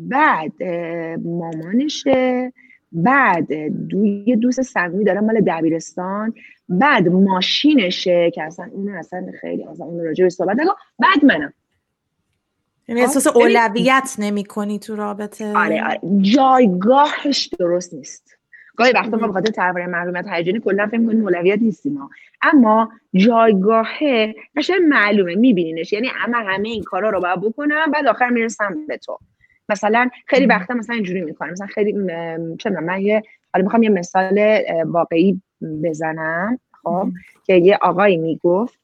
بعد 0.00 0.62
مامانشه 1.24 2.52
بعد 2.92 3.50
یه 4.26 4.36
دوست 4.36 4.62
صمیمی 4.62 5.04
داره 5.04 5.20
مال 5.20 5.40
دبیرستان 5.40 6.34
بعد 6.68 7.08
ماشینشه 7.08 8.30
که 8.34 8.42
اصلا 8.42 8.68
اون 8.72 8.88
اصلا 8.88 9.26
خیلی 9.40 9.64
اصلا 9.64 9.86
اون 9.86 10.04
راجع 10.04 10.24
به 10.24 10.30
صحبت 10.30 10.56
نگو 10.60 10.70
بعد 10.98 11.24
منم. 11.24 11.52
یعنی 12.88 13.00
احساس 13.00 13.26
اولویت 13.26 14.16
نمی 14.18 14.44
کنی 14.44 14.78
تو 14.78 14.96
رابطه؟ 14.96 15.56
آره 15.56 15.84
آره. 15.84 16.00
جایگاهش 16.20 17.46
درست 17.58 17.94
نیست. 17.94 18.36
گاهی 18.76 18.92
وقتا 18.92 19.16
ما 19.16 19.28
بخاطر 19.28 19.50
ترور 19.52 19.86
محرومیت 19.86 20.26
هیجانی 20.28 20.60
کلا 20.60 20.86
فکر 20.86 21.06
کنیم 21.06 21.22
اولویت 21.22 21.62
نیستیم 21.62 21.92
ما. 21.92 22.10
اما 22.42 22.88
جایگاهه 23.14 24.34
قشنگ 24.56 24.80
معلومه 24.88 25.34
میبینینش. 25.34 25.92
یعنی 25.92 26.08
همه 26.14 26.36
همه 26.36 26.68
این 26.68 26.82
کارا 26.82 27.10
رو 27.10 27.20
باید 27.20 27.40
بکنم 27.40 27.90
بعد 27.90 28.06
آخر 28.06 28.28
می‌رسم 28.28 28.86
به 28.88 28.96
تو. 28.96 29.18
مثلا 29.70 30.10
خیلی 30.26 30.46
وقتا 30.46 30.74
مثلا 30.74 30.94
اینجوری 30.94 31.22
می‌کنه. 31.22 31.52
مثلا 31.52 31.66
خیلی 31.66 31.92
چه 32.58 32.70
من 32.70 33.00
یه 33.00 33.22
حالا 33.52 33.64
می‌خوام 33.64 33.82
یه 33.82 33.90
مثال 33.90 34.60
واقعی 34.84 35.42
بزنم 35.82 36.58
خب 36.82 37.08
که 37.46 37.54
یه 37.54 37.78
آقایی 37.82 38.16
می‌گفت 38.16 38.78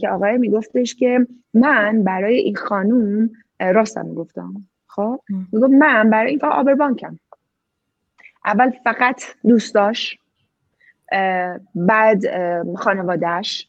که 0.00 0.08
آقای 0.08 0.38
میگفتش 0.38 0.94
که 0.94 1.26
من 1.54 2.02
برای 2.04 2.34
این 2.34 2.56
خانوم 2.56 3.30
راستم 3.60 4.06
می‌گفتم 4.06 4.54
خب 4.86 5.20
می‌گفت 5.52 5.72
من 5.72 6.10
برای 6.10 6.30
این 6.30 6.40
آبر 6.44 6.74
بانکم. 6.74 7.18
اول 8.44 8.70
فقط 8.70 9.22
دوستاش 9.48 10.18
بعد 11.74 12.22
خانوادهش 12.76 13.68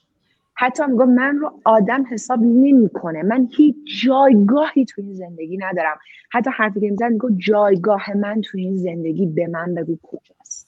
حتی 0.56 0.84
میگم 0.88 1.10
من 1.10 1.38
رو 1.38 1.62
آدم 1.66 2.06
حساب 2.12 2.40
نمی‌کنه. 2.44 3.24
من 3.24 3.50
هیچ 3.58 3.76
جایگاهی 4.06 4.86
تو 4.86 5.02
این 5.02 5.14
زندگی 5.14 5.58
ندارم. 5.58 5.98
حتی 6.32 6.52
حرفی 6.56 6.80
که 6.82 6.92
میزن 6.92 7.14
میگه 7.14 7.28
جایگاه 7.38 8.18
من 8.18 8.42
تو 8.42 8.58
این 8.58 8.78
زندگی 8.78 9.26
به 9.28 9.48
من 9.48 9.76
بگو 9.76 9.98
کجاست. 10.04 10.65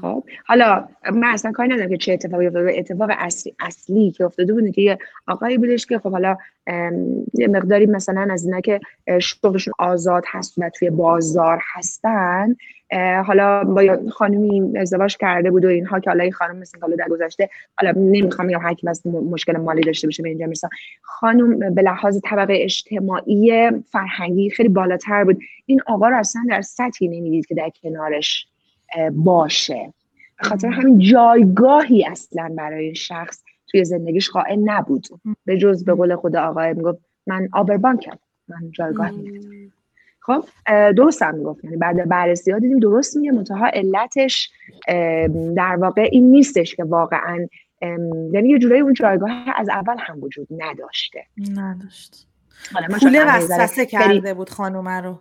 خب 0.00 0.24
حالا 0.46 0.88
من 1.12 1.28
اصلا 1.28 1.52
کاری 1.52 1.68
ندارم 1.68 1.88
که 1.88 1.96
چه 1.96 2.12
اتفاقی 2.12 2.46
افتاده. 2.46 2.78
اتفاق 2.78 3.10
اصلی 3.18 3.54
اصلی 3.60 4.10
که 4.10 4.24
افتاده 4.24 4.52
بود 4.52 4.70
که 4.70 4.82
یه 4.82 4.98
آقایی 5.26 5.58
بودش 5.58 5.86
که 5.86 5.98
خب 5.98 6.10
حالا 6.10 6.36
یه 7.34 7.48
مقداری 7.48 7.86
مثلا 7.86 8.28
از 8.30 8.44
اینا 8.44 8.60
که 8.60 8.80
شغلشون 9.18 9.74
آزاد 9.78 10.24
هست 10.26 10.54
و 10.58 10.70
توی 10.70 10.90
بازار 10.90 11.60
هستن 11.74 12.56
حالا 13.26 13.64
با 13.64 13.98
خانمی 14.10 14.78
ازدواج 14.78 15.16
کرده 15.16 15.50
بود 15.50 15.64
و 15.64 15.68
اینها 15.68 16.00
که 16.00 16.10
حالا 16.10 16.22
این 16.22 16.32
خانم 16.32 16.56
مثل 16.56 16.80
حالا 16.80 16.96
در 16.96 17.08
گذشته 17.08 17.50
حالا 17.76 17.92
نمی‌خوام 17.96 18.48
بگم 18.48 18.60
هر 18.60 18.74
کی 18.74 18.86
مشکل 19.30 19.56
مالی 19.56 19.80
داشته 19.80 20.06
باشه 20.06 20.22
به 20.22 20.28
اینجا 20.28 20.46
می‌رسه. 20.46 20.68
خانم 21.02 21.74
به 21.74 21.82
لحاظ 21.82 22.20
طبقه 22.24 22.54
اجتماعی 22.56 23.70
فرهنگی 23.92 24.50
خیلی 24.50 24.68
بالاتر 24.68 25.24
بود. 25.24 25.40
این 25.66 25.80
آقا 25.86 26.08
رو 26.08 26.16
اصلا 26.16 26.42
در 26.48 26.62
سطحی 26.62 27.08
نمی‌دید 27.08 27.46
که 27.46 27.54
در 27.54 27.70
کنارش 27.82 28.46
باشه. 29.12 29.92
به 30.38 30.44
خاطر 30.48 30.68
همین 30.68 30.98
جایگاهی 30.98 32.06
اصلا 32.06 32.54
برای 32.56 32.94
شخص 32.94 33.42
توی 33.66 33.84
زندگیش 33.84 34.30
قائل 34.30 34.58
نبود. 34.64 35.06
به 35.44 35.58
جز 35.58 35.84
به 35.84 35.94
قول 35.94 36.16
خود 36.16 36.36
آقای 36.36 36.74
می‌گفت 36.74 36.98
من 37.26 37.48
آبربانکم 37.52 38.18
من 38.48 38.70
جایگاه 38.70 39.10
خب 40.20 40.44
درست 40.92 41.22
هم 41.22 41.34
می‌گفت. 41.34 41.64
یعنی 41.64 41.76
بعد 41.76 42.08
بررسی 42.08 42.50
ها 42.50 42.58
دیدیم 42.58 42.78
درست 42.78 43.16
میگه. 43.16 43.32
منتها 43.32 43.66
علتش 43.66 44.50
در 45.56 45.76
واقع 45.80 46.08
این 46.12 46.30
نیستش 46.30 46.74
که 46.74 46.84
واقعا 46.84 47.46
یعنی 48.32 48.48
یه 48.48 48.58
جورایی 48.58 48.82
اون 48.82 48.92
جایگاه 48.94 49.30
از 49.56 49.68
اول 49.68 49.96
هم 49.98 50.22
وجود 50.22 50.48
نداشته. 50.58 51.26
نداشت. 51.56 52.26
پول 53.00 53.24
وسوسه 53.26 53.86
کرده 53.86 54.34
بود 54.34 54.50
خانومه 54.50 55.00
رو. 55.00 55.18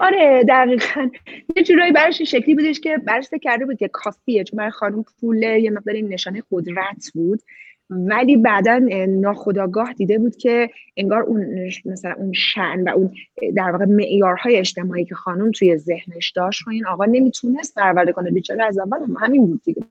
آره 0.00 0.44
دقیقا. 0.48 1.10
یه 1.56 1.62
جورایی 1.62 1.92
برش 1.92 2.22
شکلی 2.22 2.54
بودش 2.54 2.80
که 2.80 2.98
برش 2.98 3.28
کرده 3.42 3.66
بود 3.66 3.78
که 3.78 3.88
کافیه 3.88 4.44
چون 4.44 4.56
برای 4.56 4.70
خانم 4.70 5.04
پول 5.20 5.42
یه 5.42 5.70
مقدار 5.70 5.96
نشانه 5.96 6.42
قدرت 6.52 7.10
بود. 7.14 7.42
ولی 7.90 8.36
بعدا 8.36 8.80
ناخداگاه 9.08 9.92
دیده 9.92 10.18
بود 10.18 10.36
که 10.36 10.70
انگار 10.96 11.22
اون 11.22 11.46
مثلا 11.84 12.14
اون 12.18 12.32
شعن 12.32 12.88
و 12.88 12.88
اون 12.88 13.12
در 13.56 13.70
واقع 13.70 13.84
معیارهای 13.84 14.56
اجتماعی 14.56 15.04
که 15.04 15.14
خانم 15.14 15.50
توی 15.50 15.76
ذهنش 15.76 16.30
داشت 16.30 16.68
و 16.68 16.70
این 16.70 16.86
آقا 16.86 17.04
نمی‌تونست 17.04 17.74
پرورده 17.74 18.12
کنه. 18.12 18.30
بیچاره 18.30 18.64
از 18.64 18.78
اول 18.78 18.98
همین 19.20 19.46
بود 19.46 19.62
دیگه. 19.64 19.82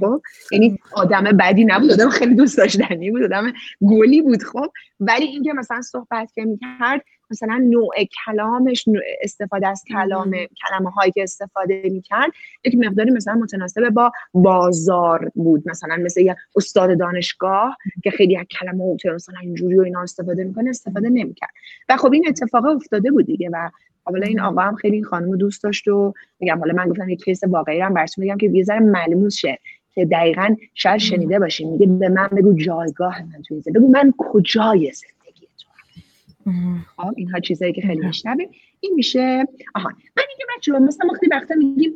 خب 0.00 0.20
یعنی 0.52 0.78
آدم 0.92 1.22
بدی 1.22 1.64
نبود 1.64 1.90
آدم 1.90 2.08
خیلی 2.08 2.34
دوست 2.34 2.58
داشتنی 2.58 3.10
بود 3.10 3.22
آدم 3.22 3.52
گلی 3.80 4.22
بود 4.22 4.42
خب. 4.42 4.70
ولی 5.00 5.24
اینکه 5.24 5.52
مثلا 5.52 5.82
صحبت 5.82 6.32
که 6.34 6.44
می‌کرد 6.44 7.04
مثلا 7.30 7.56
نوع 7.70 7.94
کلامش 8.24 8.88
نوع 8.88 9.02
استفاده 9.22 9.68
از 9.68 9.84
کلام 9.88 10.30
کلمه 10.30 10.90
هایی 10.90 11.12
که 11.12 11.22
استفاده 11.22 11.82
می‌کرد 11.84 12.30
یک 12.64 12.74
مقداری 12.78 13.10
مثلا 13.10 13.34
متناسب 13.34 13.90
با 13.90 14.12
بازار 14.34 15.30
بود. 15.34 15.62
مثلا 15.68 15.96
مثل 15.96 16.20
یه 16.20 16.36
استاد 16.56 16.98
دانشگاه 16.98 17.76
که 18.02 18.10
خیلی 18.10 18.36
از 18.36 18.46
کلمه 18.60 18.96
مثلا 19.14 19.40
اینجوری 19.42 19.78
و 19.78 19.82
اینا 19.82 20.02
استفاده 20.02 20.44
می‌کنه 20.44 20.70
استفاده 20.70 21.08
نمی‌کرد. 21.08 21.50
و 21.88 21.96
خب 21.96 22.12
این 22.12 22.28
اتفاق 22.28 22.64
افتاده 22.64 23.10
بود 23.10 23.26
دیگه 23.26 23.50
و 23.52 23.70
حالا 24.04 24.26
این 24.26 24.40
آقا 24.40 24.60
هم 24.60 24.74
خیلی 24.74 24.94
این 24.94 25.04
خانم 25.04 25.36
دوست 25.36 25.62
داشت 25.62 25.88
و 25.88 26.14
میگم 26.40 26.58
حالا 26.58 26.74
من 26.74 26.88
گفتم 26.88 27.08
یه 27.08 27.16
کیس 27.16 27.44
واقعی 27.44 27.80
هم 27.80 27.94
براتون 27.94 28.24
میگم 28.24 28.36
که 28.36 28.50
یه 28.50 28.64
ذره 28.64 28.80
ملموس 28.80 29.36
شه 29.36 29.58
که 29.94 30.04
دقیقا 30.04 30.56
شاید 30.74 30.98
شنیده 30.98 31.38
باشین 31.38 31.70
میگه 31.70 31.86
به 31.86 32.08
من 32.08 32.28
بگو 32.28 32.52
جایگاه 32.54 33.22
من 33.22 33.42
توی 33.48 33.62
بگو 33.74 33.88
من 33.88 34.12
کجای 34.18 34.92
خب 36.96 37.14
اینها 37.16 37.40
چیزایی 37.40 37.72
که 37.72 37.82
خیلی 37.82 38.06
میشنوه 38.06 38.44
این 38.80 38.94
میشه 38.94 39.48
آها. 39.74 39.88
من 39.88 40.22
میگم 40.28 40.46
بچه 40.56 40.72
مثلا 40.72 41.08
وقتی 41.12 41.26
وقتا 41.26 41.54
میگیم 41.54 41.94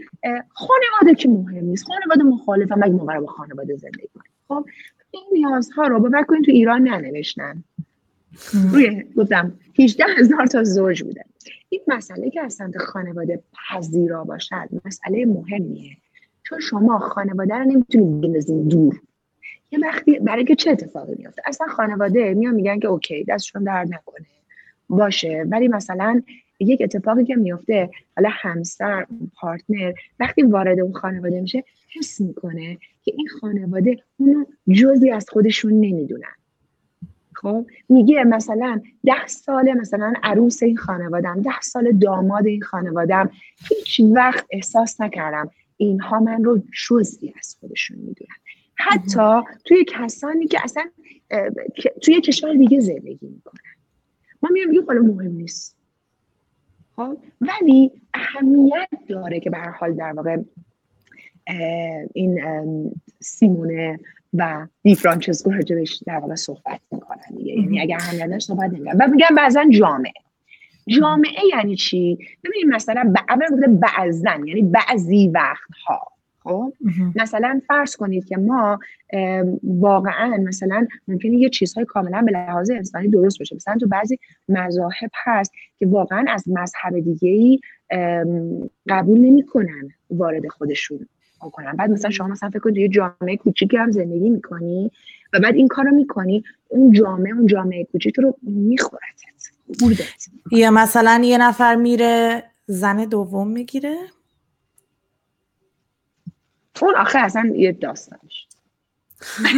خانواده 0.48 1.14
که 1.18 1.28
مهم 1.28 1.64
نیست. 1.64 1.84
خانواده 1.84 2.22
مخالفه 2.22 2.74
مگه 2.74 2.92
ما 2.92 3.20
با 3.20 3.26
خانواده 3.26 3.76
زندگی 3.76 4.08
کنیم؟ 4.14 4.32
خب 4.48 4.66
این 5.10 5.22
نیازها 5.32 5.86
رو 5.86 6.00
باور 6.00 6.22
کنید 6.22 6.44
تو 6.44 6.50
ایران 6.50 6.88
ننوشتن. 6.88 7.64
روی 8.72 9.04
گفتم 9.16 9.52
18 9.78 10.04
هزار 10.18 10.46
تا 10.46 10.64
زوج 10.64 11.02
بوده. 11.02 11.24
این 11.68 11.80
مسئله 11.88 12.30
که 12.30 12.40
از 12.40 12.54
سمت 12.54 12.78
خانواده 12.78 13.42
پذیرا 13.52 14.24
باشد 14.24 14.68
مسئله 14.84 15.26
مهمیه. 15.26 15.96
چون 16.42 16.60
شما 16.60 16.98
خانواده 16.98 17.54
رو 17.54 17.64
نمی‌تونید 17.64 18.20
بندازین 18.20 18.68
دور. 18.68 19.00
یه 19.70 19.78
وقتی 19.78 20.18
برای 20.18 20.44
که 20.44 20.54
چه 20.54 20.70
اتفاقی 20.70 21.14
میفته 21.18 21.42
اصلا 21.46 21.66
خانواده 21.66 22.34
میان 22.34 22.54
میگن 22.54 22.78
که 22.78 22.88
اوکی 22.88 23.24
دستشون 23.24 23.64
درد 23.64 23.94
نکنه. 23.94 24.26
باشه. 24.90 25.44
ولی 25.48 25.68
مثلا 25.68 26.22
یک 26.60 26.82
اتفاقی 26.82 27.24
که 27.24 27.36
میفته 27.36 27.90
حالا 28.16 28.28
همسر 28.32 29.06
پارتنر 29.34 29.92
وقتی 30.20 30.42
وارد 30.42 30.80
اون 30.80 30.92
خانواده 30.92 31.40
میشه 31.40 31.64
حس 31.98 32.20
می‌کنه 32.20 32.78
که 33.02 33.12
این 33.16 33.28
خانواده 33.40 33.96
اونو 34.16 34.44
جزی 34.72 35.10
از 35.10 35.30
خودشون 35.30 35.72
نمی‌دونن. 35.72 36.34
خب؟ 37.34 37.66
میگه 37.88 38.24
مثلا 38.24 38.80
ده 39.04 39.26
سال 39.26 39.72
مثلا 39.72 40.12
عروس 40.22 40.62
این 40.62 40.76
خانوادم 40.76 41.42
ده 41.42 41.60
سال 41.60 41.92
داماد 41.92 42.46
این 42.46 42.62
خانوادم 42.62 43.30
هیچ 43.68 44.00
وقت 44.14 44.46
احساس 44.50 45.00
نکردم 45.00 45.50
اینها 45.76 46.20
من 46.20 46.44
رو 46.44 46.62
جزئی 46.88 47.34
از 47.38 47.56
خودشون 47.60 47.96
می‌دونن. 47.96 48.36
حتی 48.74 49.40
توی 49.64 49.84
کسانی 49.88 50.46
که 50.46 50.58
اصلا 50.64 50.84
توی 52.02 52.20
کشور 52.20 52.54
دیگه 52.54 52.80
زندگی 52.80 53.28
می‌کنن. 53.28 53.60
ما 54.42 54.48
میگم 54.52 54.68
میگیم 54.68 54.86
حالا 54.86 55.02
مهم 55.02 55.32
نیست. 55.32 55.76
خب؟ 56.96 57.16
ولی 57.40 57.90
اهمیت 58.14 58.88
داره 59.08 59.40
که 59.40 59.50
به 59.50 59.56
هر 59.56 59.70
حال 59.70 59.94
در 59.94 60.12
واقع 60.12 60.36
این 62.14 62.40
سیمونه 63.20 63.98
و 64.34 64.66
دی 64.82 64.94
فرانچسکو 64.94 65.50
راجبش 65.50 66.02
در 66.06 66.18
واقع 66.18 66.34
صحبت 66.34 66.80
می‌کنن 66.92 67.36
دیگه. 67.36 67.52
یعنی 67.52 67.80
اگر 67.80 67.96
اهمیت 68.00 68.38
صحبت 68.38 68.70
نمی‌کنن. 68.70 68.96
و 69.00 69.06
میگن 69.10 69.34
بعضا 69.36 69.64
جامعه. 69.70 70.12
جامعه 70.86 71.46
یعنی 71.50 71.76
چی؟ 71.76 72.18
ببینید 72.44 72.74
مثلا 72.74 73.14
اول 73.28 73.46
گفته 73.52 73.66
بعضن 73.66 74.46
یعنی 74.46 74.62
بعضی 74.62 75.28
وقتها. 75.28 76.12
خب؟ 76.42 76.72
مثلا 77.16 77.60
فرض 77.68 77.96
کنید 77.96 78.24
که 78.24 78.36
ما 78.36 78.78
واقعا 79.62 80.36
مثلا 80.36 80.86
ممکنه 81.08 81.36
یه 81.36 81.48
چیزهای 81.48 81.84
کاملا 81.84 82.22
به 82.22 82.32
لحاظ 82.32 82.70
انسانی 82.70 83.08
درست 83.08 83.38
باشه. 83.38 83.56
مثلا 83.56 83.76
تو 83.76 83.86
بعضی 83.86 84.18
مذاهب 84.48 85.10
هست 85.24 85.52
که 85.78 85.86
واقعا 85.86 86.24
از 86.28 86.44
مذهب 86.48 87.00
دیگه 87.00 87.28
ای 87.28 87.60
قبول 88.88 89.20
نمی‌کنن 89.20 89.88
وارد 90.10 90.48
خودشون 90.48 91.06
کنن 91.52 91.72
بعد 91.72 91.90
مثلا 91.90 92.10
شما 92.10 92.28
مثلا 92.28 92.50
فکر 92.50 92.58
کنید 92.58 92.76
یه 92.76 92.88
جامعه 92.88 93.36
کوچیکی 93.36 93.76
هم 93.76 93.90
زندگی 93.90 94.30
می‌کنی 94.30 94.90
و 95.32 95.40
بعد 95.40 95.54
این 95.54 95.68
کارو 95.68 95.90
می‌کنی 95.90 96.44
اون 96.68 96.92
جامعه 96.92 97.34
اون 97.34 97.46
جامعه 97.46 97.84
کوچیک 97.84 98.18
رو 98.18 98.36
میخورتت 98.42 99.20
یا 100.52 100.70
مثلا 100.70 101.20
یه 101.24 101.38
نفر 101.38 101.74
میره 101.74 102.42
زن 102.66 103.04
دوم 103.04 103.48
می‌گیره. 103.48 103.96
اون 106.86 106.96
آخه 106.96 107.18
اصلا 107.18 107.52
یه 107.54 107.72
داستانش. 107.72 108.46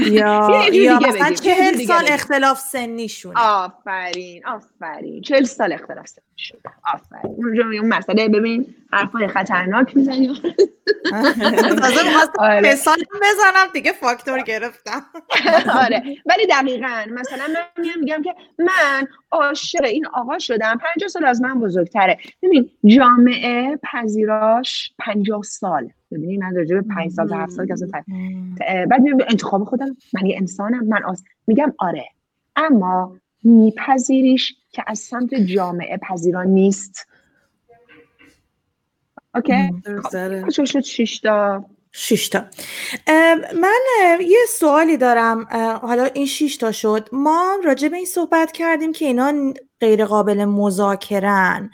یا 0.07 0.63
یا 0.73 0.99
مثلا 0.99 1.35
چهل 1.35 1.87
سال 1.87 2.05
اختلاف 2.09 2.61
سنیشون 2.61 3.37
آفرین 3.37 4.47
آفرین. 4.47 5.23
چهل 5.23 5.45
سال 5.45 5.73
اختلاف 5.73 6.07
سنیشون 6.07 6.61
آفرین. 6.95 7.35
اونجا 7.37 7.65
اون 7.65 7.89
مسئله 7.89 8.29
ببین 8.29 8.75
حرفای 8.93 9.29
خطرناک 9.29 9.97
می‌زنی. 9.97 10.29
آره. 12.39 12.75
سال 12.75 12.97
بزنم 13.23 13.73
دیگه 13.73 13.93
فاکتور 13.93 14.43
گرفتم. 14.43 15.03
آره. 15.85 16.03
ولی 16.27 16.47
دقیقا 16.51 17.05
مثلا 17.11 17.45
من 17.55 18.01
میگم 18.01 18.23
که 18.23 18.35
من 18.59 19.07
عاشق 19.31 19.85
این 19.85 20.07
آقا 20.07 20.39
شدم. 20.39 20.79
پنجاه 20.79 21.09
سال 21.09 21.25
از 21.25 21.43
من 21.43 21.61
بزرگتره. 21.61 22.19
ببین 22.43 22.71
جامعه 22.85 23.79
پذیراش 23.93 24.93
پنجاه 24.99 25.43
سال. 25.43 25.89
ببینید 26.13 26.41
من 26.41 26.57
راجع 26.57 26.75
به 26.75 26.83
5 26.95 27.11
سال 27.13 27.29
تا 27.29 27.37
7 27.37 27.53
سال 27.53 27.67
که 27.67 27.75
بعد 28.91 29.01
میگم 29.01 29.19
انتخاب 29.29 29.65
خودم. 29.65 29.97
من 30.13 30.27
یه 30.27 30.37
انسانم. 30.37 30.85
من 30.85 31.05
آس... 31.05 31.25
میگم 31.47 31.73
آره. 31.79 32.09
اما 32.57 33.17
میپذیریش 33.45 34.55
که 34.73 34.85
از 34.87 34.99
سمت 34.99 35.35
جامعه 35.35 35.97
پذیران 35.97 36.47
نیست. 36.47 37.07
اوکی 39.35 39.71
خب 40.57 40.65
شد 40.65 40.81
6 40.81 41.19
تا 41.19 41.65
شیشتا 41.93 42.45
من 43.55 43.79
یه 44.21 44.39
سوالی 44.49 44.97
دارم. 44.97 45.45
حالا 45.83 46.05
این 46.05 46.27
شیشتا 46.27 46.73
شد. 46.73 47.09
ما 47.13 47.59
راجع 47.65 47.89
به 47.89 47.97
این 47.97 48.07
صحبت 48.07 48.53
کردیم 48.53 48.93
که 48.93 49.05
اینا 49.05 49.53
غیر 49.81 50.05
قابل 50.05 50.45
مذاکرن 50.45 51.71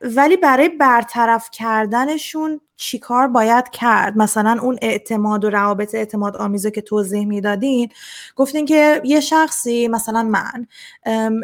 ولی 0.00 0.36
برای 0.36 0.68
برطرف 0.68 1.48
کردنشون 1.52 2.60
چیکار 2.80 3.28
باید 3.28 3.70
کرد؟ 3.70 4.16
مثلا 4.16 4.58
اون 4.62 4.78
اعتماد 4.82 5.44
و 5.44 5.50
روابط 5.50 5.94
اعتماد 5.94 6.36
آمیزه 6.36 6.70
که 6.70 6.80
توضیح 6.80 7.26
می‌دادین 7.26 7.88
گفتین 8.36 8.66
که 8.66 9.00
یه 9.04 9.20
شخصی 9.20 9.88
مثلا 9.88 10.22
من 10.22 10.66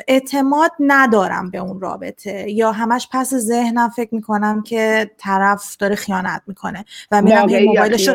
اعتماد 0.09 0.71
ندارم 0.81 1.51
به 1.51 1.59
اون 1.59 1.81
رابطه 1.81 2.51
یا 2.51 2.73
همش 2.73 3.09
پس 3.13 3.35
ذهنم 3.35 3.89
فکر 3.89 4.15
می‌کنم 4.15 4.63
که 4.63 5.11
طرف 5.19 5.77
داره 5.77 5.95
خیانت 5.95 6.43
می‌کنه 6.47 6.85
و 7.11 7.23
میرم 7.23 7.65
موبایلش 7.65 8.09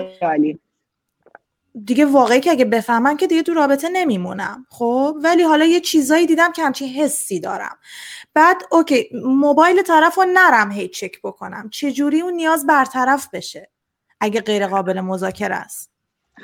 دیگه 1.85 2.05
واقعی 2.05 2.39
که 2.39 2.51
اگه 2.51 2.65
بفهمم 2.65 3.17
که 3.17 3.27
دیگه 3.27 3.43
تو 3.43 3.53
رابطه 3.53 3.89
نمیمونم 3.89 4.65
خب؟ 4.69 5.15
ولی 5.23 5.43
حالا 5.43 5.65
یه 5.65 5.79
چیزایی 5.79 6.25
دیدم 6.25 6.51
که 6.51 6.63
همچین 6.63 6.89
حسی 6.89 7.39
دارم. 7.39 7.77
بعد 8.33 8.57
اوکی 8.71 9.09
موبایل 9.25 9.81
طرف 9.81 10.15
رو 10.15 10.25
نرم 10.33 10.71
هی 10.71 10.87
چک 10.87 11.21
بکنم. 11.23 11.69
چجوری 11.69 12.21
اون 12.21 12.33
نیاز 12.33 12.65
برطرف 12.65 13.29
بشه؟ 13.33 13.69
اگه 14.19 14.41
غیر 14.41 14.67
قابل 14.67 15.01
مذاکره 15.01 15.55
است. 15.55 15.91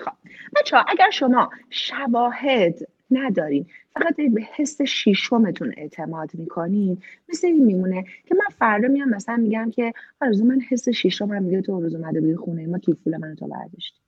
خب 0.06 0.12
بچه 0.56 0.78
اگر 0.88 1.10
شما 1.10 1.50
شواهد 1.70 2.80
ندارین 3.12 3.66
فقط 3.94 4.16
به 4.16 4.42
حس 4.56 4.82
شیشمتون 4.82 5.74
اعتماد 5.78 6.30
می‌کنین 6.34 7.02
مثل 7.30 7.48
این 7.48 7.66
میمونه 7.66 8.04
که 8.26 8.36
من 8.36 8.56
فردا 8.60 8.88
میام 8.88 9.10
مثلا 9.10 9.36
میگم 9.36 9.72
که 9.72 9.94
آرزو 10.22 10.46
من 10.46 10.62
حس 10.70 10.90
شیشم 10.90 11.44
میگه 11.44 11.62
تو 11.62 11.82
روز 11.82 11.96
اومده 11.96 12.22
بودی 12.22 12.36
خونه 12.36 12.68
ما 12.68 12.80
کیفول 12.80 13.18
من 13.18 13.36
تو 13.36 13.48
برداشتی. 13.48 14.07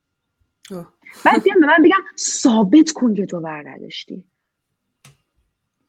بعد 1.25 1.43
بیام 1.43 1.59
به 1.59 1.65
من 1.65 1.83
بگم 1.83 2.03
ثابت 2.17 2.91
کن 2.91 3.13
که 3.13 3.25
تو 3.25 3.39
برداشتی 3.39 4.23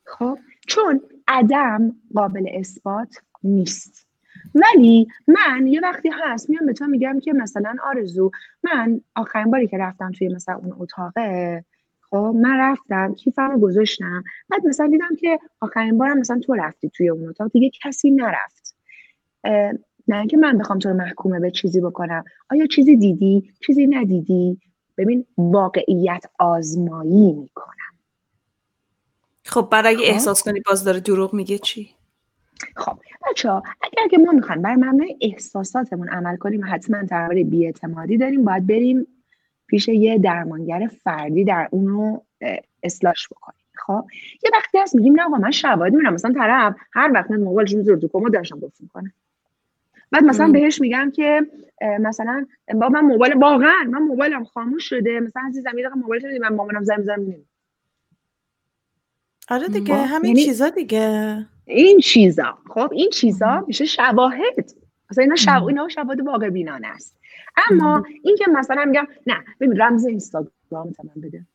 خب؟ 0.04 0.38
چون 0.66 1.00
عدم 1.28 1.96
قابل 2.14 2.46
اثبات 2.52 3.16
نیست. 3.42 4.06
ولی 4.54 5.08
من 5.28 5.66
یه 5.66 5.80
وقتی 5.80 6.10
هست 6.12 6.50
میام 6.50 6.66
به 6.66 6.72
تو 6.72 6.86
میگم 6.86 7.20
که 7.20 7.32
مثلا 7.32 7.76
آرزو 7.84 8.30
من 8.62 9.00
آخرین 9.14 9.50
باری 9.50 9.68
که 9.68 9.78
رفتم 9.78 10.12
توی 10.12 10.28
مثلا 10.28 10.54
اون 10.54 10.74
اتاقه 10.78 11.64
خب؟ 12.00 12.34
من 12.36 12.58
رفتم 12.58 13.14
کیفمو 13.14 13.58
گذاشتم. 13.58 14.24
بعد 14.48 14.66
مثلا 14.66 14.86
دیدم 14.86 15.16
که 15.18 15.38
آخرین 15.60 15.98
بارم 15.98 16.18
مثلا 16.18 16.38
تو 16.38 16.54
رفتی 16.54 16.90
توی 16.90 17.08
اون 17.08 17.28
اتاق 17.28 17.50
دیگه 17.52 17.70
کسی 17.82 18.10
نرفت. 18.10 18.76
نه 20.08 20.26
که 20.26 20.36
من 20.36 20.58
بخوام 20.58 20.78
تو 20.78 20.88
رو 20.88 20.94
محکومه 20.96 21.40
به 21.40 21.50
چیزی 21.50 21.80
بکنم. 21.80 22.24
آیا 22.50 22.66
چیزی 22.66 22.96
دیدی؟ 22.96 23.52
چیزی 23.66 23.86
ندیدی؟ 23.86 24.60
ببین 25.01 25.26
واقعیت 25.38 26.24
آزمایی 26.38 27.32
می‌کنم. 27.32 27.74
خب 29.44 29.68
برای 29.72 29.96
خب. 29.96 30.03
احساس 30.05 30.42
کنی 30.42 30.61
باز 30.66 30.84
داره 30.84 31.01
دروغ 31.01 31.34
میگه 31.34 31.59
چی؟ 31.59 31.94
خب 32.76 32.98
بچه 33.30 33.51
ها 33.51 33.62
اگر 33.82 34.09
که 34.11 34.18
ما 34.18 34.32
می‌خوایم 34.32 34.62
بر 34.62 34.74
مبنای 34.74 35.16
احساساتمون 35.20 36.09
عمل 36.09 36.36
کنیم 36.36 36.61
حتما 36.64 37.03
درباره 37.03 37.44
بیاعتمادی 37.44 38.18
داریم 38.18 38.44
باید 38.44 38.66
بریم 38.66 39.07
پیش 39.66 39.88
یه 39.88 40.18
درمانگر 40.18 40.90
فردی 41.05 41.44
در 41.44 41.68
اونو 41.70 42.20
اصلاش 42.82 43.28
بکنیم. 43.28 43.61
خب؟ 43.74 44.05
یه 44.44 44.51
وقتی 44.53 44.78
هست 44.78 44.94
میگیم 44.94 45.14
نه 45.14 45.22
آقا 45.22 45.36
من 45.36 45.51
شواهد 45.51 45.92
میرم 45.92 46.14
مثلا 46.14 46.32
طرف 46.32 46.76
هر 46.92 47.11
وقت 47.14 47.30
من 47.30 47.40
موبایلش 47.40 47.74
می‌ذاره 47.74 47.98
تو 47.98 48.09
کمد 48.09 48.34
داشتم 48.34 48.59
گفت 48.59 48.80
می‌کنه 48.80 49.12
بعد 50.11 50.24
مثلا 50.24 50.46
ام. 50.46 50.52
بهش 50.52 50.80
میگم 50.80 51.11
که 51.14 51.46
مثلا 52.00 52.46
با 52.74 52.88
من 52.88 53.00
موبایل 53.00 53.34
واقعا 53.34 53.84
من 53.88 54.02
موبایلم 54.02 54.44
خاموش 54.44 54.88
شده. 54.88 55.20
مثلا 55.20 55.42
عزیزم 55.48 55.78
یه 55.78 55.84
دقیقه 55.84 55.94
موبایل 55.94 56.40
من 56.40 56.54
مامانم 56.54 56.84
زنگ 56.84 56.98
می‌زنم 56.98 57.34
آره 59.48 59.68
دیگه 59.68 59.94
همین 59.94 60.30
یعنی 60.30 60.44
چیزا 60.44 60.68
دیگه. 60.68 61.46
این 61.64 61.98
چیزا. 61.98 62.58
خب 62.68 62.92
این 62.92 63.11
چیزا 63.11 63.64
میشه 63.66 63.84
شواهد. 63.84 64.70
مثلا 65.11 65.22
اینا 65.22 65.36
شب... 65.36 65.64
اینا 65.64 65.88
شواهد 65.88 66.20
واقع 66.20 66.48
بینانه 66.48 66.88
است. 66.88 67.16
اما 67.70 68.04
اینکه 68.22 68.44
مثلا 68.50 68.84
میگم 68.84 69.06
نه 69.26 69.44
ببین 69.61 69.80
رمز 69.80 70.06
اینستاگرام 70.06 70.88
مثلا 70.88 71.11
بده. 71.22 71.46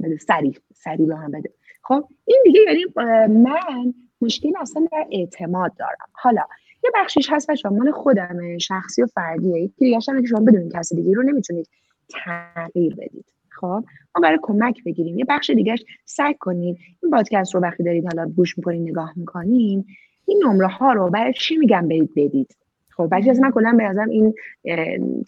بده 0.00 0.16
سریع 0.16 0.58
سریع 0.74 1.06
به 1.06 1.16
هم 1.16 1.30
بده. 1.30 1.50
خب 1.82 2.08
این 2.24 2.42
دیگه 2.44 2.60
یعنی 2.60 2.84
من 3.28 3.94
مشکل 4.20 4.52
اصلا 4.60 4.88
در 4.92 5.06
اعتماد 5.10 5.76
دارم. 5.76 6.08
حالا 6.12 6.42
یه 6.86 6.92
بخشیش 6.94 7.28
هست 7.30 7.50
بچه‌ها 7.50 7.74
مال 7.74 7.92
خودمه 7.92 8.58
شخصی 8.58 9.02
و 9.02 9.06
فردیه. 9.06 9.62
یکی 9.62 9.98
که 10.00 10.26
شما 10.26 10.40
بدون 10.40 10.68
کسی 10.68 10.96
دیگه 10.96 11.12
رو 11.14 11.22
نمی‌تونید 11.22 11.68
تغییر 12.08 12.94
بدید. 12.94 13.24
خب؟ 13.48 13.84
ما 14.14 14.20
برای 14.22 14.38
کمک 14.42 14.84
بگیریم. 14.84 15.18
یه 15.18 15.24
بخش 15.28 15.50
دیگهش 15.50 15.84
سعی 16.04 16.34
کنید 16.34 16.78
این 17.02 17.10
پادکست 17.10 17.54
رو 17.54 17.60
وقتی 17.60 17.82
دارید 17.82 18.04
حالا 18.04 18.30
گوش 18.36 18.58
می‌کنین 18.58 18.90
نگاه 18.90 19.12
می‌کنین 19.16 19.84
این 20.26 20.42
نمره 20.46 20.66
ها 20.66 20.92
رو 20.92 21.10
برای 21.10 21.32
چی 21.32 21.56
میگم 21.56 21.88
برید 21.88 22.10
بدید؟ 22.16 22.56
خب 22.90 23.06
بعضی 23.06 23.30
از 23.30 23.40
من 23.40 23.50
کلا 23.50 23.74
به 23.78 23.84
نظرم 23.84 24.08
این 24.08 24.34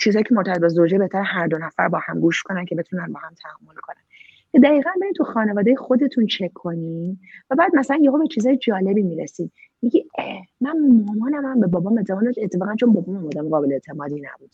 چیزایی 0.00 0.24
که 0.24 0.34
مرتبط 0.34 0.60
با 0.60 0.68
زوجه 0.68 0.98
بهتر 0.98 1.22
هر 1.22 1.46
دو 1.46 1.58
نفر 1.58 1.88
با 1.88 2.00
هم 2.02 2.20
گوش 2.20 2.42
کنن 2.42 2.64
که 2.64 2.74
بتونن 2.74 3.12
با 3.12 3.20
هم 3.20 3.34
تحمل 3.42 3.74
کنن. 3.82 4.02
دقیقا 4.62 4.90
برید 5.00 5.14
تو 5.14 5.24
خانواده 5.24 5.74
خودتون 5.74 6.26
چک 6.26 6.52
کنین 6.54 7.18
و 7.50 7.56
بعد 7.56 7.76
مثلا 7.76 7.98
یهو 8.02 8.18
به 8.18 8.26
چیزای 8.26 8.56
جالبی 8.56 9.02
می‌رسید. 9.02 9.52
میگی 9.82 10.04
من 10.60 11.02
مامانم 11.06 11.44
هم 11.44 11.60
به 11.60 11.66
بابام 11.66 11.98
اعتماد 11.98 12.24
اتفاقا 12.42 12.74
چون 12.74 12.92
بابام 12.92 13.26
آدم 13.26 13.48
قابل 13.48 13.72
اعتمادی 13.72 14.14
نبود. 14.14 14.50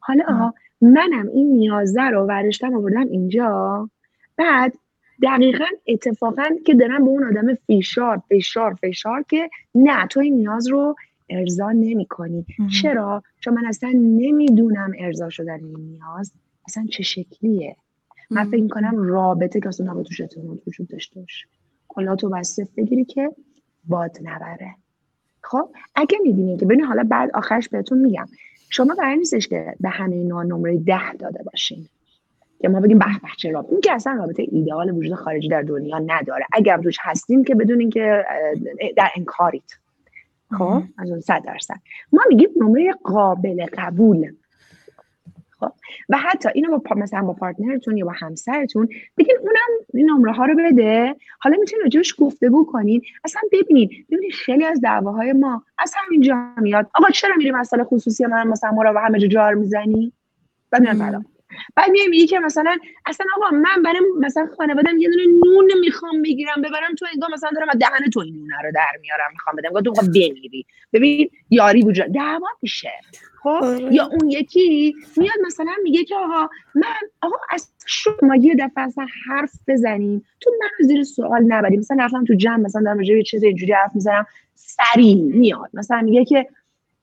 حالا 0.00 0.52
منم 0.80 1.28
این 1.28 1.52
نیازه 1.52 2.02
رو 2.02 2.26
ورشتم 2.26 2.74
آوردم 2.74 3.06
اینجا. 3.06 3.88
بعد 4.36 4.74
دقیقا 5.22 5.64
اتفاقا 5.86 6.44
که 6.66 6.74
دارن 6.74 7.04
به 7.04 7.10
اون 7.10 7.24
آدم 7.24 7.54
فشار 7.54 8.22
فشار 8.30 8.74
فشار 8.74 9.22
که 9.22 9.50
نه 9.74 10.06
تو 10.06 10.20
این 10.20 10.34
نیاز 10.34 10.68
رو 10.68 10.94
ارضا 11.28 11.72
نمی 11.72 12.06
کنی 12.06 12.46
چرا؟ 12.82 13.22
چون 13.40 13.54
من 13.54 13.66
اصلا 13.66 13.90
نمی‌دونم 13.94 14.92
ارضا 14.98 15.28
شدن 15.28 15.64
این 15.64 15.76
نیاز 15.78 16.32
اصلا 16.68 16.86
چه 16.90 17.02
شکلیه. 17.02 17.76
من 18.30 18.44
فکر 18.44 18.68
کنم 18.68 18.96
رابطه 18.96 19.60
که 19.60 19.68
اصلا 19.68 19.90
نباید 19.90 20.06
توش 20.06 20.20
اعتماد 20.20 20.62
وجود 20.66 20.88
داشته 20.88 21.20
باشه. 21.20 21.46
کلا 21.88 22.16
تو 22.16 22.28
بسته 22.28 22.68
بگیری 22.76 23.04
که 23.04 23.30
باد 23.90 24.16
نبره. 24.22 24.74
خب 25.42 25.68
اگه 25.94 26.18
می‌بینی 26.22 26.56
که 26.56 26.64
ببین 26.64 26.84
حالا 26.84 27.06
بعد 27.10 27.30
آخرش 27.34 27.68
بهتون 27.68 27.98
میگم. 27.98 28.26
شما 28.70 28.94
برای 28.94 29.16
نیستش 29.16 29.48
که 29.48 29.74
به 29.80 29.88
همه 29.88 30.16
اینا 30.16 30.42
نمره 30.42 30.78
ده 30.78 31.12
داده 31.12 31.42
باشین. 31.42 31.86
که 32.60 32.68
ما 32.68 32.80
بگیم 32.80 32.98
به 32.98 33.04
به 33.22 33.28
چه 33.38 33.50
رابطه؟ 33.50 33.72
این 33.72 33.80
که 33.80 33.92
اصلا 33.92 34.12
رابطه 34.12 34.46
ایدئال 34.50 34.90
وجود 34.90 35.14
خارجی 35.14 35.48
در 35.48 35.62
دنیا 35.62 35.98
نداره. 35.98 36.44
اگر 36.52 36.78
توش 36.78 36.96
هستیم 37.00 37.44
که 37.44 37.54
بدونین 37.54 37.90
که 37.90 38.24
در 38.96 39.08
انکارید 39.16 39.78
خب 40.58 40.82
از 40.98 41.10
اون 41.10 41.20
صد 41.20 41.42
درصد. 41.44 41.74
ما 42.12 42.22
میگیم 42.28 42.48
نمره 42.56 42.92
قابل 43.04 43.66
قبول 43.78 44.32
خب؟ 45.60 45.72
و 46.08 46.16
حتی 46.16 46.48
اینو 46.54 46.78
با 46.78 46.94
مثلا 46.96 47.22
با 47.22 47.32
پارتنرتون 47.32 47.96
یا 47.96 48.04
با 48.04 48.12
همسرتون 48.12 48.88
بگین 49.16 49.36
اونم 49.40 49.86
این 49.94 50.10
نمره 50.10 50.32
ها 50.32 50.44
رو 50.44 50.54
بده. 50.56 51.16
حالا 51.40 51.56
می‌تونید 51.60 51.82
راجبش 51.82 52.14
گفتگو 52.18 52.66
کنین. 52.66 53.02
اصلا 53.24 53.42
ببینید 53.52 54.06
ببینید 54.10 54.32
خیلی 54.32 54.64
از 54.64 54.80
دعواهای 54.80 55.32
ما 55.32 55.62
از 55.78 55.94
همینجا 55.96 56.46
میاد. 56.56 56.90
آقا 56.94 57.08
چرا 57.10 57.34
میری 57.36 57.50
مسئله 57.50 57.84
خصوصی 57.84 58.26
من 58.26 58.48
مثلا 58.48 58.70
مرا 58.70 58.92
و 58.96 58.98
همه 58.98 59.18
جا 59.18 59.26
جار 59.26 59.54
می‌زنی؟ 59.54 60.12
بعد 60.70 60.82
بعد 61.76 61.90
میای 61.90 62.08
میگی 62.08 62.26
که 62.26 62.38
مثلا 62.38 62.76
اصلا 63.06 63.26
آقا 63.36 63.50
من 63.50 63.82
برای 63.84 64.00
مثلا 64.20 64.48
خانوادم 64.56 64.98
یه 64.98 65.08
دونه 65.08 65.26
نون 65.26 65.72
می‌خوام 65.80 66.22
بگیرم 66.22 66.62
ببرم 66.62 66.94
تو 66.98 67.06
انگار 67.12 67.30
مثلا 67.32 67.50
دارم 67.54 67.68
از 67.68 67.78
دهن 67.78 68.10
تو 68.10 68.20
این 68.20 68.34
نونه 68.34 68.62
رو 68.64 68.72
در 68.74 68.98
میارم 69.00 69.30
می‌خوام 69.32 69.56
بدم. 69.56 69.80
تو 69.80 69.92
بمیری. 70.06 70.66
ببین 70.92 71.30
یاری 71.50 71.82
وجود 71.82 72.06
دعوا 72.06 72.48
میشه. 72.62 72.92
خب؟ 73.42 73.48
آره. 73.48 73.94
یا 73.94 74.06
اون 74.06 74.30
یکی 74.30 74.94
میاد 75.16 75.34
مثلا 75.46 75.72
میگه 75.82 76.04
که 76.04 76.16
آقا 76.16 76.48
من 76.74 76.84
آقا 77.20 77.36
از 77.50 77.72
شما 77.86 78.36
یه 78.36 78.54
دفعه 78.54 78.84
اصلا 78.84 79.06
حرف 79.26 79.52
بزنیم. 79.68 80.24
تو 80.40 80.50
من 80.60 80.86
زیر 80.86 81.02
سوال 81.02 81.42
نبریم 81.42 81.78
مثلا 81.78 82.04
رفتم 82.04 82.24
تو 82.24 82.34
جمع 82.34 82.56
مثلا 82.56 82.82
دارم 82.82 83.00
یه 83.00 83.22
چیز 83.22 83.42
اینجوری 83.42 83.72
حرف 83.72 83.94
می‌زنم. 83.94 84.26
سریع 84.54 85.22
میاد. 85.22 85.70
مثلا 85.74 86.00
میگه 86.00 86.24
که 86.24 86.46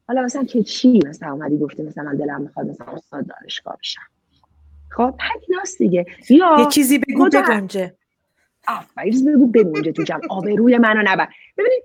حالا 0.07 0.21
مثلا 0.21 0.43
که 0.43 0.63
چی 0.63 0.99
مثلا 1.05 1.31
اومدی 1.31 1.57
گفتی 1.57 1.83
مثلا 1.83 2.13
دلم 2.13 2.41
می‌خواد 2.41 2.67
مثلا 2.67 2.87
استاد 2.87 3.25
دانشگاه 3.27 3.77
بشم. 3.81 4.01
خب 4.89 5.15
همیناست 5.19 5.77
دیگه. 5.77 6.05
یا 6.29 6.55
یه 6.59 6.65
چیزی 6.65 6.99
بگو 6.99 7.29
بگنجه. 7.29 7.93
آفرین 8.67 9.33
بگو 9.33 9.47
بمونجه 9.47 9.91
تو 9.91 10.03
جمع. 10.03 10.21
آبروی 10.29 10.77
منو 10.77 11.01
نبر. 11.05 11.27
ببینید 11.57 11.83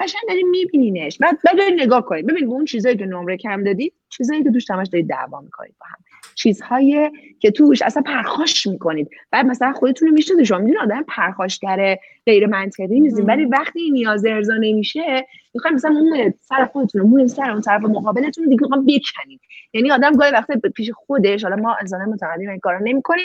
قشنگ 0.00 0.22
داریم 0.28 0.50
میبینینش. 0.50 1.18
بعد 1.18 1.38
بعد 1.44 1.56
نگاه 1.76 2.04
کنید. 2.04 2.26
ببینید 2.26 2.50
اون 2.50 2.64
چیزایی 2.64 2.96
که 2.96 3.06
نمره 3.06 3.36
کم 3.36 3.64
دادید 3.64 3.92
چیزایی 4.08 4.44
که 4.44 4.50
توش 4.50 4.64
تماش 4.64 4.88
دارید 4.88 5.08
دعوا 5.08 5.40
می‌کنید 5.40 5.74
با 5.80 5.86
هم. 5.86 5.96
چیزهایی 6.34 7.10
که 7.40 7.50
توش 7.50 7.82
اصلا 7.82 8.02
پرخاش 8.02 8.66
می‌کنید. 8.66 9.10
بعد 9.30 9.46
مثلا 9.46 9.72
خودتون 9.72 10.10
می‌شناسید. 10.10 10.44
شما 10.44 10.58
می‌دونید 10.58 10.78
آدم 10.78 11.04
پرخاشگر 11.08 11.98
غیر 12.26 12.46
منطقی 12.46 13.00
نیستین 13.00 13.24
ولی 13.24 13.44
وقتی 13.44 13.80
این 13.80 13.92
نیاز 13.92 14.24
ارضا 14.26 14.54
نمیشه 14.54 15.26
می‌خوایم 15.54 15.74
مثلا 15.74 15.90
اون 15.90 16.34
سر 16.40 16.64
خودتون 16.64 17.00
رو 17.00 17.28
سر 17.28 17.50
اون 17.50 17.60
طرف 17.60 17.82
مقابلتون 17.82 18.48
دیگه 18.48 18.62
می‌خوام 18.62 18.86
بکنید. 18.86 19.40
یعنی 19.72 19.90
آدم 19.90 20.12
گاهی 20.12 20.32
وقتا 20.32 20.54
پیش 20.74 20.90
خودش 20.90 21.44
حالا 21.44 21.56
ما 21.56 21.76
انسان 21.80 22.08
متقدم 22.08 22.48
این 22.48 22.58
کارا 22.58 22.78
نمی‌کنیم 22.78 23.24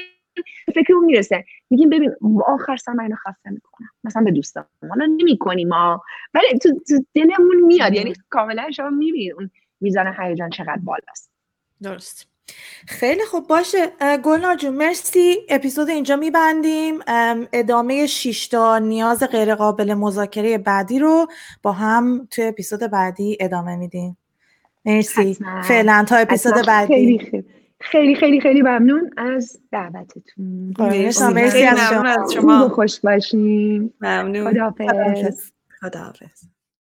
فکر 0.76 0.94
اون 0.94 1.06
می‌رسه. 1.06 1.46
میگیم 1.70 1.90
ببین 1.90 2.12
آخر 2.46 2.76
سر 2.76 2.94
من 2.94 3.04
اینو 3.04 3.16
خسته 3.16 3.50
می‌کنم. 3.50 3.90
مثلا 4.04 4.24
به 4.24 4.32
دوستان. 4.32 4.66
حالا 4.90 5.06
نمی‌کنیم 5.06 5.68
ما. 5.68 6.02
ولی 6.34 6.60
تو, 6.60 6.70
تو 6.88 7.06
دلمون 7.14 7.62
میاد. 7.62 7.94
یعنی 7.94 8.14
کاملا 8.30 8.72
شما 8.72 8.90
می‌بینید. 8.90 9.34
اون 9.34 9.50
میزان 9.84 10.14
هیجان 10.20 10.50
چقدر 10.50 10.80
بالاست. 10.84 11.32
درست. 11.82 12.28
خیلی 12.88 13.26
خوب. 13.26 13.48
باشه. 13.48 13.88
گلنار 14.24 14.56
جون 14.56 14.74
مرسی. 14.76 15.38
اپیزود 15.50 15.90
اینجا 15.90 16.16
میبندیم. 16.16 17.00
ادامه 17.54 18.08
شیشتا 18.08 18.78
نیاز 18.78 19.24
غیر 19.24 19.56
قابل 19.56 19.94
مذاکره 19.94 20.58
بعدی 20.58 21.00
رو 21.00 21.28
با 21.62 21.72
هم 21.72 22.28
توی 22.32 22.44
اپیزود 22.46 22.80
بعدی 22.80 23.38
ادامه 23.40 23.76
میدیم. 23.76 24.18
مرسی. 24.86 25.38
فعلا 25.64 26.06
تا 26.08 26.16
اپیزود 26.16 26.66
بعدی. 26.68 26.94
خیلی 26.94 27.20
خیلی. 27.20 27.46
خیلی 27.80 28.16
خیلی 28.16 28.42
خیلی 28.42 28.62
ممنون 28.62 29.12
از 29.18 29.60
دعوتتون. 29.72 30.74
مرسی 31.34 31.64
از 31.64 31.80
شما. 32.34 32.70
خوش 32.70 33.00
باشیم 33.00 33.94
ممنون. 34.02 34.54
خداحافظ. 34.54 35.52
خداحافظ. 35.82 36.53